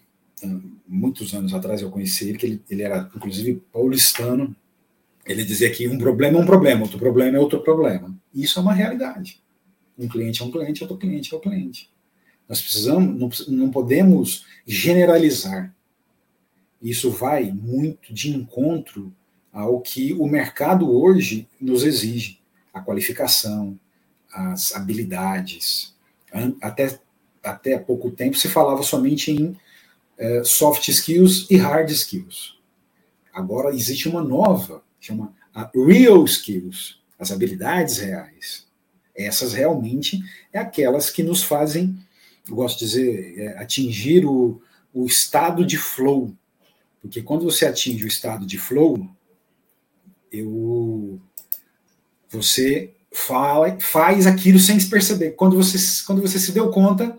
muitos 0.88 1.34
anos 1.34 1.54
atrás 1.54 1.82
eu 1.82 1.90
conheci 1.90 2.30
ele, 2.30 2.38
que 2.38 2.46
ele, 2.46 2.64
ele 2.70 2.84
era 2.84 3.12
inclusive 3.16 3.62
paulistano. 3.72 4.56
Ele 5.28 5.44
dizia 5.44 5.70
que 5.70 5.88
um 5.88 5.98
problema 5.98 6.38
é 6.38 6.42
um 6.42 6.46
problema, 6.46 6.82
outro 6.82 6.98
problema 6.98 7.38
é 7.38 7.40
outro 7.40 7.62
problema. 7.62 8.16
Isso 8.34 8.60
é 8.60 8.62
uma 8.62 8.74
realidade. 8.74 9.42
Um 9.98 10.08
cliente 10.08 10.42
é 10.42 10.46
um 10.46 10.52
cliente, 10.52 10.84
outro 10.84 10.98
cliente 10.98 11.32
é 11.32 11.36
outro 11.36 11.50
cliente. 11.50 11.92
Nós 12.48 12.62
precisamos, 12.62 13.48
não, 13.48 13.58
não 13.58 13.72
podemos 13.72 14.46
generalizar. 14.66 15.76
Isso 16.82 17.10
vai 17.12 17.52
muito 17.52 18.14
de 18.14 18.30
encontro 18.30 19.14
ao 19.52 19.82
que 19.82 20.14
o 20.14 20.28
mercado 20.28 20.90
hoje 20.90 21.48
nos 21.60 21.84
exige: 21.84 22.40
a 22.74 22.80
qualificação, 22.80 23.78
as 24.32 24.74
habilidades. 24.76 25.96
Até, 26.62 27.00
até 27.44 27.80
pouco 27.80 28.12
tempo 28.12 28.38
se 28.38 28.48
falava 28.48 28.84
somente 28.84 29.32
em 29.32 29.58
é, 30.18 30.44
soft 30.44 30.88
skills 30.88 31.48
e 31.50 31.58
hard 31.58 31.90
skills. 31.90 32.58
Agora 33.34 33.74
existe 33.74 34.08
uma 34.08 34.24
nova, 34.24 34.84
chama 35.08 35.34
real 35.74 36.24
skills, 36.26 37.00
as 37.18 37.32
habilidades 37.32 37.98
reais. 37.98 38.68
Essas 39.16 39.54
realmente 39.54 40.22
é 40.54 40.60
aquelas 40.60 41.10
que 41.10 41.24
nos 41.24 41.44
fazem, 41.44 41.98
eu 42.48 42.56
gosto 42.56 42.80
de 42.80 42.86
dizer, 42.86 43.40
é, 43.40 43.58
atingir 43.58 44.26
o, 44.26 44.62
o 44.94 45.06
estado 45.06 45.66
de 45.66 45.78
flow. 45.78 46.34
Porque 47.02 47.22
quando 47.22 47.44
você 47.44 47.66
atinge 47.66 48.04
o 48.04 48.08
estado 48.08 48.46
de 48.46 48.58
flow, 48.58 49.10
eu, 50.32 51.20
você 52.30 52.94
fala, 53.12 53.80
faz 53.80 54.28
aquilo 54.28 54.60
sem 54.60 54.80
se 54.80 54.90
perceber. 54.90 55.32
Quando 55.32 55.56
você, 55.56 55.78
quando 56.06 56.22
você 56.22 56.38
se 56.38 56.52
deu 56.52 56.70
conta, 56.70 57.18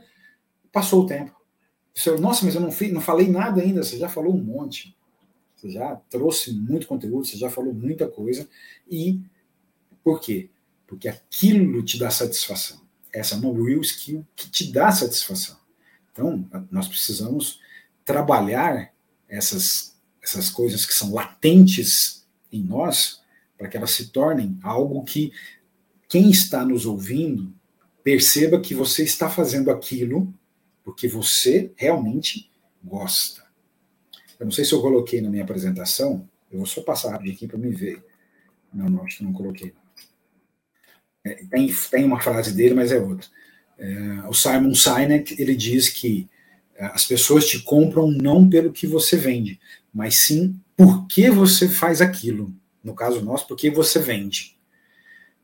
passou 0.72 1.02
o 1.02 1.06
tempo. 1.06 1.34
Você, 1.94 2.12
Nossa, 2.16 2.44
mas 2.44 2.54
eu 2.54 2.60
não, 2.60 2.70
fiz, 2.70 2.92
não 2.92 3.00
falei 3.00 3.28
nada 3.28 3.60
ainda. 3.60 3.82
Você 3.82 3.98
já 3.98 4.08
falou 4.08 4.32
um 4.34 4.42
monte. 4.42 4.96
Você 5.58 5.70
já 5.70 5.96
trouxe 6.08 6.52
muito 6.52 6.86
conteúdo, 6.86 7.26
você 7.26 7.36
já 7.36 7.50
falou 7.50 7.74
muita 7.74 8.06
coisa. 8.06 8.48
E 8.88 9.20
por 10.04 10.20
quê? 10.20 10.48
Porque 10.86 11.08
aquilo 11.08 11.82
te 11.82 11.98
dá 11.98 12.10
satisfação. 12.10 12.80
Essa 13.12 13.34
é 13.34 13.38
uma 13.38 13.52
real 13.52 13.80
skill 13.80 14.24
que 14.36 14.48
te 14.48 14.70
dá 14.70 14.92
satisfação. 14.92 15.56
Então, 16.12 16.48
nós 16.70 16.86
precisamos 16.86 17.60
trabalhar 18.04 18.92
essas, 19.28 19.96
essas 20.22 20.48
coisas 20.48 20.86
que 20.86 20.94
são 20.94 21.12
latentes 21.12 22.24
em 22.52 22.62
nós, 22.62 23.20
para 23.56 23.68
que 23.68 23.76
elas 23.76 23.90
se 23.90 24.08
tornem 24.08 24.56
algo 24.62 25.04
que 25.04 25.32
quem 26.08 26.30
está 26.30 26.64
nos 26.64 26.86
ouvindo 26.86 27.52
perceba 28.02 28.60
que 28.60 28.74
você 28.74 29.02
está 29.02 29.28
fazendo 29.28 29.70
aquilo 29.70 30.32
porque 30.84 31.08
você 31.08 31.70
realmente 31.76 32.50
gosta. 32.82 33.47
Eu 34.38 34.46
não 34.46 34.52
sei 34.52 34.64
se 34.64 34.72
eu 34.72 34.80
coloquei 34.80 35.20
na 35.20 35.28
minha 35.28 35.42
apresentação, 35.42 36.28
eu 36.50 36.58
vou 36.58 36.66
só 36.66 36.80
passar 36.82 37.14
aqui 37.14 37.46
para 37.46 37.58
me 37.58 37.70
ver. 37.70 38.02
Não, 38.72 38.88
não, 38.88 39.04
acho 39.04 39.18
que 39.18 39.24
não 39.24 39.32
coloquei. 39.32 39.72
É, 41.24 41.34
tem, 41.50 41.74
tem 41.90 42.04
uma 42.04 42.20
frase 42.20 42.54
dele, 42.54 42.74
mas 42.74 42.92
é 42.92 42.98
outra. 42.98 43.26
É, 43.78 44.28
o 44.28 44.34
Simon 44.34 44.74
Sinek, 44.74 45.40
ele 45.40 45.54
diz 45.54 45.88
que 45.88 46.28
é, 46.76 46.86
as 46.86 47.04
pessoas 47.04 47.46
te 47.46 47.60
compram 47.60 48.10
não 48.10 48.48
pelo 48.48 48.72
que 48.72 48.86
você 48.86 49.16
vende, 49.16 49.60
mas 49.92 50.26
sim 50.26 50.58
por 50.76 51.06
que 51.06 51.30
você 51.30 51.68
faz 51.68 52.00
aquilo. 52.00 52.54
No 52.82 52.94
caso 52.94 53.20
nosso, 53.20 53.46
porque 53.46 53.70
você 53.70 53.98
vende. 53.98 54.56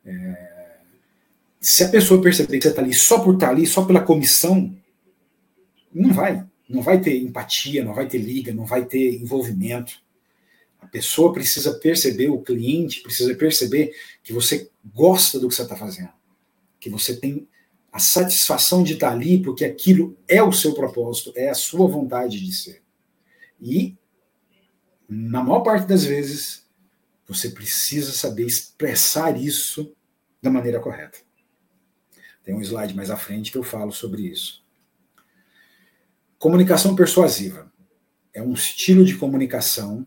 É, 0.07 0.55
se 1.61 1.83
a 1.83 1.89
pessoa 1.89 2.23
perceber 2.23 2.59
que 2.59 2.63
você 2.63 2.69
está 2.69 2.83
ali 2.83 2.95
só 2.95 3.21
por 3.21 3.35
estar 3.35 3.47
tá 3.47 3.53
ali, 3.53 3.67
só 3.67 3.85
pela 3.85 4.01
comissão, 4.01 4.75
não 5.93 6.13
vai. 6.13 6.45
Não 6.69 6.83
vai 6.83 7.01
ter 7.01 7.21
empatia, 7.21 7.85
não 7.85 7.95
vai 7.95 8.07
ter 8.07 8.19
liga, 8.19 8.53
não 8.53 8.65
vai 8.65 8.85
ter 8.85 9.21
envolvimento. 9.21 10.03
A 10.81 10.87
pessoa 10.87 11.33
precisa 11.33 11.75
perceber, 11.75 12.29
o 12.29 12.43
cliente 12.43 13.01
precisa 13.01 13.35
perceber 13.35 13.95
que 14.23 14.33
você 14.33 14.71
gosta 14.95 15.39
do 15.39 15.49
que 15.49 15.55
você 15.55 15.63
está 15.63 15.77
fazendo, 15.77 16.13
que 16.79 16.91
você 16.91 17.17
tem 17.17 17.49
a 17.93 17.99
satisfação 17.99 18.83
de 18.83 18.95
estar 18.95 19.13
ali 19.13 19.41
porque 19.41 19.65
aquilo 19.65 20.19
é 20.27 20.43
o 20.43 20.53
seu 20.53 20.75
propósito, 20.75 21.33
é 21.37 21.49
a 21.49 21.55
sua 21.55 21.87
vontade 21.87 22.41
de 22.41 22.53
ser. 22.53 22.83
E, 23.61 23.97
na 25.09 25.43
maior 25.43 25.61
parte 25.61 25.87
das 25.87 26.05
vezes, 26.05 26.67
você 27.27 27.51
precisa 27.51 28.13
saber 28.13 28.47
expressar 28.47 29.41
isso 29.41 29.95
da 30.43 30.51
maneira 30.51 30.81
correta. 30.81 31.19
Tem 32.43 32.55
um 32.55 32.61
slide 32.61 32.95
mais 32.95 33.11
à 33.11 33.17
frente 33.17 33.53
que 33.53 33.59
eu 33.59 33.63
falo 33.63 33.93
sobre 33.93 34.23
isso. 34.23 34.64
Comunicação 36.45 36.95
persuasiva 36.95 37.73
é 38.35 38.43
um 38.43 38.53
estilo 38.53 39.03
de 39.03 39.17
comunicação 39.17 40.07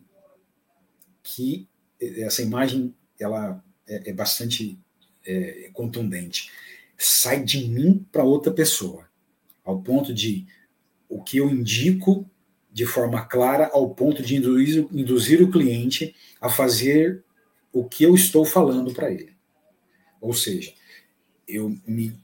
que 1.23 1.67
essa 1.99 2.43
imagem 2.43 2.93
ela 3.19 3.59
é, 3.87 4.11
é 4.11 4.13
bastante 4.13 4.79
é, 5.25 5.71
contundente. 5.73 6.51
Sai 6.95 7.43
de 7.43 7.67
mim 7.67 8.05
para 8.11 8.23
outra 8.23 8.53
pessoa, 8.53 9.09
ao 9.65 9.81
ponto 9.81 10.13
de 10.13 10.45
o 11.09 11.23
que 11.23 11.37
eu 11.37 11.49
indico 11.49 12.29
de 12.71 12.85
forma 12.85 13.25
clara, 13.25 13.71
ao 13.73 13.95
ponto 13.95 14.21
de 14.21 14.35
induzir, 14.35 14.87
induzir 14.91 15.41
o 15.41 15.49
cliente 15.49 16.15
a 16.39 16.49
fazer 16.49 17.23
o 17.73 17.83
que 17.83 18.03
eu 18.03 18.13
estou 18.13 18.45
falando 18.45 18.93
para 18.93 19.11
ele. 19.11 19.35
Ou 20.21 20.35
seja, 20.35 20.71
eu 21.47 21.75
me 21.87 22.15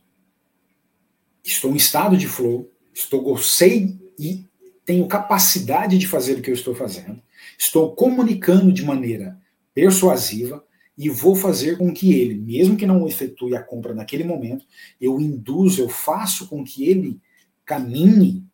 estou 1.43 1.71
em 1.71 1.77
estado 1.77 2.15
de 2.15 2.27
flow, 2.27 2.71
estou 2.93 3.35
sei 3.39 4.02
e 4.23 4.47
tenho 4.85 5.05
capacidade 5.07 5.97
de 5.97 6.07
fazer 6.07 6.37
o 6.37 6.41
que 6.41 6.49
eu 6.49 6.53
estou 6.53 6.73
fazendo, 6.73 7.21
estou 7.57 7.93
comunicando 7.93 8.71
de 8.71 8.83
maneira 8.83 9.37
persuasiva 9.73 10.63
e 10.97 11.09
vou 11.09 11.35
fazer 11.35 11.77
com 11.77 11.93
que 11.93 12.13
ele, 12.13 12.35
mesmo 12.35 12.77
que 12.77 12.85
não 12.85 13.05
efetue 13.05 13.55
a 13.55 13.63
compra 13.63 13.93
naquele 13.93 14.23
momento, 14.23 14.65
eu 15.01 15.19
induzo, 15.19 15.81
eu 15.81 15.89
faço 15.89 16.47
com 16.47 16.63
que 16.63 16.85
ele 16.85 17.19
caminhe 17.65 18.45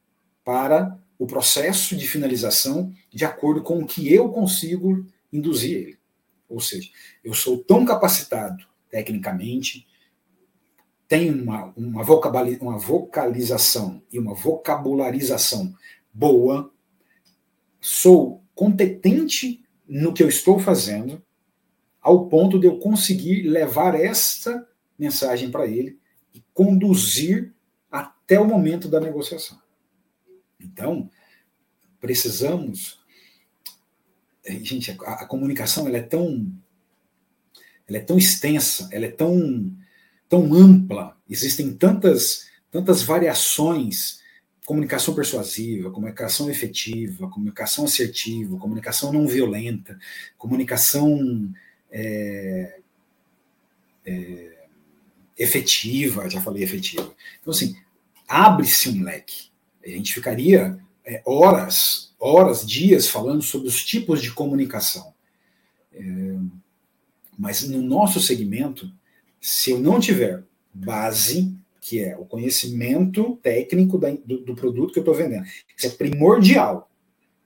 para 0.44 0.98
o 1.18 1.28
processo 1.28 1.96
de 1.96 2.08
finalização 2.08 2.92
de 3.14 3.26
acordo 3.26 3.62
com 3.62 3.80
o 3.80 3.86
que 3.86 4.12
eu 4.12 4.30
consigo 4.30 5.06
induzir 5.32 5.78
ele. 5.78 5.98
Ou 6.48 6.60
seja, 6.60 6.90
eu 7.24 7.34
sou 7.34 7.58
tão 7.58 7.86
capacitado 7.86 8.66
tecnicamente, 8.90 9.86
tenho 11.10 11.44
uma, 11.44 11.74
uma, 11.76 12.04
uma 12.62 12.78
vocalização 12.78 14.02
e 14.14 14.20
uma 14.20 14.36
vocabularização 14.36 15.76
boa, 16.14 16.72
sou 17.82 18.44
competente 18.54 19.66
no 19.88 20.14
que 20.14 20.22
eu 20.22 20.30
estou 20.30 20.60
fazendo, 20.60 21.22
ao 22.00 22.28
ponto 22.28 22.60
de 22.60 22.68
eu 22.68 22.78
conseguir 22.78 23.42
levar 23.42 24.00
esta 24.00 24.68
mensagem 24.98 25.50
para 25.50 25.66
ele 25.66 26.00
e 26.32 26.44
conduzir 26.54 27.54
até 27.92 28.40
o 28.40 28.46
momento 28.46 28.88
da 28.88 29.00
negociação. 29.00 29.60
Então, 30.60 31.10
precisamos. 32.00 33.00
Eh, 34.46 34.60
gente, 34.64 34.92
a, 34.92 35.14
a 35.14 35.26
comunicação 35.26 35.88
ela 35.88 35.98
é 35.98 36.04
tão. 36.04 36.54
Ela 37.88 37.98
é 37.98 38.02
tão 38.02 38.20
extensa, 38.20 38.88
ela 38.92 39.06
é 39.06 39.12
tão, 39.12 39.76
tão 40.30 40.54
ampla, 40.54 41.18
existem 41.28 41.74
tantas, 41.74 42.48
tantas 42.72 43.02
variações 43.02 44.20
comunicação 44.70 45.16
persuasiva, 45.16 45.90
comunicação 45.90 46.48
efetiva, 46.48 47.28
comunicação 47.28 47.86
assertiva, 47.86 48.56
comunicação 48.60 49.12
não 49.12 49.26
violenta, 49.26 49.98
comunicação 50.38 51.52
é, 51.90 52.80
é, 54.06 54.68
efetiva, 55.36 56.30
já 56.30 56.40
falei 56.40 56.62
efetiva. 56.62 57.12
Então, 57.42 57.52
assim, 57.52 57.76
abre-se 58.28 58.90
um 58.90 59.02
leque. 59.02 59.50
A 59.84 59.90
gente 59.90 60.14
ficaria 60.14 60.78
é, 61.04 61.20
horas, 61.26 62.14
horas, 62.20 62.64
dias 62.64 63.08
falando 63.08 63.42
sobre 63.42 63.68
os 63.70 63.84
tipos 63.84 64.22
de 64.22 64.32
comunicação. 64.32 65.16
É, 65.92 66.02
mas 67.36 67.68
no 67.68 67.82
nosso 67.82 68.20
segmento, 68.20 68.94
se 69.40 69.72
eu 69.72 69.80
não 69.80 70.00
tiver 70.00 70.44
base, 70.74 71.56
que 71.82 72.00
é 72.00 72.18
o 72.18 72.26
conhecimento 72.26 73.38
técnico 73.42 73.98
da, 73.98 74.12
do, 74.12 74.44
do, 74.44 74.56
produto 74.56 74.94
que 74.94 75.00
eu 75.00 75.02
estou 75.02 75.16
vendendo, 75.16 75.46
isso 75.76 75.88
é 75.88 75.90
primordial. 75.90 76.92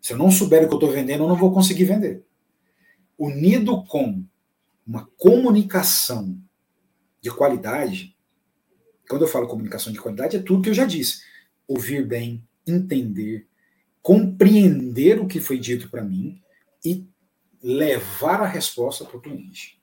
Se 0.02 0.14
eu 0.14 0.18
não 0.18 0.32
souber 0.32 0.64
o 0.64 0.68
que 0.68 0.74
eu 0.74 0.78
estou 0.78 0.91
vendendo, 0.91 1.24
eu 1.24 1.28
não 1.28 1.38
vou 1.38 1.54
conseguir 1.54 1.86
vender. 1.86 2.24
Unido 3.18 3.84
com 3.86 4.24
uma 4.86 5.10
comunicação 5.18 6.38
de 7.22 7.32
qualidade, 7.32 8.16
quando 9.08 9.22
eu 9.22 9.28
falo 9.28 9.48
comunicação 9.48 9.94
de 9.94 10.00
qualidade, 10.00 10.36
é 10.36 10.41
tudo 10.41 10.62
que 10.62 10.70
eu 10.70 10.74
já 10.74 10.86
disse. 10.86 11.22
Ouvir 11.68 12.06
bem, 12.06 12.46
entender, 12.68 13.48
compreender 14.02 15.20
o 15.20 15.28
que 15.28 15.39
foi 15.39 15.58
dito 15.58 15.89
para 15.89 16.04
mim 16.04 16.41
e 16.84 17.08
levar 17.62 18.41
a 18.41 18.48
resposta 18.48 19.06
para 19.06 19.18
o 19.18 19.22
cliente. 19.22 19.82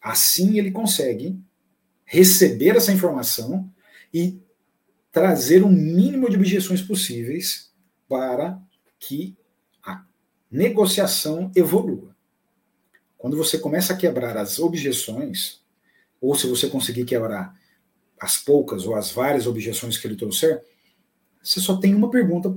Assim 0.00 0.58
ele 0.58 0.70
consegue 0.70 1.36
receber 2.06 2.76
essa 2.76 2.92
informação 2.92 3.70
e 4.14 4.40
trazer 5.10 5.62
o 5.62 5.68
mínimo 5.68 6.30
de 6.30 6.36
objeções 6.36 6.80
possíveis 6.80 7.72
para 8.08 8.58
que 8.98 9.36
a 9.82 10.04
negociação 10.50 11.50
evolua. 11.54 12.14
Quando 13.18 13.36
você 13.36 13.58
começa 13.58 13.92
a 13.92 13.96
quebrar 13.96 14.36
as 14.36 14.58
objeções, 14.58 15.60
ou 16.20 16.34
se 16.34 16.46
você 16.46 16.68
conseguir 16.68 17.04
quebrar 17.04 17.58
as 18.20 18.38
poucas 18.38 18.86
ou 18.86 18.94
as 18.94 19.10
várias 19.10 19.46
objeções 19.46 19.98
que 19.98 20.06
ele 20.06 20.16
trouxer, 20.16 20.62
você 21.42 21.60
só 21.60 21.76
tem 21.76 21.94
uma 21.94 22.10
pergunta 22.10 22.56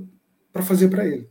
para 0.52 0.62
fazer 0.62 0.88
para 0.88 1.06
ele. 1.06 1.28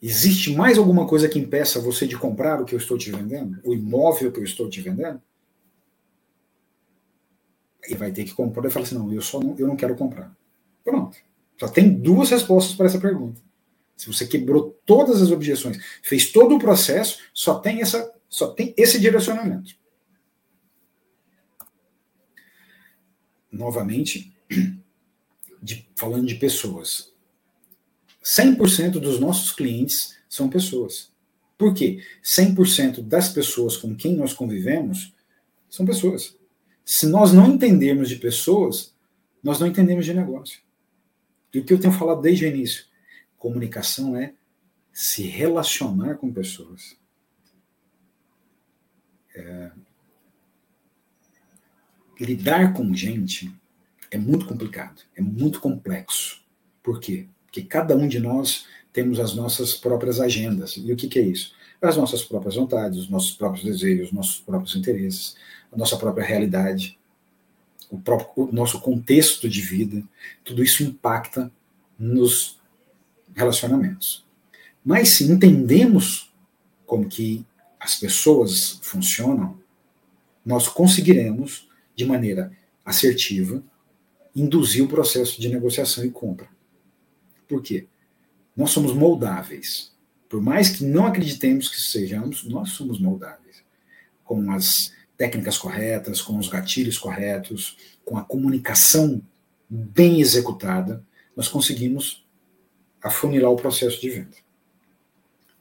Existe 0.00 0.52
mais 0.52 0.78
alguma 0.78 1.06
coisa 1.06 1.28
que 1.28 1.38
impeça 1.38 1.80
você 1.80 2.08
de 2.08 2.18
comprar 2.18 2.60
o 2.60 2.64
que 2.64 2.74
eu 2.74 2.78
estou 2.78 2.98
te 2.98 3.10
vendendo? 3.12 3.60
O 3.62 3.72
imóvel 3.72 4.32
que 4.32 4.40
eu 4.40 4.44
estou 4.44 4.68
te 4.68 4.80
vendendo? 4.80 5.22
Ele 7.84 7.96
vai 7.96 8.12
ter 8.12 8.24
que 8.24 8.34
comprar 8.34 8.66
e 8.66 8.70
falar 8.70 8.86
assim: 8.86 8.94
não, 8.94 9.12
eu, 9.12 9.22
só 9.22 9.40
não, 9.40 9.56
eu 9.58 9.66
não 9.66 9.76
quero 9.76 9.96
comprar. 9.96 10.34
Pronto. 10.84 11.16
Só 11.58 11.68
tem 11.68 11.92
duas 11.92 12.30
respostas 12.30 12.74
para 12.74 12.86
essa 12.86 13.00
pergunta. 13.00 13.40
Se 13.96 14.06
você 14.06 14.26
quebrou 14.26 14.80
todas 14.84 15.22
as 15.22 15.30
objeções, 15.30 15.78
fez 16.02 16.32
todo 16.32 16.56
o 16.56 16.58
processo, 16.58 17.20
só 17.32 17.58
tem, 17.60 17.80
essa, 17.80 18.12
só 18.28 18.48
tem 18.48 18.74
esse 18.76 18.98
direcionamento. 18.98 19.76
Novamente, 23.50 24.34
de, 25.62 25.88
falando 25.94 26.26
de 26.26 26.34
pessoas. 26.34 27.12
100% 28.24 28.92
dos 28.92 29.20
nossos 29.20 29.52
clientes 29.52 30.16
são 30.28 30.48
pessoas. 30.48 31.12
Por 31.56 31.74
quê? 31.74 32.02
100% 32.24 33.02
das 33.02 33.28
pessoas 33.28 33.76
com 33.76 33.94
quem 33.94 34.16
nós 34.16 34.32
convivemos 34.32 35.14
são 35.68 35.86
pessoas. 35.86 36.36
Se 36.84 37.06
nós 37.06 37.32
não 37.32 37.54
entendermos 37.54 38.08
de 38.08 38.16
pessoas, 38.16 38.94
nós 39.42 39.58
não 39.58 39.66
entendemos 39.66 40.04
de 40.04 40.14
negócio. 40.14 40.60
E 41.52 41.58
o 41.58 41.64
que 41.64 41.72
eu 41.72 41.80
tenho 41.80 41.92
falado 41.92 42.22
desde 42.22 42.44
o 42.44 42.48
início? 42.48 42.86
Comunicação 43.36 44.16
é 44.16 44.34
se 44.92 45.22
relacionar 45.22 46.16
com 46.16 46.32
pessoas. 46.32 46.96
É... 49.34 49.70
Lidar 52.20 52.72
com 52.72 52.94
gente 52.94 53.52
é 54.10 54.18
muito 54.18 54.46
complicado, 54.46 55.02
é 55.16 55.20
muito 55.20 55.60
complexo. 55.60 56.42
Por 56.82 57.00
quê? 57.00 57.28
que 57.52 57.62
cada 57.62 57.94
um 57.94 58.08
de 58.08 58.18
nós 58.18 58.66
temos 58.92 59.20
as 59.20 59.34
nossas 59.34 59.74
próprias 59.74 60.18
agendas. 60.18 60.76
E 60.76 60.90
o 60.90 60.96
que, 60.96 61.06
que 61.06 61.18
é 61.18 61.22
isso? 61.22 61.54
As 61.80 61.96
nossas 61.96 62.24
próprias 62.24 62.56
vontades, 62.56 62.98
os 62.98 63.10
nossos 63.10 63.32
próprios 63.32 63.64
desejos, 63.64 64.06
os 64.06 64.12
nossos 64.12 64.40
próprios 64.40 64.74
interesses, 64.74 65.36
a 65.72 65.76
nossa 65.76 65.96
própria 65.96 66.24
realidade, 66.24 66.98
o, 67.90 67.98
próprio, 67.98 68.48
o 68.48 68.52
nosso 68.52 68.80
contexto 68.80 69.48
de 69.48 69.60
vida, 69.60 70.02
tudo 70.44 70.62
isso 70.62 70.82
impacta 70.82 71.50
nos 71.98 72.60
relacionamentos. 73.34 74.24
Mas 74.84 75.16
se 75.16 75.24
entendemos 75.24 76.32
como 76.86 77.08
que 77.08 77.44
as 77.80 77.98
pessoas 77.98 78.78
funcionam, 78.82 79.58
nós 80.44 80.68
conseguiremos, 80.68 81.68
de 81.96 82.04
maneira 82.04 82.52
assertiva, 82.84 83.62
induzir 84.34 84.84
o 84.84 84.88
processo 84.88 85.40
de 85.40 85.48
negociação 85.48 86.04
e 86.04 86.10
compra. 86.10 86.48
Por 87.48 87.62
quê? 87.62 87.86
Nós 88.56 88.70
somos 88.70 88.92
moldáveis. 88.92 89.92
Por 90.28 90.40
mais 90.40 90.70
que 90.70 90.84
não 90.84 91.06
acreditemos 91.06 91.68
que 91.68 91.80
sejamos, 91.80 92.44
nós 92.44 92.70
somos 92.70 92.98
moldáveis. 92.98 93.62
Com 94.24 94.50
as 94.50 94.92
técnicas 95.22 95.56
corretas, 95.56 96.20
com 96.20 96.36
os 96.36 96.48
gatilhos 96.48 96.98
corretos, 96.98 97.76
com 98.04 98.18
a 98.18 98.24
comunicação 98.24 99.22
bem 99.70 100.20
executada, 100.20 101.06
nós 101.36 101.46
conseguimos 101.46 102.26
afunilar 103.00 103.52
o 103.52 103.56
processo 103.56 104.00
de 104.00 104.10
venda. 104.10 104.36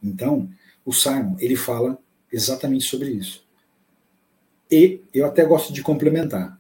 Então, 0.02 0.50
o 0.84 0.92
Simon, 0.92 1.36
ele 1.38 1.56
fala 1.56 2.00
exatamente 2.32 2.86
sobre 2.86 3.12
isso. 3.12 3.46
E 4.70 5.00
eu 5.14 5.28
até 5.28 5.46
gosto 5.46 5.72
de 5.72 5.84
complementar. 5.84 6.60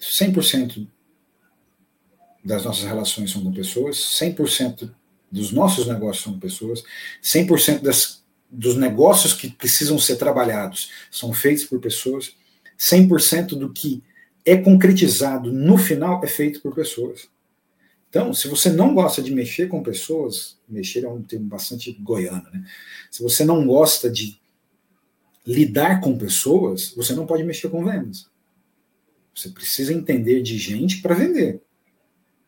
100% 0.00 0.88
das 2.42 2.64
nossas 2.64 2.84
relações 2.84 3.30
são 3.30 3.42
com 3.42 3.52
pessoas, 3.52 3.98
100% 3.98 4.90
dos 5.30 5.52
nossos 5.52 5.86
negócios 5.86 6.24
são 6.24 6.32
com 6.32 6.40
pessoas, 6.40 6.82
100% 7.22 7.82
das, 7.82 8.23
dos 8.54 8.76
negócios 8.76 9.32
que 9.32 9.50
precisam 9.50 9.98
ser 9.98 10.16
trabalhados 10.16 10.90
são 11.10 11.32
feitos 11.32 11.64
por 11.64 11.80
pessoas, 11.80 12.36
100% 12.78 13.56
do 13.58 13.72
que 13.72 14.02
é 14.44 14.56
concretizado 14.56 15.52
no 15.52 15.76
final 15.76 16.22
é 16.22 16.26
feito 16.26 16.60
por 16.60 16.74
pessoas. 16.74 17.28
Então, 18.08 18.32
se 18.32 18.46
você 18.46 18.70
não 18.70 18.94
gosta 18.94 19.20
de 19.20 19.32
mexer 19.32 19.66
com 19.66 19.82
pessoas, 19.82 20.56
mexer 20.68 21.04
é 21.04 21.08
um 21.08 21.22
termo 21.22 21.46
bastante 21.46 21.92
goiano, 21.92 22.48
né? 22.52 22.64
Se 23.10 23.22
você 23.22 23.44
não 23.44 23.66
gosta 23.66 24.08
de 24.08 24.38
lidar 25.44 26.00
com 26.00 26.16
pessoas, 26.16 26.92
você 26.94 27.12
não 27.12 27.26
pode 27.26 27.42
mexer 27.42 27.68
com 27.68 27.84
vendas. 27.84 28.28
Você 29.34 29.48
precisa 29.48 29.92
entender 29.92 30.42
de 30.42 30.56
gente 30.56 31.02
para 31.02 31.14
vender. 31.14 31.60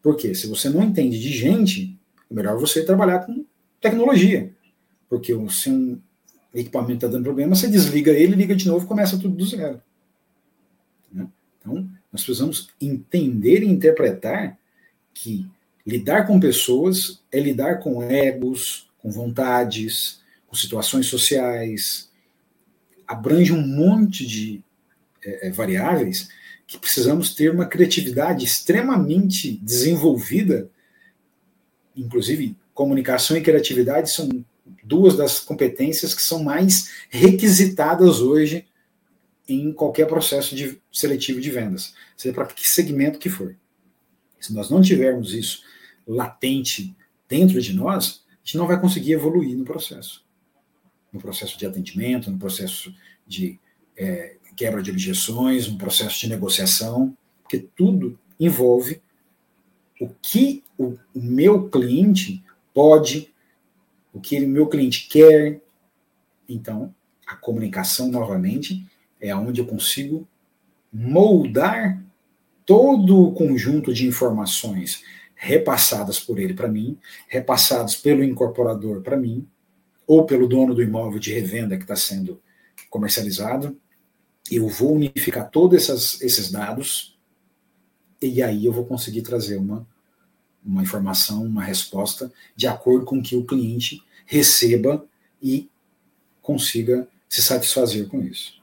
Porque 0.01 0.37
se 0.37 0.47
você 0.47 0.69
não 0.69 0.85
entende 0.85 1.19
de 1.19 1.31
gente, 1.31 1.99
é 2.31 2.35
melhor 2.35 2.57
você 2.59 2.85
trabalhar 2.85 3.27
com 3.27 3.45
tecnologia. 3.81 4.56
Porque 5.09 5.33
se 5.51 5.71
um 5.71 6.01
equipamento 6.55 6.95
está 6.95 7.09
dando 7.09 7.25
problema, 7.25 7.55
você 7.55 7.69
desliga 7.69 8.13
ele, 8.13 8.35
liga 8.35 8.55
de 8.55 8.67
novo 8.67 8.87
começa 8.87 9.19
tudo 9.19 9.37
do 9.37 9.47
zero. 9.47 9.81
Então, 11.67 11.89
nós 12.13 12.25
precisamos 12.25 12.69
entender 12.81 13.63
e 13.63 13.69
interpretar 13.69 14.57
que 15.13 15.47
lidar 15.85 16.27
com 16.27 16.39
pessoas 16.39 17.23
é 17.31 17.41
lidar 17.41 17.81
com 17.81 18.03
egos, 18.03 18.89
com 18.99 19.11
vontades, 19.11 20.21
com 20.47 20.57
situações 20.57 21.07
sociais, 21.07 22.11
abrange 23.07 23.53
um 23.53 23.67
monte 23.67 24.27
de 24.27 24.63
é, 25.25 25.51
variáveis 25.51 26.29
que 26.67 26.79
precisamos 26.79 27.35
ter 27.35 27.51
uma 27.51 27.67
criatividade 27.67 28.45
extremamente 28.45 29.57
desenvolvida, 29.59 30.69
inclusive 31.97 32.57
comunicação 32.75 33.37
e 33.37 33.43
criatividade 33.43 34.11
são 34.11 34.45
duas 34.83 35.17
das 35.17 35.41
competências 35.41 36.15
que 36.15 36.23
são 36.23 36.43
mais 36.43 36.91
requisitadas 37.09 38.21
hoje 38.21 38.67
em 39.49 39.73
qualquer 39.73 40.07
processo 40.07 40.57
de 40.57 40.81
seletivo 40.93 41.41
de 41.41 41.51
vendas, 41.51 41.95
seja 42.17 42.35
para 42.35 42.47
que 42.47 42.69
segmento 42.69 43.19
que 43.19 43.29
for. 43.29 43.57
Se 44.41 44.53
nós 44.53 44.71
não 44.71 44.83
tivermos 44.83 45.33
isso 45.33 45.63
latente 46.07 46.97
dentro 47.29 47.61
de 47.61 47.73
nós, 47.73 48.25
a 48.29 48.37
gente 48.45 48.59
não 48.59 48.67
vai 48.67 48.81
conseguir 48.81 49.13
evoluir 49.13 49.57
no 49.57 49.65
processo. 49.65 50.25
No 51.13 51.21
processo 51.21 51.59
de 51.59 51.67
atendimento, 51.67 52.31
no 52.31 52.39
processo 52.39 52.95
de 53.27 53.59
é, 53.97 54.37
quebra 54.57 54.83
de 54.83 54.91
objeções, 54.91 55.69
um 55.69 55.79
processo 55.79 56.21
de 56.21 56.29
negociação, 56.29 57.17
porque 57.43 57.59
tudo 57.59 58.19
envolve 58.39 59.01
o 60.01 60.09
que 60.09 60.65
o, 60.77 60.97
o 61.15 61.21
meu 61.21 61.69
cliente 61.69 62.45
pode, 62.75 63.33
o 64.17 64.21
que 64.21 64.43
o 64.43 64.49
meu 64.49 64.67
cliente 64.67 65.09
quer. 65.09 65.61
Então, 66.49 66.95
a 67.27 67.37
comunicação, 67.37 68.09
novamente, 68.09 68.87
é 69.21 69.35
onde 69.37 69.61
eu 69.61 69.67
consigo 69.67 70.27
moldar 70.91 72.03
todo 72.65 73.21
o 73.21 73.33
conjunto 73.33 73.93
de 73.93 74.07
informações 74.07 75.03
repassadas 75.35 76.19
por 76.19 76.39
ele 76.39 76.55
para 76.55 76.67
mim, 76.67 76.99
repassadas 77.29 77.95
pelo 77.95 78.25
incorporador 78.25 79.03
para 79.03 79.19
mim, 79.19 79.47
ou 80.07 80.25
pelo 80.25 80.49
dono 80.49 80.75
do 80.75 80.83
imóvel 80.83 81.19
de 81.19 81.35
revenda 81.35 81.77
que 81.77 81.83
está 81.83 81.97
sendo 81.97 82.41
comercializado, 82.89 83.79
eu 84.51 84.67
vou 84.69 84.95
unificar 84.95 85.51
todos 85.51 86.23
esses 86.23 86.51
dados 86.51 87.19
e 88.23 88.43
aí 88.43 88.65
eu 88.65 88.73
vou 88.73 88.87
conseguir 88.87 89.23
trazer 89.23 89.57
uma, 89.57 89.87
uma 90.67 90.83
informação, 90.83 91.45
uma 91.45 91.63
resposta 91.63 92.33
de 92.55 92.67
acordo 92.67 93.05
com 93.05 93.23
que 93.23 93.37
o 93.37 93.45
cliente 93.45 94.03
receba 94.25 95.05
e 95.43 95.69
consiga 96.43 97.07
se 97.29 97.43
satisfazer 97.43 98.09
com 98.09 98.23
isso. 98.23 98.57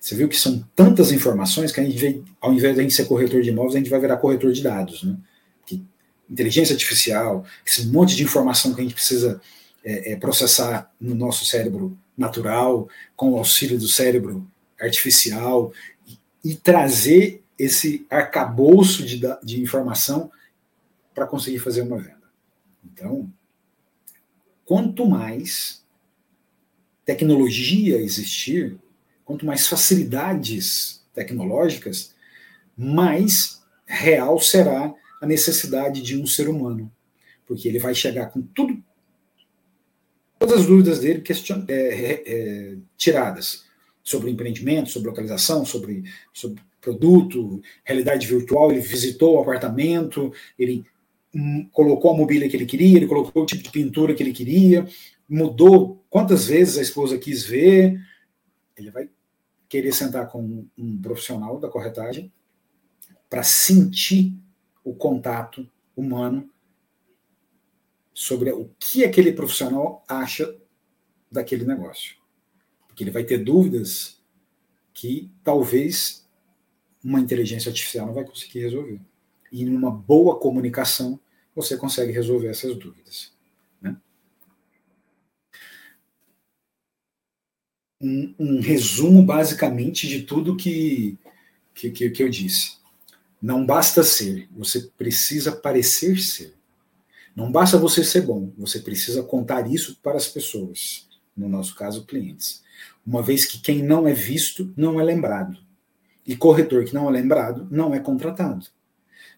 Você 0.00 0.14
viu 0.14 0.28
que 0.28 0.36
são 0.36 0.64
tantas 0.74 1.12
informações 1.12 1.72
que 1.72 1.80
a 1.80 1.84
gente, 1.84 2.24
ao 2.40 2.52
invés 2.52 2.74
de 2.74 2.80
a 2.80 2.82
gente 2.82 2.94
ser 2.94 3.06
corretor 3.06 3.42
de 3.42 3.50
imóveis, 3.50 3.74
a 3.74 3.78
gente 3.78 3.90
vai 3.90 4.00
virar 4.00 4.16
corretor 4.16 4.52
de 4.52 4.62
dados, 4.62 5.02
né? 5.02 5.16
Que 5.66 5.82
inteligência 6.30 6.72
artificial, 6.72 7.44
esse 7.66 7.86
monte 7.88 8.16
de 8.16 8.22
informação 8.22 8.74
que 8.74 8.80
a 8.80 8.84
gente 8.84 8.94
precisa 8.94 9.40
é, 9.84 10.12
é, 10.12 10.16
processar 10.16 10.90
no 11.00 11.14
nosso 11.14 11.44
cérebro 11.44 11.96
natural, 12.16 12.88
com 13.16 13.32
o 13.32 13.38
auxílio 13.38 13.78
do 13.78 13.88
cérebro 13.88 14.46
artificial, 14.80 15.72
e, 16.06 16.18
e 16.44 16.54
trazer 16.54 17.42
esse 17.58 18.06
arcabouço 18.08 19.04
de, 19.04 19.20
de 19.42 19.60
informação 19.60 20.30
para 21.18 21.26
conseguir 21.26 21.58
fazer 21.58 21.82
uma 21.82 21.98
venda. 21.98 22.22
Então, 22.84 23.28
quanto 24.64 25.04
mais 25.04 25.84
tecnologia 27.04 27.96
existir, 27.96 28.78
quanto 29.24 29.44
mais 29.44 29.66
facilidades 29.66 31.04
tecnológicas, 31.12 32.14
mais 32.76 33.60
real 33.84 34.38
será 34.38 34.94
a 35.20 35.26
necessidade 35.26 36.00
de 36.02 36.16
um 36.16 36.24
ser 36.24 36.48
humano. 36.48 36.88
Porque 37.48 37.66
ele 37.66 37.80
vai 37.80 37.96
chegar 37.96 38.26
com 38.26 38.40
tudo, 38.40 38.80
todas 40.38 40.60
as 40.60 40.66
dúvidas 40.66 41.00
dele 41.00 41.20
question, 41.20 41.64
é, 41.66 42.22
é, 42.26 42.76
tiradas 42.96 43.64
sobre 44.04 44.30
empreendimento, 44.30 44.90
sobre 44.90 45.08
localização, 45.08 45.64
sobre, 45.64 46.04
sobre 46.32 46.62
produto, 46.80 47.60
realidade 47.82 48.24
virtual. 48.24 48.70
Ele 48.70 48.80
visitou 48.80 49.34
o 49.34 49.40
apartamento, 49.40 50.32
ele 50.56 50.84
colocou 51.72 52.12
a 52.12 52.16
mobília 52.16 52.48
que 52.48 52.56
ele 52.56 52.66
queria, 52.66 52.96
ele 52.96 53.06
colocou 53.06 53.42
o 53.42 53.46
tipo 53.46 53.62
de 53.62 53.70
pintura 53.70 54.14
que 54.14 54.22
ele 54.22 54.32
queria, 54.32 54.86
mudou 55.28 56.04
quantas 56.08 56.46
vezes 56.46 56.78
a 56.78 56.82
esposa 56.82 57.18
quis 57.18 57.44
ver. 57.44 58.00
Ele 58.76 58.90
vai 58.90 59.08
querer 59.68 59.92
sentar 59.92 60.28
com 60.28 60.42
um, 60.42 60.68
um 60.76 61.00
profissional 61.00 61.58
da 61.60 61.68
corretagem 61.68 62.32
para 63.28 63.42
sentir 63.42 64.34
o 64.82 64.94
contato 64.94 65.68
humano 65.94 66.48
sobre 68.14 68.50
o 68.50 68.70
que 68.80 69.04
aquele 69.04 69.32
profissional 69.32 70.04
acha 70.08 70.56
daquele 71.30 71.64
negócio. 71.64 72.16
Porque 72.86 73.04
ele 73.04 73.10
vai 73.10 73.24
ter 73.24 73.38
dúvidas 73.38 74.20
que 74.94 75.30
talvez 75.44 76.26
uma 77.04 77.20
inteligência 77.20 77.68
artificial 77.68 78.06
não 78.06 78.14
vai 78.14 78.24
conseguir 78.24 78.60
resolver. 78.60 79.00
E 79.50 79.64
numa 79.64 79.90
boa 79.90 80.38
comunicação 80.38 81.18
você 81.54 81.76
consegue 81.76 82.12
resolver 82.12 82.48
essas 82.48 82.76
dúvidas. 82.76 83.32
Né? 83.80 83.96
Um, 88.00 88.34
um, 88.38 88.60
resumo 88.60 89.24
basicamente 89.24 90.06
de 90.06 90.22
tudo 90.22 90.56
que, 90.56 91.18
que, 91.74 91.90
que 91.90 92.22
eu 92.22 92.28
disse. 92.28 92.78
Não 93.40 93.64
basta 93.64 94.02
ser, 94.02 94.48
você 94.56 94.82
precisa 94.96 95.52
parecer 95.52 96.18
ser. 96.18 96.54
Não 97.34 97.52
basta 97.52 97.78
você 97.78 98.02
ser 98.02 98.22
bom, 98.22 98.52
você 98.58 98.80
precisa 98.80 99.22
contar 99.22 99.70
isso 99.70 99.96
para 100.02 100.16
as 100.16 100.26
pessoas, 100.26 101.08
no 101.36 101.48
nosso 101.48 101.74
caso, 101.76 102.04
clientes. 102.04 102.64
Uma 103.06 103.22
vez 103.22 103.44
que 103.44 103.60
quem 103.60 103.82
não 103.82 104.08
é 104.08 104.12
visto 104.12 104.72
não 104.76 105.00
é 105.00 105.04
lembrado. 105.04 105.56
E 106.26 106.36
corretor 106.36 106.84
que 106.84 106.92
não 106.92 107.08
é 107.08 107.12
lembrado 107.12 107.66
não 107.70 107.94
é 107.94 108.00
contratado. 108.00 108.66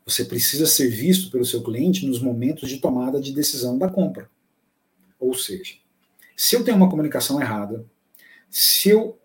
Você 0.06 0.24
precisa 0.24 0.66
ser 0.66 0.88
visto 0.88 1.30
pelo 1.30 1.44
seu 1.44 1.62
cliente 1.62 2.06
nos 2.06 2.20
momentos 2.20 2.68
de 2.68 2.78
tomada 2.78 3.20
de 3.20 3.32
decisão 3.32 3.78
da 3.78 3.88
compra. 3.88 4.30
Ou 5.18 5.34
seja, 5.34 5.74
se 6.36 6.56
eu 6.56 6.64
tenho 6.64 6.76
uma 6.76 6.88
comunicação 6.88 7.40
errada, 7.40 7.84
se 8.48 8.88
eu 8.88 9.18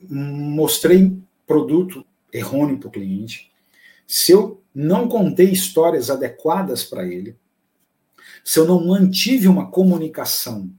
mostrei 0.00 1.16
produto 1.46 2.04
errôneo 2.32 2.78
para 2.78 2.88
o 2.88 2.92
cliente, 2.92 3.52
se 4.06 4.32
eu 4.32 4.62
não 4.74 5.08
contei 5.08 5.50
histórias 5.50 6.10
adequadas 6.10 6.82
para 6.82 7.06
ele, 7.06 7.36
se 8.44 8.58
eu 8.58 8.66
não 8.66 8.84
mantive 8.84 9.46
uma 9.46 9.70
comunicação 9.70 10.72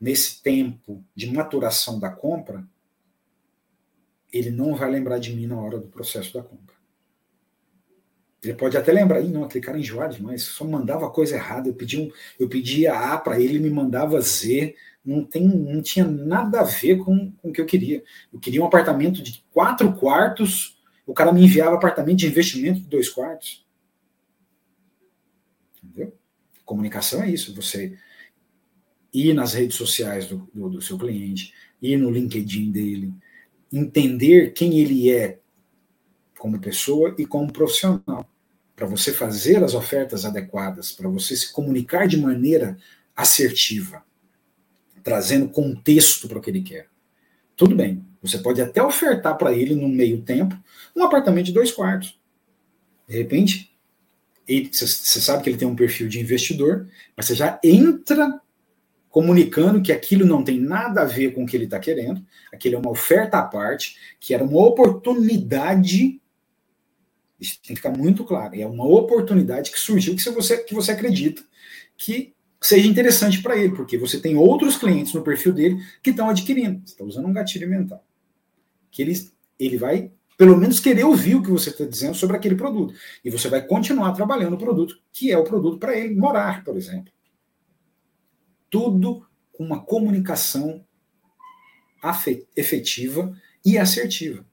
nesse 0.00 0.42
tempo 0.42 1.04
de 1.14 1.30
maturação 1.30 2.00
da 2.00 2.10
compra, 2.10 2.66
ele 4.32 4.50
não 4.50 4.74
vai 4.74 4.90
lembrar 4.90 5.18
de 5.18 5.34
mim 5.34 5.46
na 5.46 5.60
hora 5.60 5.78
do 5.78 5.88
processo 5.88 6.32
da 6.32 6.42
compra. 6.42 6.79
Ele 8.42 8.54
pode 8.54 8.76
até 8.76 8.92
lembrar, 8.92 9.22
não, 9.22 9.44
aquele 9.44 9.64
cara 9.64 9.78
enjoado 9.78 10.16
demais, 10.16 10.42
só 10.42 10.64
mandava 10.64 11.10
coisa 11.10 11.36
errada, 11.36 11.68
eu 11.68 11.74
pedia, 11.74 12.00
um, 12.00 12.10
eu 12.38 12.48
pedia 12.48 12.94
A 12.94 13.18
para 13.18 13.38
ele, 13.38 13.58
me 13.58 13.68
mandava 13.68 14.20
Z, 14.20 14.74
não, 15.04 15.24
tem, 15.24 15.46
não 15.46 15.82
tinha 15.82 16.06
nada 16.06 16.60
a 16.60 16.64
ver 16.64 16.98
com, 16.98 17.30
com 17.32 17.50
o 17.50 17.52
que 17.52 17.60
eu 17.60 17.66
queria. 17.66 18.02
Eu 18.32 18.40
queria 18.40 18.62
um 18.62 18.66
apartamento 18.66 19.22
de 19.22 19.44
quatro 19.52 19.92
quartos 19.92 20.80
o 21.10 21.12
cara 21.12 21.32
me 21.32 21.42
enviava 21.42 21.74
apartamento 21.74 22.18
de 22.18 22.28
investimento 22.28 22.78
de 22.78 22.86
dois 22.86 23.08
quartos. 23.08 23.66
Entendeu? 25.82 26.16
Comunicação 26.64 27.20
é 27.20 27.28
isso. 27.28 27.52
Você 27.56 27.98
ir 29.12 29.34
nas 29.34 29.54
redes 29.54 29.76
sociais 29.76 30.28
do, 30.28 30.48
do, 30.54 30.70
do 30.70 30.80
seu 30.80 30.96
cliente, 30.96 31.52
ir 31.82 31.96
no 31.96 32.12
LinkedIn 32.12 32.70
dele, 32.70 33.12
entender 33.72 34.52
quem 34.52 34.78
ele 34.78 35.10
é 35.10 35.39
como 36.40 36.58
pessoa 36.58 37.14
e 37.18 37.26
como 37.26 37.52
profissional. 37.52 38.26
Para 38.74 38.86
você 38.86 39.12
fazer 39.12 39.62
as 39.62 39.74
ofertas 39.74 40.24
adequadas, 40.24 40.90
para 40.90 41.06
você 41.06 41.36
se 41.36 41.52
comunicar 41.52 42.08
de 42.08 42.16
maneira 42.16 42.78
assertiva, 43.14 44.02
trazendo 45.04 45.50
contexto 45.50 46.26
para 46.26 46.38
o 46.38 46.40
que 46.40 46.48
ele 46.48 46.62
quer. 46.62 46.88
Tudo 47.54 47.76
bem, 47.76 48.02
você 48.22 48.38
pode 48.38 48.62
até 48.62 48.82
ofertar 48.82 49.36
para 49.36 49.52
ele, 49.52 49.74
no 49.74 49.86
meio 49.86 50.22
tempo, 50.22 50.58
um 50.96 51.04
apartamento 51.04 51.46
de 51.46 51.52
dois 51.52 51.70
quartos. 51.70 52.18
De 53.06 53.18
repente, 53.18 53.70
você 54.72 55.20
sabe 55.20 55.42
que 55.42 55.50
ele 55.50 55.58
tem 55.58 55.68
um 55.68 55.76
perfil 55.76 56.08
de 56.08 56.18
investidor, 56.18 56.88
mas 57.14 57.26
você 57.26 57.34
já 57.34 57.60
entra 57.62 58.40
comunicando 59.10 59.82
que 59.82 59.92
aquilo 59.92 60.24
não 60.24 60.42
tem 60.42 60.58
nada 60.58 61.02
a 61.02 61.04
ver 61.04 61.34
com 61.34 61.42
o 61.42 61.46
que 61.46 61.56
ele 61.56 61.64
está 61.64 61.78
querendo, 61.78 62.24
aquilo 62.52 62.76
é 62.76 62.78
uma 62.78 62.90
oferta 62.90 63.38
à 63.38 63.42
parte, 63.42 63.96
que 64.18 64.32
era 64.32 64.42
uma 64.42 64.60
oportunidade. 64.64 66.19
Isso 67.40 67.58
tem 67.62 67.74
que 67.74 67.76
ficar 67.76 67.96
muito 67.96 68.24
claro. 68.24 68.54
É 68.54 68.66
uma 68.66 68.86
oportunidade 68.86 69.70
que 69.70 69.80
surgiu 69.80 70.14
que 70.14 70.30
você, 70.30 70.58
que 70.58 70.74
você 70.74 70.92
acredita 70.92 71.42
que 71.96 72.34
seja 72.60 72.86
interessante 72.86 73.42
para 73.42 73.56
ele, 73.56 73.74
porque 73.74 73.96
você 73.96 74.20
tem 74.20 74.36
outros 74.36 74.76
clientes 74.76 75.14
no 75.14 75.22
perfil 75.22 75.52
dele 75.52 75.82
que 76.02 76.10
estão 76.10 76.28
adquirindo. 76.28 76.80
Você 76.84 76.92
está 76.92 77.04
usando 77.04 77.26
um 77.26 77.32
gatilho 77.32 77.68
mental. 77.68 78.04
Que 78.90 79.02
ele, 79.02 79.30
ele 79.58 79.76
vai, 79.78 80.12
pelo 80.36 80.56
menos, 80.56 80.78
querer 80.78 81.04
ouvir 81.04 81.36
o 81.36 81.42
que 81.42 81.50
você 81.50 81.70
está 81.70 81.84
dizendo 81.84 82.14
sobre 82.14 82.36
aquele 82.36 82.54
produto. 82.54 82.94
E 83.24 83.30
você 83.30 83.48
vai 83.48 83.66
continuar 83.66 84.12
trabalhando 84.12 84.54
o 84.54 84.58
produto, 84.58 85.00
que 85.12 85.32
é 85.32 85.38
o 85.38 85.44
produto 85.44 85.78
para 85.78 85.96
ele 85.96 86.14
morar, 86.14 86.62
por 86.62 86.76
exemplo. 86.76 87.12
Tudo 88.68 89.26
com 89.52 89.64
uma 89.64 89.82
comunicação 89.82 90.84
efetiva 92.56 93.34
e 93.64 93.78
assertiva. 93.78 94.44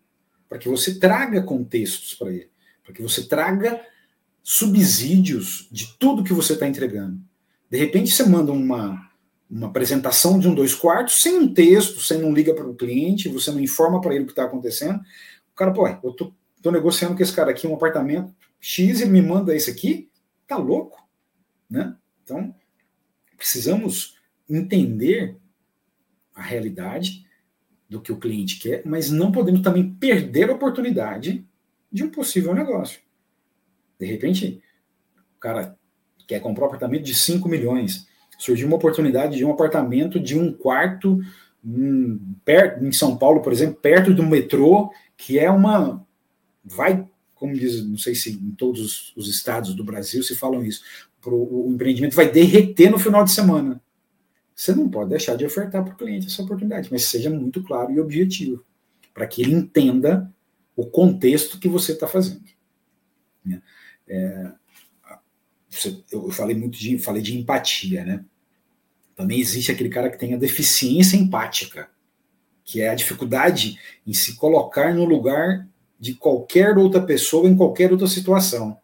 Para 0.47 0.57
que 0.57 0.69
você 0.69 0.97
traga 0.97 1.43
contextos 1.43 2.13
para 2.15 2.31
ele. 2.31 2.49
Para 2.87 2.95
que 2.95 3.03
você 3.03 3.27
traga 3.27 3.85
subsídios 4.41 5.67
de 5.69 5.95
tudo 5.99 6.23
que 6.23 6.33
você 6.33 6.53
está 6.53 6.65
entregando 6.65 7.21
de 7.69 7.77
repente 7.77 8.11
você 8.11 8.23
manda 8.23 8.51
uma, 8.51 9.09
uma 9.49 9.67
apresentação 9.67 10.39
de 10.39 10.47
um 10.47 10.55
dois 10.55 10.73
quartos 10.73 11.19
sem 11.19 11.37
um 11.37 11.53
texto, 11.53 12.01
você 12.01 12.17
não 12.17 12.33
liga 12.33 12.53
para 12.53 12.67
o 12.67 12.75
cliente, 12.75 13.29
você 13.29 13.51
não 13.51 13.59
informa 13.59 13.99
para 14.01 14.15
ele 14.15 14.23
o 14.23 14.27
que 14.27 14.31
está 14.31 14.43
acontecendo. 14.43 14.99
O 15.51 15.55
cara, 15.55 15.71
pô, 15.71 15.87
eu 15.87 16.13
tô, 16.13 16.33
tô 16.61 16.71
negociando 16.71 17.15
com 17.15 17.21
esse 17.21 17.33
cara 17.33 17.51
aqui 17.51 17.67
um 17.67 17.75
apartamento 17.75 18.33
X, 18.59 19.01
ele 19.01 19.11
me 19.11 19.21
manda 19.21 19.55
isso 19.55 19.69
aqui, 19.69 20.09
tá 20.47 20.57
louco, 20.57 20.97
né? 21.69 21.95
Então, 22.23 22.55
precisamos 23.35 24.15
entender 24.49 25.37
a 26.33 26.41
realidade 26.41 27.25
do 27.89 28.01
que 28.01 28.11
o 28.11 28.17
cliente 28.17 28.59
quer, 28.59 28.81
mas 28.85 29.09
não 29.09 29.31
podemos 29.31 29.61
também 29.61 29.93
perder 29.93 30.49
a 30.49 30.53
oportunidade 30.53 31.45
de 31.91 32.03
um 32.03 32.09
possível 32.09 32.53
negócio. 32.53 32.99
De 33.99 34.05
repente, 34.05 34.61
o 35.35 35.39
cara 35.39 35.77
quer 36.27 36.39
comprar 36.39 36.65
um 36.65 36.67
apartamento 36.67 37.03
de 37.03 37.15
5 37.15 37.47
milhões. 37.47 38.07
Surgiu 38.37 38.67
uma 38.67 38.75
oportunidade 38.75 39.37
de 39.37 39.45
um 39.45 39.51
apartamento 39.51 40.19
de 40.19 40.37
um 40.37 40.51
quarto 40.53 41.19
em, 41.63 42.19
perto, 42.45 42.85
em 42.85 42.91
São 42.91 43.17
Paulo, 43.17 43.41
por 43.41 43.51
exemplo, 43.51 43.75
perto 43.81 44.13
do 44.13 44.23
metrô, 44.23 44.91
que 45.15 45.39
é 45.39 45.49
uma. 45.49 46.05
Vai, 46.63 47.07
como 47.33 47.53
diz, 47.53 47.83
não 47.85 47.97
sei 47.97 48.13
se 48.13 48.33
em 48.33 48.51
todos 48.51 49.13
os 49.15 49.27
estados 49.27 49.73
do 49.73 49.83
Brasil 49.83 50.21
se 50.21 50.35
falam 50.35 50.63
isso, 50.63 50.83
pro, 51.21 51.35
o 51.35 51.71
empreendimento 51.71 52.15
vai 52.15 52.29
derreter 52.29 52.89
no 52.89 52.99
final 52.99 53.23
de 53.23 53.31
semana. 53.31 53.81
Você 54.55 54.73
não 54.73 54.89
pode 54.89 55.11
deixar 55.11 55.35
de 55.35 55.45
ofertar 55.45 55.83
para 55.83 55.93
o 55.93 55.97
cliente 55.97 56.27
essa 56.27 56.41
oportunidade, 56.41 56.89
mas 56.91 57.05
seja 57.05 57.29
muito 57.29 57.63
claro 57.63 57.91
e 57.91 57.99
objetivo, 57.99 58.63
para 59.13 59.27
que 59.27 59.41
ele 59.41 59.53
entenda 59.53 60.33
o 60.77 60.85
contexto 60.85 61.59
que 61.59 61.67
você 61.67 61.91
está 61.91 62.07
fazendo. 62.07 62.43
Né? 63.43 63.61
É, 64.07 64.51
eu 66.11 66.31
falei 66.31 66.55
muito 66.55 66.77
de, 66.77 66.97
falei 66.99 67.21
de 67.21 67.37
empatia, 67.37 68.05
né? 68.05 68.23
Também 69.15 69.39
existe 69.39 69.71
aquele 69.71 69.89
cara 69.89 70.11
que 70.11 70.19
tem 70.19 70.35
a 70.35 70.37
deficiência 70.37 71.17
empática, 71.17 71.89
que 72.63 72.81
é 72.81 72.89
a 72.89 72.95
dificuldade 72.95 73.79
em 74.05 74.13
se 74.13 74.35
colocar 74.35 74.93
no 74.93 75.05
lugar 75.05 75.67
de 75.99 76.13
qualquer 76.13 76.77
outra 76.77 77.01
pessoa 77.01 77.49
em 77.49 77.57
qualquer 77.57 77.91
outra 77.91 78.07
situação. 78.07 78.77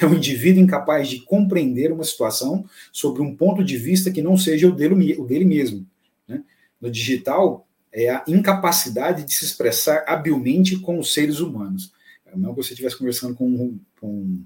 é 0.00 0.06
o 0.06 0.14
indivíduo 0.14 0.62
incapaz 0.62 1.08
de 1.08 1.20
compreender 1.20 1.90
uma 1.90 2.04
situação 2.04 2.66
sobre 2.92 3.22
um 3.22 3.34
ponto 3.34 3.64
de 3.64 3.76
vista 3.78 4.10
que 4.10 4.22
não 4.22 4.36
seja 4.36 4.68
o 4.68 4.72
dele, 4.72 5.14
o 5.18 5.24
dele 5.24 5.44
mesmo. 5.44 5.86
Né? 6.28 6.42
No 6.78 6.90
digital, 6.90 7.66
é 7.92 8.08
a 8.08 8.24
incapacidade 8.26 9.24
de 9.24 9.34
se 9.34 9.44
expressar 9.44 10.04
habilmente 10.06 10.78
com 10.78 10.98
os 10.98 11.12
seres 11.12 11.40
humanos. 11.40 11.92
É 12.24 12.36
não 12.36 12.54
que 12.54 12.62
você 12.62 12.72
estivesse 12.72 12.96
conversando 12.96 13.34
com 13.34 13.46
um, 13.46 13.80
com 14.00 14.44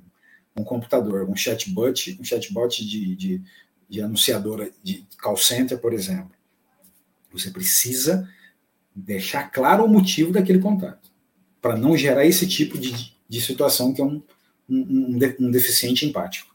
um 0.57 0.65
computador, 0.65 1.29
um 1.29 1.37
chatbot, 1.37 2.19
um 2.21 2.25
chatbot 2.25 2.85
de, 2.85 3.15
de, 3.15 3.43
de 3.89 4.03
anunciadora 4.03 4.71
de 4.83 5.07
call 5.21 5.37
center, 5.37 5.79
por 5.79 5.93
exemplo. 5.93 6.33
Você 7.33 7.51
precisa 7.51 8.29
deixar 8.95 9.51
claro 9.51 9.85
o 9.85 9.89
motivo 9.89 10.33
daquele 10.33 10.59
contato, 10.59 11.11
para 11.61 11.77
não 11.77 11.97
gerar 11.97 12.25
esse 12.25 12.47
tipo 12.49 12.79
de, 12.79 13.13
de 13.29 13.41
situação 13.41 13.93
que 13.93 14.01
é 14.01 14.05
um, 14.05 14.23
um, 14.69 15.19
um 15.41 15.51
deficiente 15.51 16.07
empático, 16.07 16.55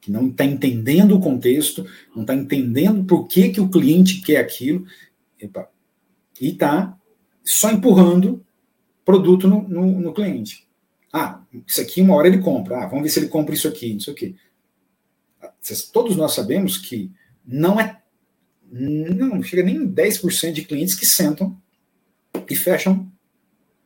que 0.00 0.10
não 0.10 0.28
está 0.28 0.44
entendendo 0.44 1.14
o 1.14 1.20
contexto, 1.20 1.86
não 2.14 2.22
está 2.22 2.34
entendendo 2.34 3.04
por 3.04 3.28
que, 3.28 3.50
que 3.50 3.60
o 3.60 3.68
cliente 3.68 4.22
quer 4.22 4.38
aquilo, 4.38 4.86
epa, 5.38 5.68
e 6.40 6.48
está 6.48 6.96
só 7.44 7.70
empurrando 7.70 8.44
produto 9.04 9.46
no, 9.46 9.68
no, 9.68 10.00
no, 10.00 10.14
cliente. 10.14 10.68
Ah, 11.12 11.42
isso 11.66 11.80
aqui 11.80 12.00
uma 12.00 12.14
hora 12.14 12.28
ele 12.28 12.38
compra, 12.38 12.84
ah, 12.84 12.86
vamos 12.86 13.02
ver 13.02 13.10
se 13.10 13.18
ele 13.18 13.28
compra 13.28 13.54
isso 13.54 13.68
aqui, 13.68 13.96
isso 13.96 14.10
aqui. 14.10 14.36
Todos 15.92 16.16
nós 16.16 16.32
sabemos 16.32 16.78
que 16.78 17.10
não 17.44 17.78
é 17.78 18.00
não 18.72 19.42
chega 19.42 19.64
nem 19.64 19.90
10% 19.90 20.52
de 20.52 20.64
clientes 20.64 20.94
que 20.94 21.04
sentam 21.04 21.60
e 22.48 22.54
fecham 22.54 23.10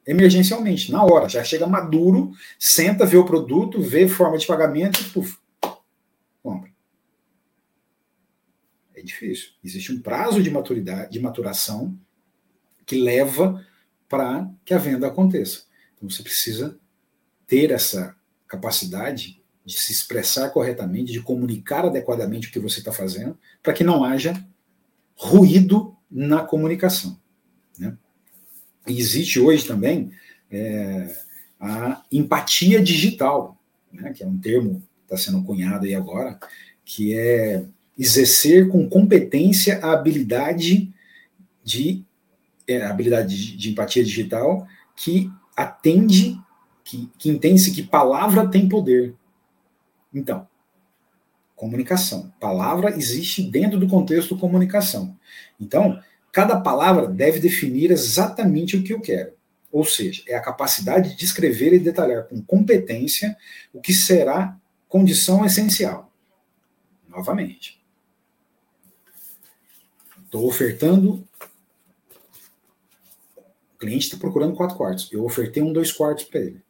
emergencialmente, 0.06 0.92
na 0.92 1.02
hora. 1.02 1.28
Já 1.28 1.42
chega 1.42 1.66
maduro, 1.66 2.32
senta, 2.58 3.06
vê 3.06 3.16
o 3.16 3.24
produto, 3.24 3.80
vê 3.80 4.06
forma 4.06 4.36
de 4.36 4.46
pagamento 4.46 5.00
e 5.00 5.04
puf, 5.04 5.38
compra. 6.42 6.70
É 8.94 9.02
difícil. 9.02 9.52
Existe 9.64 9.90
um 9.92 10.00
prazo 10.00 10.42
de 10.42 10.50
maturidade, 10.50 11.12
de 11.12 11.20
maturação 11.20 11.98
que 12.86 12.96
leva 12.96 13.64
para 14.08 14.48
que 14.64 14.74
a 14.74 14.78
venda 14.78 15.06
aconteça. 15.06 15.64
Então 15.94 16.08
você 16.08 16.22
precisa 16.22 16.78
ter 17.46 17.70
essa 17.70 18.14
capacidade 18.46 19.42
de 19.64 19.74
se 19.74 19.92
expressar 19.92 20.50
corretamente, 20.50 21.12
de 21.12 21.22
comunicar 21.22 21.86
adequadamente 21.86 22.48
o 22.48 22.52
que 22.52 22.58
você 22.58 22.80
está 22.80 22.92
fazendo, 22.92 23.38
para 23.62 23.72
que 23.72 23.82
não 23.82 24.04
haja 24.04 24.34
ruído 25.16 25.96
na 26.10 26.42
comunicação. 26.42 27.18
Né? 27.78 27.96
E 28.86 28.98
existe 28.98 29.40
hoje 29.40 29.66
também 29.66 30.12
é, 30.50 31.16
a 31.58 32.02
empatia 32.12 32.82
digital, 32.82 33.58
né, 33.90 34.12
que 34.12 34.22
é 34.22 34.26
um 34.26 34.38
termo 34.38 34.82
que 35.06 35.14
está 35.14 35.16
sendo 35.16 35.42
cunhado 35.42 35.86
aí 35.86 35.94
agora, 35.94 36.38
que 36.84 37.14
é 37.14 37.64
exercer 37.98 38.68
com 38.68 38.88
competência 38.88 39.78
a 39.78 39.92
habilidade 39.92 40.92
de 41.62 42.04
é, 42.66 42.82
habilidade 42.84 43.36
de, 43.36 43.56
de, 43.56 43.70
empatia 43.70 44.02
digital 44.02 44.66
que 44.96 45.30
atende, 45.56 46.38
que, 46.82 47.10
que 47.18 47.30
entende-se 47.30 47.72
que 47.72 47.82
palavra 47.82 48.48
tem 48.48 48.68
poder. 48.68 49.14
Então, 50.12 50.46
comunicação. 51.54 52.32
Palavra 52.40 52.96
existe 52.96 53.42
dentro 53.42 53.78
do 53.78 53.88
contexto 53.88 54.36
comunicação. 54.36 55.16
Então, 55.60 56.00
cada 56.32 56.60
palavra 56.60 57.06
deve 57.06 57.38
definir 57.38 57.90
exatamente 57.90 58.76
o 58.76 58.82
que 58.82 58.92
eu 58.92 59.00
quero. 59.00 59.32
Ou 59.70 59.84
seja, 59.84 60.22
é 60.28 60.36
a 60.36 60.40
capacidade 60.40 61.10
de 61.10 61.16
descrever 61.16 61.72
e 61.72 61.78
detalhar 61.78 62.24
com 62.24 62.40
competência 62.42 63.36
o 63.72 63.80
que 63.80 63.92
será 63.92 64.56
condição 64.88 65.44
essencial. 65.44 66.12
Novamente. 67.08 67.82
Estou 70.24 70.48
ofertando. 70.48 71.26
Cliente 73.84 74.06
está 74.06 74.16
procurando 74.16 74.54
quatro 74.54 74.76
quartos. 74.76 75.10
Eu 75.12 75.24
ofertei 75.24 75.62
um 75.62 75.72
dois 75.72 75.92
quartos 75.92 76.24
para 76.24 76.40
ele. 76.40 76.60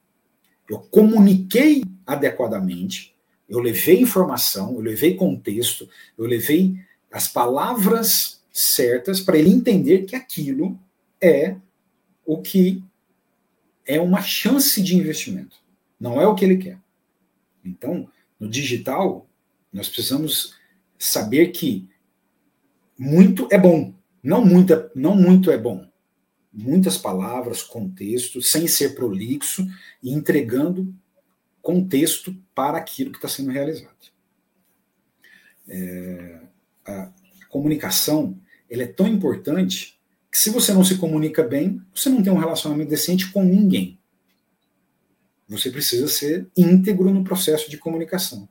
Eu 0.68 0.78
comuniquei 0.78 1.82
adequadamente 2.06 3.14
eu 3.48 3.60
levei 3.60 4.00
informação, 4.00 4.74
eu 4.74 4.80
levei 4.80 5.14
contexto, 5.14 5.88
eu 6.16 6.26
levei 6.26 6.78
as 7.10 7.28
palavras 7.28 8.42
certas 8.50 9.20
para 9.20 9.38
ele 9.38 9.50
entender 9.50 10.04
que 10.04 10.16
aquilo 10.16 10.78
é 11.20 11.56
o 12.24 12.40
que 12.40 12.82
é 13.86 14.00
uma 14.00 14.22
chance 14.22 14.82
de 14.82 14.96
investimento, 14.96 15.58
não 16.00 16.20
é 16.20 16.26
o 16.26 16.34
que 16.34 16.44
ele 16.44 16.56
quer. 16.56 16.78
Então, 17.64 18.08
no 18.40 18.48
digital, 18.48 19.26
nós 19.72 19.88
precisamos 19.88 20.54
saber 20.98 21.48
que 21.48 21.86
muito 22.98 23.46
é 23.50 23.58
bom, 23.58 23.92
não 24.22 24.44
muito, 24.44 24.90
não 24.94 25.14
muito 25.14 25.50
é 25.50 25.58
bom. 25.58 25.86
Muitas 26.56 26.96
palavras, 26.96 27.64
contexto, 27.64 28.40
sem 28.40 28.68
ser 28.68 28.94
prolixo 28.94 29.66
e 30.00 30.12
entregando 30.12 30.94
contexto 31.60 32.32
para 32.54 32.78
aquilo 32.78 33.10
que 33.10 33.18
está 33.18 33.26
sendo 33.26 33.50
realizado. 33.50 33.92
É, 35.66 36.40
a, 36.86 37.10
comunicação 37.48 38.38
ela 38.68 38.82
é 38.82 38.86
tão 38.86 39.06
importante 39.06 39.98
que 40.30 40.38
se 40.38 40.50
você 40.50 40.72
não 40.72 40.84
se 40.84 40.96
comunica 40.96 41.42
bem, 41.42 41.80
você 41.94 42.08
não 42.08 42.22
tem 42.22 42.32
um 42.32 42.38
relacionamento 42.38 42.90
decente 42.90 43.30
com 43.30 43.42
ninguém. 43.42 43.98
Você 45.48 45.70
precisa 45.70 46.08
ser 46.08 46.48
íntegro 46.56 47.12
no 47.12 47.22
processo 47.22 47.70
de 47.70 47.78
comunicação, 47.78 48.48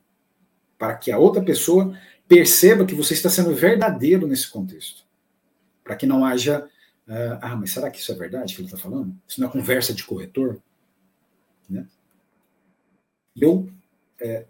para 0.78 0.94
que 0.94 1.10
a 1.10 1.18
outra 1.18 1.42
pessoa 1.42 1.98
perceba 2.26 2.86
que 2.86 2.94
você 2.94 3.14
está 3.14 3.28
sendo 3.28 3.54
verdadeiro 3.54 4.26
nesse 4.26 4.48
contexto, 4.50 5.04
para 5.82 5.96
que 5.96 6.06
não 6.06 6.24
haja 6.24 6.68
uh, 7.08 7.38
ah, 7.40 7.56
mas 7.56 7.72
será 7.72 7.90
que 7.90 7.98
isso 7.98 8.12
é 8.12 8.14
verdade 8.14 8.54
que 8.54 8.60
ele 8.60 8.68
está 8.68 8.78
falando? 8.78 9.16
Isso 9.26 9.40
não 9.40 9.48
é 9.48 9.52
conversa 9.52 9.92
de 9.92 10.04
corretor, 10.04 10.60
né? 11.68 11.86
Eu, 13.36 13.68
é, 14.20 14.46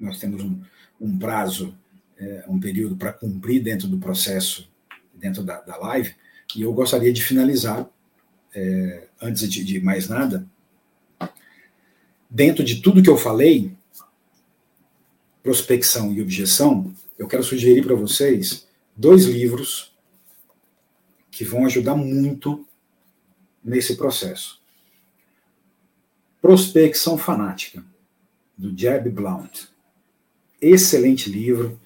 nós 0.00 0.18
temos 0.18 0.42
um, 0.42 0.60
um 1.00 1.18
prazo, 1.18 1.76
é, 2.18 2.44
um 2.48 2.58
período 2.58 2.96
para 2.96 3.12
cumprir 3.12 3.62
dentro 3.62 3.86
do 3.86 3.98
processo, 3.98 4.70
dentro 5.14 5.42
da, 5.42 5.60
da 5.60 5.76
live, 5.76 6.14
e 6.56 6.62
eu 6.62 6.72
gostaria 6.72 7.12
de 7.12 7.22
finalizar, 7.22 7.88
é, 8.54 9.08
antes 9.20 9.48
de, 9.50 9.64
de 9.64 9.80
mais 9.80 10.08
nada, 10.08 10.46
dentro 12.28 12.64
de 12.64 12.80
tudo 12.80 13.02
que 13.02 13.10
eu 13.10 13.18
falei, 13.18 13.76
prospecção 15.42 16.12
e 16.12 16.22
objeção, 16.22 16.94
eu 17.18 17.28
quero 17.28 17.42
sugerir 17.42 17.84
para 17.84 17.94
vocês 17.94 18.66
dois 18.96 19.24
livros 19.26 19.91
que 21.32 21.44
vão 21.44 21.64
ajudar 21.64 21.96
muito 21.96 22.64
nesse 23.64 23.96
processo. 23.96 24.60
Prospecção 26.40 27.16
fanática 27.16 27.82
do 28.56 28.76
Jeb 28.78 29.08
Blount. 29.08 29.68
Excelente 30.60 31.30
livro, 31.30 31.80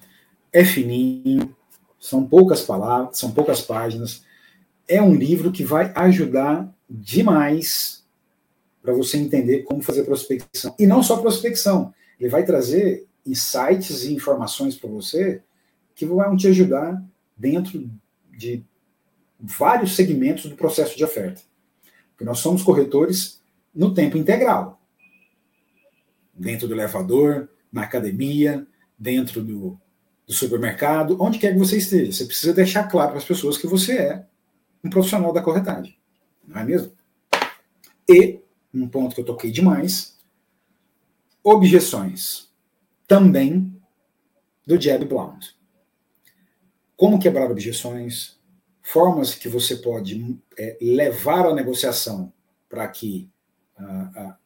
é 0.51 0.65
fininho, 0.65 1.55
são 1.97 2.27
poucas 2.27 2.61
palavras, 2.61 3.17
são 3.17 3.31
poucas 3.31 3.61
páginas. 3.61 4.23
É 4.87 5.01
um 5.01 5.15
livro 5.15 5.51
que 5.51 5.63
vai 5.63 5.93
ajudar 5.95 6.69
demais 6.89 8.05
para 8.81 8.93
você 8.93 9.17
entender 9.17 9.63
como 9.63 9.81
fazer 9.81 10.03
prospecção. 10.03 10.75
E 10.77 10.85
não 10.85 11.01
só 11.01 11.17
prospecção, 11.17 11.93
ele 12.19 12.29
vai 12.29 12.45
trazer 12.45 13.07
insights 13.25 14.03
e 14.03 14.13
informações 14.13 14.75
para 14.75 14.89
você 14.89 15.41
que 15.95 16.05
vão 16.05 16.35
te 16.35 16.47
ajudar 16.47 17.01
dentro 17.35 17.89
de 18.31 18.63
vários 19.39 19.95
segmentos 19.95 20.45
do 20.45 20.55
processo 20.55 20.97
de 20.97 21.03
oferta. 21.03 21.41
Porque 22.11 22.25
nós 22.25 22.39
somos 22.39 22.63
corretores 22.63 23.41
no 23.73 23.93
tempo 23.93 24.17
integral 24.17 24.81
dentro 26.33 26.67
do 26.67 26.73
elevador, 26.73 27.49
na 27.71 27.83
academia, 27.83 28.65
dentro 28.97 29.41
do, 29.43 29.79
do 30.25 30.33
supermercado, 30.33 31.17
onde 31.19 31.39
quer 31.39 31.53
que 31.53 31.59
você 31.59 31.77
esteja. 31.77 32.11
Você 32.11 32.25
precisa 32.25 32.53
deixar 32.53 32.83
claro 32.87 33.09
para 33.09 33.19
as 33.19 33.25
pessoas 33.25 33.57
que 33.57 33.67
você 33.67 33.97
é 33.97 34.25
um 34.83 34.89
profissional 34.89 35.33
da 35.33 35.41
corretagem. 35.41 35.97
Não 36.47 36.61
é 36.61 36.63
mesmo? 36.63 36.91
E, 38.07 38.39
um 38.73 38.87
ponto 38.87 39.15
que 39.15 39.21
eu 39.21 39.25
toquei 39.25 39.51
demais, 39.51 40.17
objeções. 41.43 42.47
Também 43.07 43.75
do 44.65 44.79
Jeb 44.79 45.05
Blount. 45.05 45.55
Como 46.95 47.19
quebrar 47.19 47.49
objeções, 47.49 48.36
formas 48.87 49.35
que 49.35 49.49
você 49.49 49.75
pode 49.75 50.39
é, 50.57 50.77
levar 50.79 51.45
a 51.45 51.53
negociação 51.53 52.31
para 52.69 52.87
que 52.87 53.29
a, 53.77 53.83
a, 54.15 54.37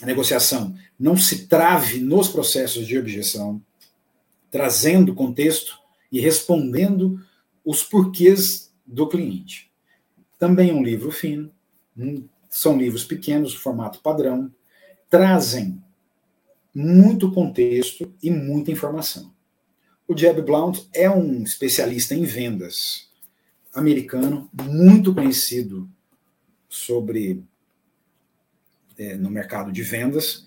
a 0.00 0.06
negociação 0.06 0.74
não 0.98 1.14
se 1.14 1.46
trave 1.46 2.00
nos 2.00 2.28
processos 2.28 2.86
de 2.86 2.96
objeção, 2.96 3.62
trazendo 4.50 5.14
contexto 5.14 5.78
e 6.10 6.18
respondendo 6.18 7.22
os 7.62 7.82
porquês 7.82 8.72
do 8.86 9.06
cliente. 9.06 9.70
Também 10.38 10.72
um 10.72 10.82
livro 10.82 11.10
fino, 11.10 11.52
são 12.48 12.78
livros 12.78 13.04
pequenos, 13.04 13.54
formato 13.54 14.00
padrão, 14.00 14.50
trazem 15.10 15.84
muito 16.74 17.30
contexto 17.30 18.10
e 18.22 18.30
muita 18.30 18.70
informação. 18.70 19.36
O 20.08 20.16
Jeb 20.16 20.40
Blount 20.40 20.88
é 20.94 21.10
um 21.10 21.42
especialista 21.42 22.14
em 22.14 22.24
vendas 22.24 23.10
americano, 23.74 24.48
muito 24.64 25.14
conhecido 25.14 25.86
sobre 26.66 27.44
é, 28.96 29.16
no 29.16 29.30
mercado 29.30 29.70
de 29.70 29.82
vendas. 29.82 30.46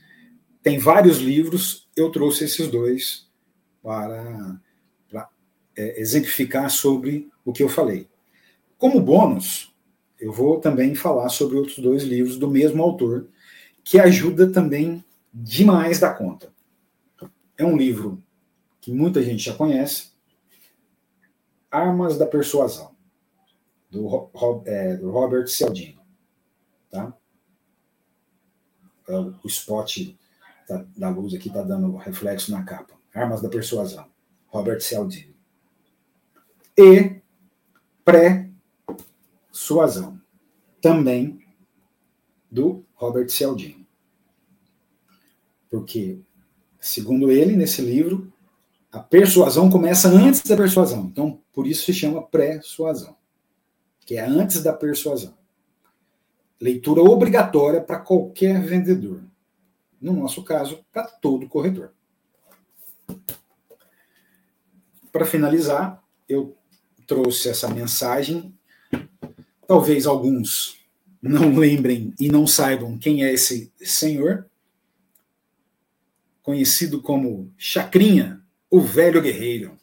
Tem 0.63 0.79
vários 0.79 1.19
livros, 1.19 1.87
eu 1.95 2.09
trouxe 2.09 2.45
esses 2.45 2.69
dois 2.69 3.29
para, 3.83 4.59
para 5.07 5.29
é, 5.77 6.01
exemplificar 6.01 6.67
sobre 6.71 7.29
o 7.45 7.53
que 7.53 7.61
eu 7.61 7.69
falei. 7.69 8.09
Como 8.79 8.99
bônus, 8.99 9.71
eu 10.19 10.33
vou 10.33 10.59
também 10.59 10.95
falar 10.95 11.29
sobre 11.29 11.55
outros 11.55 11.77
dois 11.77 12.01
livros 12.01 12.35
do 12.35 12.49
mesmo 12.49 12.81
autor, 12.81 13.27
que 13.83 13.99
ajuda 13.99 14.51
também 14.51 15.05
demais 15.31 15.99
da 15.99 16.11
conta. 16.11 16.51
É 17.55 17.63
um 17.63 17.77
livro 17.77 18.19
que 18.81 18.91
muita 18.91 19.21
gente 19.21 19.43
já 19.43 19.53
conhece, 19.53 20.11
Armas 21.69 22.17
da 22.17 22.25
Persuasão, 22.25 22.95
do, 23.89 24.29
é, 24.65 24.95
Robert 24.95 25.47
Cialdini. 25.47 25.99
Tá? 26.89 27.15
É 29.07 29.17
o 29.17 29.39
spot 29.45 30.15
da 30.97 31.09
luz 31.09 31.33
aqui 31.33 31.47
está 31.47 31.61
dando 31.61 31.95
reflexo 31.97 32.51
na 32.51 32.63
capa. 32.63 32.99
Armas 33.13 33.41
da 33.41 33.49
Persuasão, 33.49 34.09
Robert 34.47 34.79
Cialdini. 34.81 35.35
E 36.77 37.21
Pré-Suasão, 38.05 40.21
também 40.81 41.45
do 42.49 42.85
Robert 42.93 43.29
Cialdini. 43.29 43.85
Porque, 45.69 46.19
segundo 46.79 47.29
ele, 47.31 47.55
nesse 47.55 47.81
livro, 47.81 48.31
a 48.91 48.99
persuasão 48.99 49.69
começa 49.69 50.09
antes 50.09 50.41
da 50.43 50.57
persuasão. 50.57 51.05
Então, 51.05 51.39
por 51.53 51.65
isso 51.65 51.85
se 51.85 51.93
chama 51.93 52.21
pré-suasão, 52.21 53.15
que 54.05 54.17
é 54.17 54.25
antes 54.25 54.61
da 54.61 54.73
persuasão. 54.73 55.33
Leitura 56.59 57.01
obrigatória 57.01 57.79
para 57.81 57.99
qualquer 57.99 58.61
vendedor. 58.61 59.23
No 59.99 60.13
nosso 60.13 60.43
caso, 60.43 60.83
para 60.91 61.03
todo 61.03 61.47
corretor. 61.47 61.93
Para 65.11 65.25
finalizar, 65.25 66.03
eu 66.27 66.55
trouxe 67.07 67.49
essa 67.49 67.69
mensagem. 67.69 68.53
Talvez 69.67 70.05
alguns 70.05 70.77
não 71.21 71.55
lembrem 71.55 72.13
e 72.19 72.27
não 72.27 72.45
saibam 72.45 72.97
quem 72.97 73.23
é 73.23 73.31
esse 73.31 73.71
senhor, 73.77 74.45
conhecido 76.43 77.01
como 77.01 77.53
Chacrinha, 77.57 78.40
o 78.71 78.79
velho 78.79 79.21
guerreiro. 79.21 79.77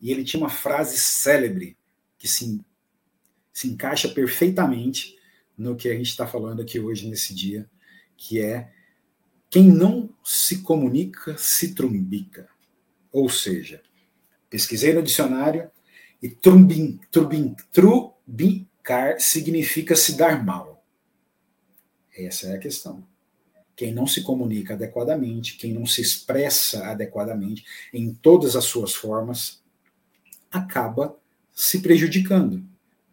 E 0.00 0.10
ele 0.10 0.24
tinha 0.24 0.42
uma 0.42 0.48
frase 0.48 0.98
célebre 0.98 1.76
que 2.18 2.26
se, 2.26 2.60
se 3.52 3.68
encaixa 3.68 4.08
perfeitamente 4.08 5.16
no 5.56 5.76
que 5.76 5.88
a 5.88 5.94
gente 5.94 6.08
está 6.08 6.26
falando 6.26 6.62
aqui 6.62 6.80
hoje, 6.80 7.06
nesse 7.08 7.34
dia, 7.34 7.70
que 8.16 8.40
é 8.40 8.72
quem 9.50 9.64
não 9.70 10.08
se 10.24 10.62
comunica 10.62 11.36
se 11.36 11.74
trumbica. 11.74 12.48
Ou 13.12 13.28
seja, 13.28 13.82
pesquisei 14.48 14.94
no 14.94 15.02
dicionário 15.02 15.70
e 16.22 16.30
trumbin, 16.30 16.98
trumbin, 17.10 17.54
trumbicar 17.70 19.20
significa 19.20 19.94
se 19.94 20.16
dar 20.16 20.42
mal. 20.42 20.84
Essa 22.16 22.48
é 22.48 22.56
a 22.56 22.58
questão. 22.58 23.06
Quem 23.82 23.92
não 23.92 24.06
se 24.06 24.22
comunica 24.22 24.74
adequadamente, 24.74 25.56
quem 25.56 25.72
não 25.72 25.84
se 25.84 26.00
expressa 26.00 26.86
adequadamente 26.86 27.64
em 27.92 28.14
todas 28.14 28.54
as 28.54 28.62
suas 28.62 28.94
formas, 28.94 29.60
acaba 30.52 31.16
se 31.52 31.80
prejudicando. 31.80 32.64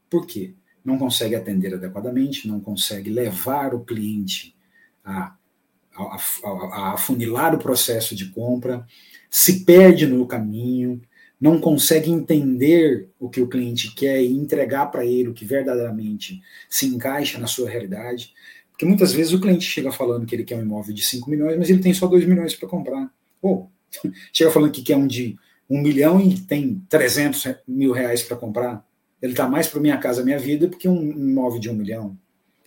Por 0.08 0.28
quê? 0.28 0.54
Não 0.86 1.00
consegue 1.00 1.34
atender 1.34 1.74
adequadamente, 1.74 2.48
não 2.48 2.60
consegue 2.60 3.10
levar 3.10 3.74
o 3.74 3.84
cliente 3.84 4.56
a, 5.04 5.36
a, 5.96 6.18
a, 6.44 6.50
a 6.50 6.94
afunilar 6.94 7.56
o 7.56 7.58
processo 7.58 8.16
de 8.16 8.28
compra, 8.28 8.86
se 9.28 9.66
perde 9.66 10.06
no 10.06 10.28
caminho, 10.28 11.02
não 11.42 11.60
consegue 11.60 12.12
entender 12.12 13.10
o 13.20 13.28
que 13.28 13.42
o 13.42 13.48
cliente 13.48 13.96
quer 13.96 14.22
e 14.22 14.32
entregar 14.32 14.86
para 14.92 15.04
ele 15.04 15.30
o 15.30 15.34
que 15.34 15.46
verdadeiramente 15.46 16.40
se 16.70 16.86
encaixa 16.86 17.40
na 17.40 17.48
sua 17.48 17.68
realidade. 17.68 18.36
Porque 18.80 18.88
muitas 18.88 19.12
vezes 19.12 19.34
o 19.34 19.42
cliente 19.42 19.66
chega 19.66 19.92
falando 19.92 20.26
que 20.26 20.34
ele 20.34 20.46
quer 20.46 20.56
um 20.56 20.62
imóvel 20.62 20.96
de 20.96 21.04
5 21.04 21.30
milhões, 21.30 21.58
mas 21.58 21.70
ele 21.70 21.82
tem 21.82 21.94
só 21.94 22.08
2 22.08 22.24
milhões 22.24 22.56
para 22.56 22.70
comprar. 22.70 23.12
Ou 23.42 23.70
chega 24.32 24.50
falando 24.52 24.72
que 24.72 24.82
quer 24.82 24.96
um 24.96 25.06
de 25.06 25.38
1 25.70 25.78
um 25.78 25.82
milhão 25.82 26.22
e 26.22 26.40
tem 26.40 26.82
300 26.88 27.56
mil 27.68 27.92
reais 27.92 28.24
para 28.24 28.38
comprar. 28.38 28.88
Ele 29.22 29.34
está 29.34 29.50
mais 29.50 29.68
para 29.68 29.82
minha 29.82 29.98
casa, 29.98 30.24
minha 30.24 30.40
vida, 30.40 30.70
porque 30.70 30.88
um 30.88 31.12
imóvel 31.12 31.60
de 31.60 31.70
1 31.70 31.74
um 31.74 31.76
milhão. 31.76 32.18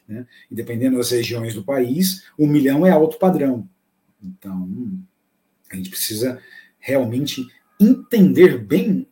Né? 0.07 0.27
E 0.51 0.55
dependendo 0.55 0.99
das 0.99 1.11
regiões 1.13 1.55
do 1.55 1.65
país, 1.65 2.25
1 2.39 2.45
um 2.45 2.47
milhão 2.47 2.85
é 2.85 2.91
alto 2.91 3.19
padrão. 3.19 3.67
Então, 4.23 4.69
a 5.73 5.77
gente 5.77 5.89
precisa 5.89 6.39
realmente 6.79 7.49
entender 7.81 8.59
bem 8.59 9.09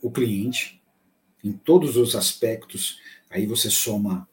o 0.00 0.10
cliente 0.10 0.82
em 1.44 1.52
todos 1.52 1.94
os 1.98 2.16
aspectos. 2.16 2.98
Aí 3.28 3.44
você 3.44 3.68
soma 3.68 4.26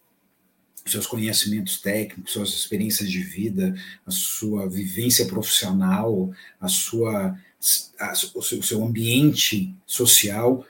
seus 0.86 1.08
conhecimentos 1.08 1.80
técnicos, 1.80 2.34
suas 2.34 2.50
experiências 2.50 3.10
de 3.10 3.20
vida, 3.20 3.74
a 4.06 4.12
sua 4.12 4.68
vivência 4.68 5.26
profissional, 5.26 6.32
a 6.60 6.68
sua, 6.68 7.38
a, 8.00 8.14
o 8.36 8.42
seu 8.42 8.84
ambiente 8.84 9.74
social, 9.86 10.66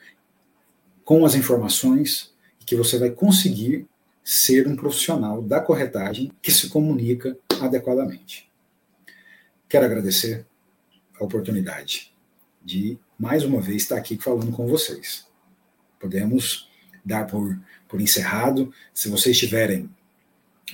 com 1.04 1.26
as 1.26 1.36
informações, 1.36 2.32
que 2.66 2.76
você 2.76 2.98
vai 2.98 3.10
conseguir 3.10 3.86
ser 4.24 4.68
um 4.68 4.76
profissional 4.76 5.42
da 5.42 5.60
corretagem 5.60 6.32
que 6.42 6.52
se 6.52 6.70
comunica 6.70 7.38
adequadamente. 7.62 8.50
Quero 9.68 9.86
agradecer 9.86 10.46
a 11.20 11.24
oportunidade 11.24 12.14
de, 12.64 12.98
mais 13.20 13.44
uma 13.44 13.60
vez, 13.60 13.84
estar 13.84 13.98
aqui 13.98 14.18
falando 14.18 14.52
com 14.52 14.66
vocês. 14.66 15.28
Podemos 16.00 16.70
dar 17.04 17.28
por, 17.28 17.60
por 17.88 18.00
encerrado. 18.00 18.74
Se 18.94 19.10
vocês 19.10 19.38
tiverem 19.38 19.90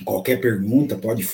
Qualquer 0.04 0.40
pergunta 0.40 0.96
pode 0.96 1.28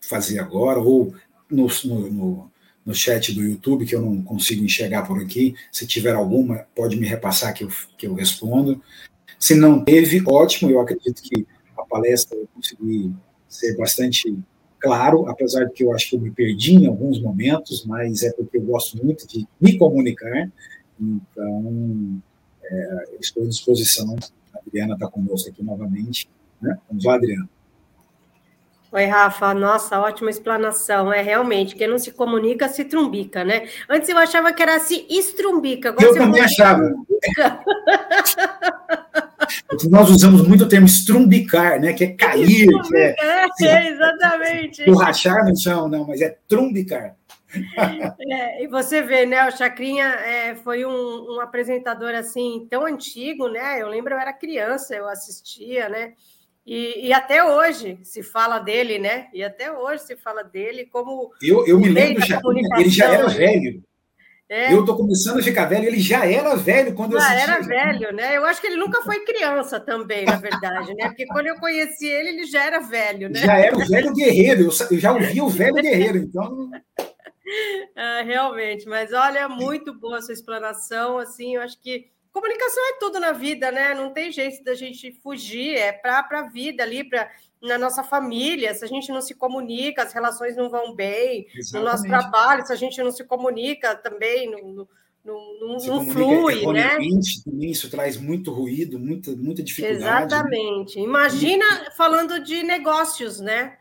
fazer 0.00 0.38
agora, 0.38 0.78
ou 0.78 1.14
no, 1.50 1.68
no, 1.84 2.50
no, 2.84 2.94
chat 2.94 3.32
do 3.32 3.42
YouTube, 3.42 3.86
que 3.86 3.94
eu 3.94 4.00
não 4.00 4.22
consigo 4.22 4.64
enxergar 4.64 5.02
por 5.02 5.20
aqui. 5.20 5.54
Se 5.70 5.86
tiver 5.86 6.14
alguma, 6.14 6.66
pode 6.74 6.96
me 6.96 7.06
repassar 7.06 7.52
que 7.52 7.64
eu, 7.64 7.68
que 7.96 8.06
eu 8.06 8.14
respondo. 8.14 8.80
Se 9.38 9.54
não 9.54 9.84
teve, 9.84 10.22
ótimo, 10.26 10.70
eu 10.70 10.80
acredito 10.80 11.20
que 11.22 11.46
a 11.76 11.82
palestra 11.82 12.36
eu 12.36 12.48
consegui 12.54 13.12
ser 13.48 13.76
bastante 13.76 14.36
claro, 14.78 15.28
apesar 15.28 15.64
de 15.64 15.72
que 15.72 15.84
eu 15.84 15.92
acho 15.92 16.10
que 16.10 16.16
eu 16.16 16.20
me 16.20 16.30
perdi 16.30 16.74
em 16.74 16.86
alguns 16.86 17.20
momentos, 17.20 17.84
mas 17.84 18.22
é 18.22 18.32
porque 18.32 18.56
eu 18.56 18.62
gosto 18.62 19.02
muito 19.04 19.26
de 19.26 19.46
me 19.60 19.76
comunicar, 19.76 20.50
então 21.00 22.22
é, 22.62 23.04
estou 23.20 23.44
à 23.44 23.48
disposição. 23.48 24.16
A 24.54 24.58
Adriana 24.58 24.94
está 24.94 25.08
conosco 25.08 25.48
aqui 25.48 25.62
novamente. 25.62 26.28
Né? 26.60 26.76
Vamos 26.88 27.04
lá, 27.04 27.14
Adriana. 27.14 27.48
Oi, 28.92 29.04
Rafa. 29.04 29.52
Nossa, 29.52 30.00
ótima 30.00 30.30
explanação. 30.30 31.12
É 31.12 31.20
realmente, 31.20 31.74
quem 31.74 31.88
não 31.88 31.98
se 31.98 32.12
comunica 32.12 32.68
se 32.68 32.84
trumbica, 32.84 33.44
né? 33.44 33.68
Antes 33.88 34.08
eu 34.08 34.16
achava 34.16 34.52
que 34.52 34.62
era 34.62 34.78
se 34.78 35.06
estrumbica. 35.10 35.88
Agora 35.90 36.06
eu 36.06 36.14
também 36.14 36.40
achava. 36.40 36.82
Nós 39.90 40.10
usamos 40.10 40.46
muito 40.46 40.64
o 40.64 40.68
termo 40.68 40.86
estrumbicar, 40.86 41.80
né? 41.80 41.92
Que 41.92 42.04
é 42.04 42.12
cair, 42.12 42.68
que 42.86 42.96
é, 42.96 43.14
é, 43.62 43.88
exatamente. 43.88 44.84
Borrachar 44.84 45.44
no 45.44 45.56
chão, 45.58 45.88
não, 45.88 46.06
mas 46.06 46.20
é 46.20 46.36
trumbicar. 46.48 47.16
É, 48.20 48.64
e 48.64 48.66
você 48.66 49.02
vê, 49.02 49.24
né? 49.24 49.46
O 49.48 49.56
Chacrinha 49.56 50.04
é, 50.04 50.54
foi 50.56 50.84
um, 50.84 51.36
um 51.36 51.40
apresentador 51.40 52.14
assim 52.14 52.66
tão 52.68 52.84
antigo, 52.84 53.48
né? 53.48 53.80
Eu 53.80 53.88
lembro, 53.88 54.14
eu 54.14 54.18
era 54.18 54.32
criança, 54.32 54.94
eu 54.94 55.08
assistia, 55.08 55.88
né? 55.88 56.12
E, 56.66 57.06
e, 57.06 57.12
até 57.12 57.44
hoje 57.44 57.98
se 58.02 58.24
fala 58.24 58.58
dele, 58.58 58.98
né? 58.98 59.28
E 59.32 59.44
até 59.44 59.70
hoje 59.70 60.02
se 60.02 60.16
fala 60.16 60.42
dele 60.42 60.84
como. 60.86 61.30
Eu, 61.40 61.64
eu 61.64 61.78
me 61.78 61.88
lembro, 61.88 62.26
já, 62.26 62.40
ele 62.76 62.90
já 62.90 63.12
era 63.12 63.28
velho. 63.28 63.82
É. 64.48 64.72
Eu 64.72 64.80
estou 64.80 64.96
começando 64.96 65.40
a 65.40 65.42
ficar 65.42 65.64
velho, 65.64 65.86
ele 65.86 65.98
já 65.98 66.24
era 66.24 66.54
velho 66.54 66.94
quando 66.94 67.12
já 67.12 67.18
eu 67.18 67.22
assisti. 67.22 67.46
Já 67.46 67.52
era 67.52 67.62
velho, 67.62 68.12
né? 68.16 68.36
Eu 68.36 68.44
acho 68.44 68.60
que 68.60 68.66
ele 68.68 68.76
nunca 68.76 69.02
foi 69.02 69.24
criança 69.24 69.80
também, 69.80 70.24
na 70.24 70.36
verdade, 70.36 70.94
né? 70.94 71.08
Porque 71.08 71.26
quando 71.26 71.46
eu 71.46 71.56
conheci 71.56 72.06
ele, 72.06 72.28
ele 72.30 72.46
já 72.46 72.64
era 72.64 72.80
velho, 72.80 73.28
né? 73.28 73.40
Já 73.40 73.58
era 73.58 73.76
o 73.76 73.86
velho 73.86 74.12
guerreiro, 74.12 74.68
eu 74.90 74.98
já 74.98 75.12
ouvi 75.12 75.40
o 75.40 75.48
velho 75.48 75.74
guerreiro, 75.74 76.18
então. 76.18 76.70
É, 77.96 78.22
realmente, 78.26 78.88
mas 78.88 79.12
olha, 79.12 79.48
muito 79.48 79.92
boa 79.98 80.18
a 80.18 80.22
sua 80.22 80.34
explanação, 80.34 81.18
assim, 81.18 81.56
eu 81.56 81.62
acho 81.62 81.80
que 81.80 82.06
comunicação 82.36 82.82
é 82.90 82.98
tudo 83.00 83.18
na 83.18 83.32
vida, 83.32 83.72
né? 83.72 83.94
Não 83.94 84.12
tem 84.12 84.30
jeito 84.30 84.62
da 84.62 84.74
gente 84.74 85.10
fugir, 85.22 85.74
é 85.74 85.90
para 85.90 86.18
a 86.30 86.42
vida 86.42 86.82
ali, 86.82 87.02
para 87.02 87.30
na 87.62 87.78
nossa 87.78 88.04
família, 88.04 88.74
se 88.74 88.84
a 88.84 88.88
gente 88.88 89.10
não 89.10 89.22
se 89.22 89.34
comunica, 89.34 90.02
as 90.02 90.12
relações 90.12 90.54
não 90.54 90.68
vão 90.68 90.94
bem, 90.94 91.46
Exatamente. 91.54 91.72
no 91.72 91.90
nosso 91.90 92.02
trabalho, 92.04 92.66
se 92.66 92.72
a 92.72 92.76
gente 92.76 93.02
não 93.02 93.10
se 93.10 93.24
comunica 93.24 93.96
também, 93.96 94.50
não, 94.50 94.86
não, 95.24 95.58
não, 95.60 95.78
não 95.78 96.06
flui, 96.06 96.66
né? 96.74 96.98
Também 97.44 97.70
isso 97.70 97.90
traz 97.90 98.18
muito 98.18 98.52
ruído, 98.52 98.98
muita, 98.98 99.30
muita 99.34 99.62
dificuldade. 99.62 100.34
Exatamente. 100.34 101.00
Imagina 101.00 101.64
falando 101.96 102.38
de 102.38 102.62
negócios, 102.62 103.40
né? 103.40 103.78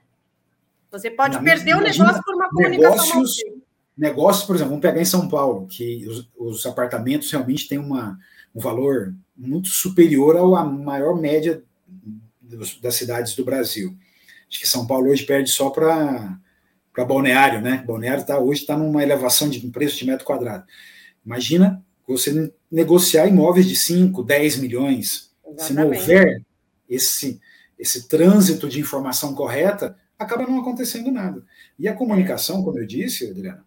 Você 0.89 1.11
pode 1.11 1.37
perder 1.43 1.75
o 1.75 1.81
negócio 1.81 2.23
por 2.23 2.35
uma 2.35 2.49
comunicação 2.49 3.17
negócios, 3.17 3.43
negócios, 3.97 4.45
por 4.45 4.55
exemplo, 4.55 4.69
vamos 4.69 4.81
pegar 4.81 5.01
em 5.01 5.05
São 5.05 5.27
Paulo, 5.27 5.67
que 5.67 6.07
os, 6.07 6.29
os 6.37 6.65
apartamentos 6.65 7.29
realmente 7.29 7.67
têm 7.67 7.77
uma, 7.77 8.17
um 8.55 8.59
valor 8.59 9.13
muito 9.35 9.67
superior 9.67 10.37
à 10.37 10.63
maior 10.63 11.19
média 11.19 11.61
das 12.81 12.95
cidades 12.95 13.35
do 13.35 13.43
Brasil. 13.43 13.95
Acho 14.49 14.59
que 14.59 14.67
São 14.67 14.87
Paulo 14.87 15.09
hoje 15.09 15.25
perde 15.25 15.49
só 15.49 15.69
para 15.69 16.39
para 16.93 17.03
Balneário, 17.03 17.59
né? 17.59 17.83
Balneário 17.85 18.25
tá, 18.25 18.39
hoje 18.39 18.61
está 18.61 18.77
numa 18.77 19.03
elevação 19.03 19.49
de 19.49 19.59
preço 19.67 19.97
de 19.97 20.05
metro 20.05 20.25
quadrado. 20.25 20.63
Imagina 21.25 21.83
você 22.07 22.53
negociar 22.71 23.27
imóveis 23.27 23.67
de 23.67 23.75
5, 23.75 24.23
10 24.23 24.57
milhões. 24.59 25.29
Exatamente. 25.45 25.67
Se 25.67 25.73
não 25.73 25.87
houver 25.87 26.41
esse, 26.87 27.41
esse 27.77 28.07
trânsito 28.07 28.69
de 28.69 28.79
informação 28.79 29.35
correta, 29.35 29.97
acaba 30.17 30.47
não 30.47 30.61
acontecendo 30.61 31.11
nada. 31.11 31.43
E 31.77 31.87
a 31.87 31.93
comunicação, 31.93 32.63
como 32.63 32.79
eu 32.79 32.87
disse, 32.87 33.29
Adriana, 33.29 33.65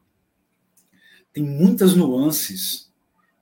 tem 1.31 1.45
muitas 1.45 1.95
nuances, 1.95 2.88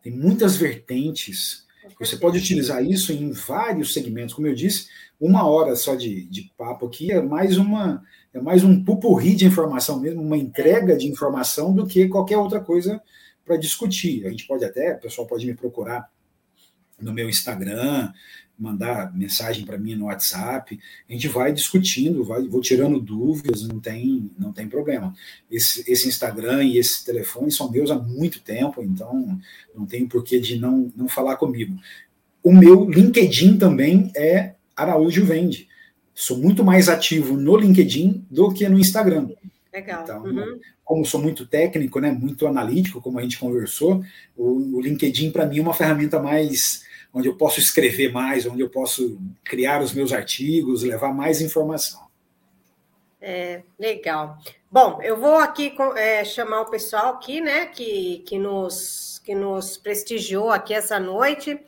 tem 0.07 0.13
muitas 0.13 0.57
vertentes. 0.57 1.67
Você 1.99 2.17
pode 2.17 2.39
utilizar 2.39 2.85
isso 2.85 3.13
em 3.13 3.33
vários 3.33 3.93
segmentos. 3.93 4.35
Como 4.35 4.47
eu 4.47 4.55
disse, 4.55 4.87
uma 5.19 5.45
hora 5.45 5.75
só 5.75 5.97
de, 5.97 6.27
de 6.27 6.53
papo 6.57 6.87
aqui 6.87 7.11
é 7.11 7.21
mais 7.21 7.59
uma 7.59 8.05
é 8.33 8.41
mais 8.41 8.63
um 8.63 8.85
pupurri 8.85 9.35
de 9.35 9.47
informação 9.47 9.99
mesmo, 9.99 10.23
uma 10.23 10.37
entrega 10.37 10.97
de 10.97 11.09
informação 11.09 11.75
do 11.75 11.87
que 11.87 12.07
qualquer 12.07 12.37
outra 12.37 12.61
coisa 12.61 13.03
para 13.45 13.57
discutir. 13.57 14.25
A 14.27 14.31
gente 14.31 14.47
pode 14.47 14.65
até, 14.65 14.95
o 14.95 15.01
pessoal 15.01 15.27
pode 15.27 15.45
me 15.45 15.55
procurar 15.55 16.09
no 17.01 17.13
meu 17.13 17.29
Instagram, 17.29 18.13
mandar 18.59 19.15
mensagem 19.15 19.65
para 19.65 19.77
mim 19.77 19.95
no 19.95 20.07
WhatsApp, 20.07 20.79
a 21.09 21.13
gente 21.13 21.29
vai 21.29 21.53
discutindo, 21.53 22.25
vai, 22.25 22.43
vou 22.47 22.61
tirando 22.61 23.01
dúvidas, 23.01 23.67
não 23.67 23.79
tem, 23.79 24.31
não 24.39 24.53
tem 24.53 24.67
problema. 24.67 25.15
Esse, 25.51 25.91
esse 25.91 26.09
Instagram 26.09 26.65
e 26.65 26.79
esse 26.79 27.05
telefone 27.05 27.53
são 27.53 27.71
meus 27.71 27.91
há 27.91 27.99
muito 27.99 28.41
tempo, 28.41 28.83
então 28.83 29.39
não 29.75 29.85
tem 29.85 30.07
porquê 30.07 30.41
de 30.41 30.59
não, 30.59 30.91
não 30.97 31.09
falar 31.09 31.37
comigo. 31.37 31.77
O 32.43 32.53
meu 32.53 32.89
LinkedIn 32.89 33.59
também 33.59 34.11
é 34.17 34.55
Araújo 34.75 35.25
Vende. 35.25 35.69
Sou 36.15 36.39
muito 36.39 36.65
mais 36.65 36.89
ativo 36.89 37.37
no 37.37 37.57
LinkedIn 37.57 38.25
do 38.31 38.53
que 38.53 38.67
no 38.69 38.79
Instagram. 38.79 39.29
Legal. 39.73 40.03
Então, 40.03 40.25
uhum. 40.25 40.59
como 40.83 41.05
sou 41.05 41.21
muito 41.21 41.45
técnico, 41.45 42.01
né, 42.01 42.11
muito 42.11 42.47
analítico, 42.47 43.03
como 43.03 43.19
a 43.19 43.23
gente 43.23 43.39
conversou, 43.39 44.03
o, 44.35 44.77
o 44.77 44.81
LinkedIn 44.81 45.31
para 45.31 45.45
mim 45.45 45.59
é 45.59 45.63
uma 45.63 45.75
ferramenta 45.75 46.19
mais 46.23 46.87
onde 47.13 47.29
eu 47.29 47.37
posso 47.37 47.61
escrever 47.61 48.13
mais, 48.13 48.47
onde 48.47 48.61
eu 48.61 48.69
posso 48.69 49.19
criar 49.45 49.83
os 49.83 49.93
meus 49.93 50.13
artigos, 50.13 50.83
levar 50.83 51.13
mais 51.13 51.41
informação. 51.41 52.07
É, 53.21 53.63
legal. 53.79 54.39
Bom, 54.71 55.01
eu 55.03 55.17
vou 55.19 55.37
aqui 55.37 55.75
é, 55.97 56.25
chamar 56.25 56.61
o 56.63 56.71
pessoal 56.71 57.15
aqui, 57.15 57.41
né, 57.41 57.67
que, 57.67 58.23
que, 58.27 58.39
nos, 58.39 59.21
que 59.25 59.35
nos 59.35 59.77
prestigiou 59.77 60.51
aqui 60.51 60.75
essa 60.75 61.01
noite. 61.01 61.59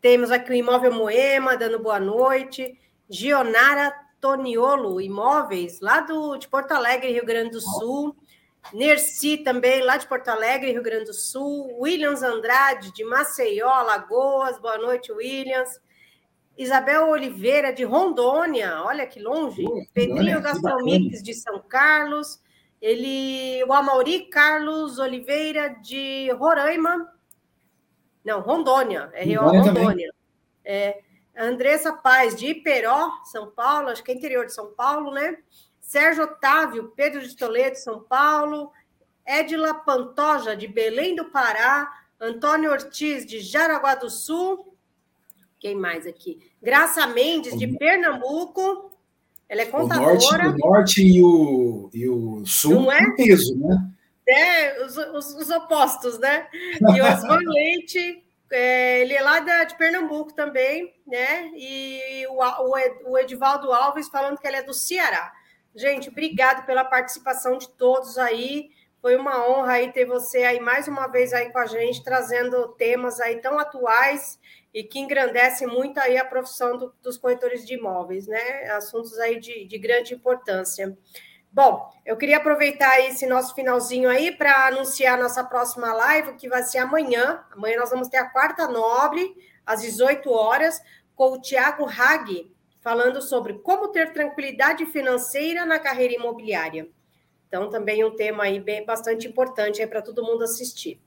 Temos 0.00 0.30
aqui 0.30 0.50
o 0.50 0.54
Imóvel 0.54 0.92
Moema, 0.92 1.56
dando 1.56 1.78
boa 1.78 2.00
noite. 2.00 2.78
Gionara 3.08 3.92
Toniolo 4.20 5.00
Imóveis, 5.00 5.80
lá 5.80 6.00
do, 6.00 6.36
de 6.36 6.48
Porto 6.48 6.72
Alegre, 6.72 7.12
Rio 7.12 7.26
Grande 7.26 7.50
do 7.50 7.60
Sul. 7.60 8.16
Nerci 8.72 9.38
também, 9.38 9.82
lá 9.82 9.96
de 9.96 10.06
Porto 10.08 10.28
Alegre, 10.28 10.72
Rio 10.72 10.82
Grande 10.82 11.06
do 11.06 11.14
Sul. 11.14 11.78
Williams 11.80 12.22
Andrade, 12.22 12.92
de 12.92 13.04
Maceió, 13.04 13.82
Lagoas. 13.82 14.58
Boa 14.58 14.78
noite, 14.78 15.12
Williams. 15.12 15.80
Isabel 16.56 17.08
Oliveira, 17.08 17.72
de 17.72 17.84
Rondônia. 17.84 18.82
Olha 18.84 19.06
que 19.06 19.20
longe. 19.20 19.64
Oh, 19.66 19.84
Pedrinho 19.92 20.40
Gastromix, 20.40 21.22
de 21.22 21.34
São 21.34 21.60
Carlos. 21.60 22.40
Ele, 22.80 23.62
o 23.64 23.72
Amauri 23.72 24.28
Carlos 24.28 24.98
Oliveira, 24.98 25.68
de 25.82 26.30
Roraima. 26.32 27.12
Não, 28.24 28.40
Rondônia. 28.40 29.10
É 29.14 29.24
Rondônia. 29.34 29.72
Rondônia. 29.72 30.14
É, 30.64 31.00
Andressa 31.36 31.92
Paz, 31.92 32.34
de 32.34 32.46
Iperó, 32.46 33.10
São 33.24 33.50
Paulo. 33.50 33.88
Acho 33.88 34.02
que 34.02 34.12
é 34.12 34.14
interior 34.14 34.46
de 34.46 34.54
São 34.54 34.72
Paulo, 34.72 35.10
né? 35.10 35.36
Sérgio 35.84 36.24
Otávio, 36.24 36.92
Pedro 36.96 37.20
de 37.20 37.36
Toledo, 37.36 37.76
São 37.76 38.00
Paulo, 38.00 38.72
Edila 39.26 39.74
Pantoja, 39.74 40.56
de 40.56 40.66
Belém 40.66 41.14
do 41.14 41.26
Pará, 41.26 41.88
Antônio 42.18 42.70
Ortiz, 42.70 43.26
de 43.26 43.38
Jaraguá 43.40 43.94
do 43.94 44.08
Sul, 44.08 44.74
quem 45.60 45.74
mais 45.74 46.06
aqui? 46.06 46.40
Graça 46.60 47.06
Mendes, 47.06 47.56
de 47.56 47.66
Pernambuco, 47.78 48.92
ela 49.48 49.62
é 49.62 49.66
contadora. 49.66 50.08
O 50.08 50.18
norte, 50.18 50.46
o 50.46 50.56
norte 50.58 51.02
e, 51.02 51.22
o, 51.22 51.90
e 51.92 52.08
o 52.08 52.44
sul 52.46 52.82
Não 52.82 52.92
é? 52.92 53.14
peso, 53.14 53.58
né? 53.58 53.90
É, 54.26 54.84
os, 54.84 54.96
os, 54.96 55.34
os 55.34 55.50
opostos, 55.50 56.18
né? 56.18 56.48
E 56.80 57.00
Osvan 57.00 57.40
Leite, 57.44 58.24
é, 58.50 59.02
ele 59.02 59.12
é 59.12 59.22
lá 59.22 59.40
da, 59.40 59.64
de 59.64 59.76
Pernambuco 59.76 60.32
também, 60.32 60.94
né? 61.06 61.50
E 61.54 62.26
o, 62.28 62.42
o, 62.42 63.12
o 63.12 63.18
Edivaldo 63.18 63.72
Alves 63.72 64.08
falando 64.08 64.38
que 64.38 64.46
ele 64.46 64.56
é 64.56 64.62
do 64.62 64.72
Ceará. 64.72 65.32
Gente, 65.74 66.08
obrigado 66.08 66.64
pela 66.64 66.84
participação 66.84 67.58
de 67.58 67.68
todos 67.68 68.16
aí. 68.16 68.70
Foi 69.00 69.16
uma 69.16 69.46
honra 69.46 69.72
aí 69.72 69.92
ter 69.92 70.06
você 70.06 70.44
aí 70.44 70.60
mais 70.60 70.86
uma 70.86 71.08
vez 71.08 71.32
aí 71.32 71.50
com 71.50 71.58
a 71.58 71.66
gente, 71.66 72.02
trazendo 72.02 72.68
temas 72.68 73.20
aí 73.20 73.40
tão 73.40 73.58
atuais 73.58 74.38
e 74.72 74.84
que 74.84 74.98
engrandecem 74.98 75.66
muito 75.66 75.98
aí 75.98 76.16
a 76.16 76.24
profissão 76.24 76.78
do, 76.78 76.94
dos 77.02 77.18
corretores 77.18 77.66
de 77.66 77.74
imóveis, 77.74 78.26
né? 78.26 78.70
Assuntos 78.70 79.18
aí 79.18 79.38
de, 79.38 79.66
de 79.66 79.78
grande 79.78 80.14
importância. 80.14 80.96
Bom, 81.52 81.88
eu 82.06 82.16
queria 82.16 82.38
aproveitar 82.38 83.00
esse 83.00 83.26
nosso 83.26 83.54
finalzinho 83.54 84.08
aí 84.08 84.32
para 84.32 84.68
anunciar 84.68 85.18
nossa 85.18 85.44
próxima 85.44 85.92
live, 85.92 86.34
que 86.34 86.48
vai 86.48 86.62
ser 86.62 86.78
amanhã. 86.78 87.44
Amanhã 87.52 87.78
nós 87.78 87.90
vamos 87.90 88.08
ter 88.08 88.16
a 88.16 88.30
quarta 88.30 88.66
nobre, 88.66 89.36
às 89.66 89.82
18 89.82 90.30
horas, 90.30 90.80
com 91.14 91.32
o 91.32 91.40
Tiago 91.40 91.84
Hag, 91.86 92.53
falando 92.84 93.22
sobre 93.22 93.54
como 93.54 93.88
ter 93.88 94.12
tranquilidade 94.12 94.84
financeira 94.84 95.64
na 95.64 95.78
carreira 95.78 96.12
imobiliária. 96.12 96.86
Então, 97.48 97.70
também 97.70 98.04
um 98.04 98.14
tema 98.14 98.44
aí 98.44 98.60
bem 98.60 98.84
bastante 98.84 99.26
importante 99.26 99.84
para 99.86 100.02
todo 100.02 100.22
mundo 100.22 100.44
assistir. 100.44 101.00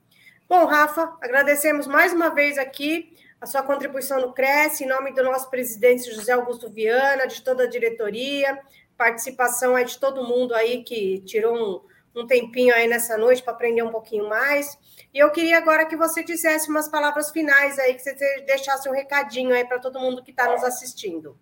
Bom, 0.48 0.64
Rafa, 0.64 1.16
agradecemos 1.20 1.86
mais 1.86 2.12
uma 2.12 2.30
vez 2.30 2.58
aqui 2.58 3.14
a 3.40 3.46
sua 3.46 3.62
contribuição 3.62 4.20
no 4.20 4.32
Cresce, 4.32 4.82
em 4.82 4.88
nome 4.88 5.14
do 5.14 5.22
nosso 5.22 5.48
presidente 5.48 6.12
José 6.12 6.32
Augusto 6.32 6.68
Viana, 6.68 7.28
de 7.28 7.42
toda 7.42 7.62
a 7.62 7.68
diretoria, 7.68 8.58
participação 8.96 9.76
aí 9.76 9.84
de 9.84 9.98
todo 9.98 10.26
mundo 10.26 10.54
aí 10.54 10.82
que 10.82 11.20
tirou 11.20 11.54
um, 11.54 12.20
um 12.22 12.26
tempinho 12.26 12.74
aí 12.74 12.88
nessa 12.88 13.16
noite 13.16 13.40
para 13.40 13.52
aprender 13.52 13.82
um 13.82 13.92
pouquinho 13.92 14.28
mais. 14.28 14.76
E 15.14 15.18
eu 15.18 15.30
queria 15.30 15.58
agora 15.58 15.86
que 15.86 15.94
você 15.94 16.24
dissesse 16.24 16.68
umas 16.68 16.88
palavras 16.88 17.30
finais 17.30 17.78
aí, 17.78 17.94
que 17.94 18.02
você 18.02 18.14
deixasse 18.46 18.88
um 18.88 18.92
recadinho 18.92 19.54
aí 19.54 19.64
para 19.64 19.78
todo 19.78 20.00
mundo 20.00 20.24
que 20.24 20.32
está 20.32 20.50
nos 20.50 20.64
assistindo. 20.64 21.38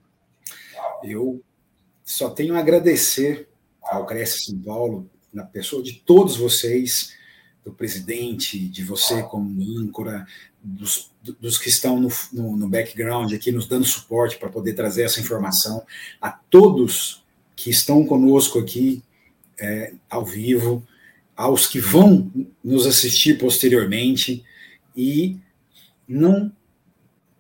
Eu 1.03 1.43
só 2.05 2.31
tenho 2.31 2.55
a 2.55 2.61
agradecer 2.61 3.49
ao 3.83 4.07
Cresce 4.07 4.47
São 4.47 4.59
Paulo, 4.59 5.09
na 5.33 5.45
pessoa 5.45 5.83
de 5.83 5.95
todos 5.95 6.37
vocês, 6.37 7.14
do 7.64 7.72
presidente, 7.72 8.59
de 8.68 8.85
você 8.85 9.22
como 9.24 9.61
âncora, 9.79 10.27
dos, 10.62 11.11
dos 11.41 11.59
que 11.59 11.68
estão 11.68 12.01
no, 12.01 12.09
no, 12.33 12.57
no 12.57 12.68
background 12.68 13.33
aqui, 13.33 13.53
nos 13.53 13.66
dando 13.66 13.85
suporte 13.85 14.39
para 14.39 14.49
poder 14.49 14.74
trazer 14.74 15.03
essa 15.03 15.20
informação, 15.20 15.85
a 16.20 16.31
todos 16.31 17.24
que 17.55 17.70
estão 17.70 18.05
conosco 18.07 18.59
aqui 18.59 19.03
é, 19.59 19.95
ao 20.09 20.24
vivo, 20.24 20.87
aos 21.37 21.66
que 21.66 21.81
vão 21.81 22.31
nos 22.62 22.87
assistir 22.87 23.39
posteriormente, 23.39 24.45
e 24.97 25.37
não 26.09 26.53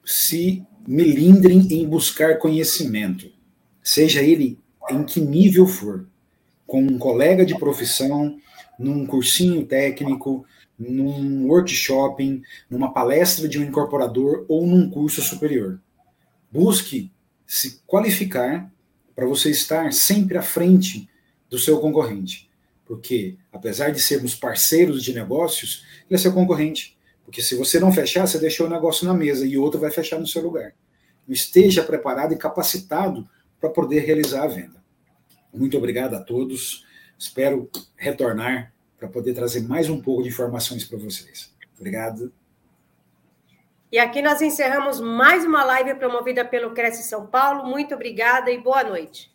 se 0.04 0.64
melindrem 0.86 1.66
em 1.70 1.88
buscar 1.88 2.38
conhecimento 2.38 3.30
seja 3.86 4.20
ele 4.20 4.58
em 4.90 5.04
que 5.04 5.20
nível 5.20 5.64
for, 5.64 6.06
com 6.66 6.82
um 6.82 6.98
colega 6.98 7.46
de 7.46 7.56
profissão, 7.56 8.36
num 8.76 9.06
cursinho 9.06 9.64
técnico, 9.64 10.44
num 10.76 11.46
workshop, 11.46 12.42
numa 12.68 12.92
palestra 12.92 13.48
de 13.48 13.60
um 13.60 13.62
incorporador 13.62 14.44
ou 14.48 14.66
num 14.66 14.90
curso 14.90 15.22
superior. 15.22 15.80
Busque 16.50 17.12
se 17.46 17.80
qualificar 17.86 18.70
para 19.14 19.24
você 19.24 19.50
estar 19.50 19.92
sempre 19.92 20.36
à 20.36 20.42
frente 20.42 21.08
do 21.48 21.58
seu 21.58 21.78
concorrente. 21.78 22.50
Porque, 22.84 23.36
apesar 23.52 23.90
de 23.90 24.00
sermos 24.00 24.34
parceiros 24.34 25.02
de 25.02 25.14
negócios, 25.14 25.84
ele 26.08 26.16
é 26.16 26.18
seu 26.18 26.32
concorrente. 26.32 26.95
Porque 27.26 27.42
se 27.42 27.56
você 27.56 27.80
não 27.80 27.92
fechar, 27.92 28.26
você 28.26 28.38
deixou 28.38 28.68
o 28.68 28.70
negócio 28.70 29.04
na 29.04 29.12
mesa 29.12 29.44
e 29.44 29.58
outro 29.58 29.80
vai 29.80 29.90
fechar 29.90 30.18
no 30.18 30.26
seu 30.26 30.40
lugar. 30.42 30.72
Esteja 31.28 31.82
preparado 31.82 32.32
e 32.32 32.38
capacitado 32.38 33.28
para 33.60 33.68
poder 33.68 34.00
realizar 34.00 34.44
a 34.44 34.46
venda. 34.46 34.82
Muito 35.52 35.76
obrigado 35.76 36.14
a 36.14 36.20
todos. 36.20 36.86
Espero 37.18 37.68
retornar 37.96 38.72
para 38.96 39.08
poder 39.08 39.34
trazer 39.34 39.62
mais 39.62 39.90
um 39.90 40.00
pouco 40.00 40.22
de 40.22 40.28
informações 40.28 40.84
para 40.84 40.98
vocês. 40.98 41.52
Obrigado. 41.76 42.32
E 43.90 43.98
aqui 43.98 44.22
nós 44.22 44.40
encerramos 44.40 45.00
mais 45.00 45.44
uma 45.44 45.64
live 45.64 45.94
promovida 45.96 46.44
pelo 46.44 46.72
Cresce 46.74 47.02
São 47.02 47.26
Paulo. 47.26 47.68
Muito 47.68 47.94
obrigada 47.94 48.52
e 48.52 48.58
boa 48.58 48.84
noite. 48.84 49.34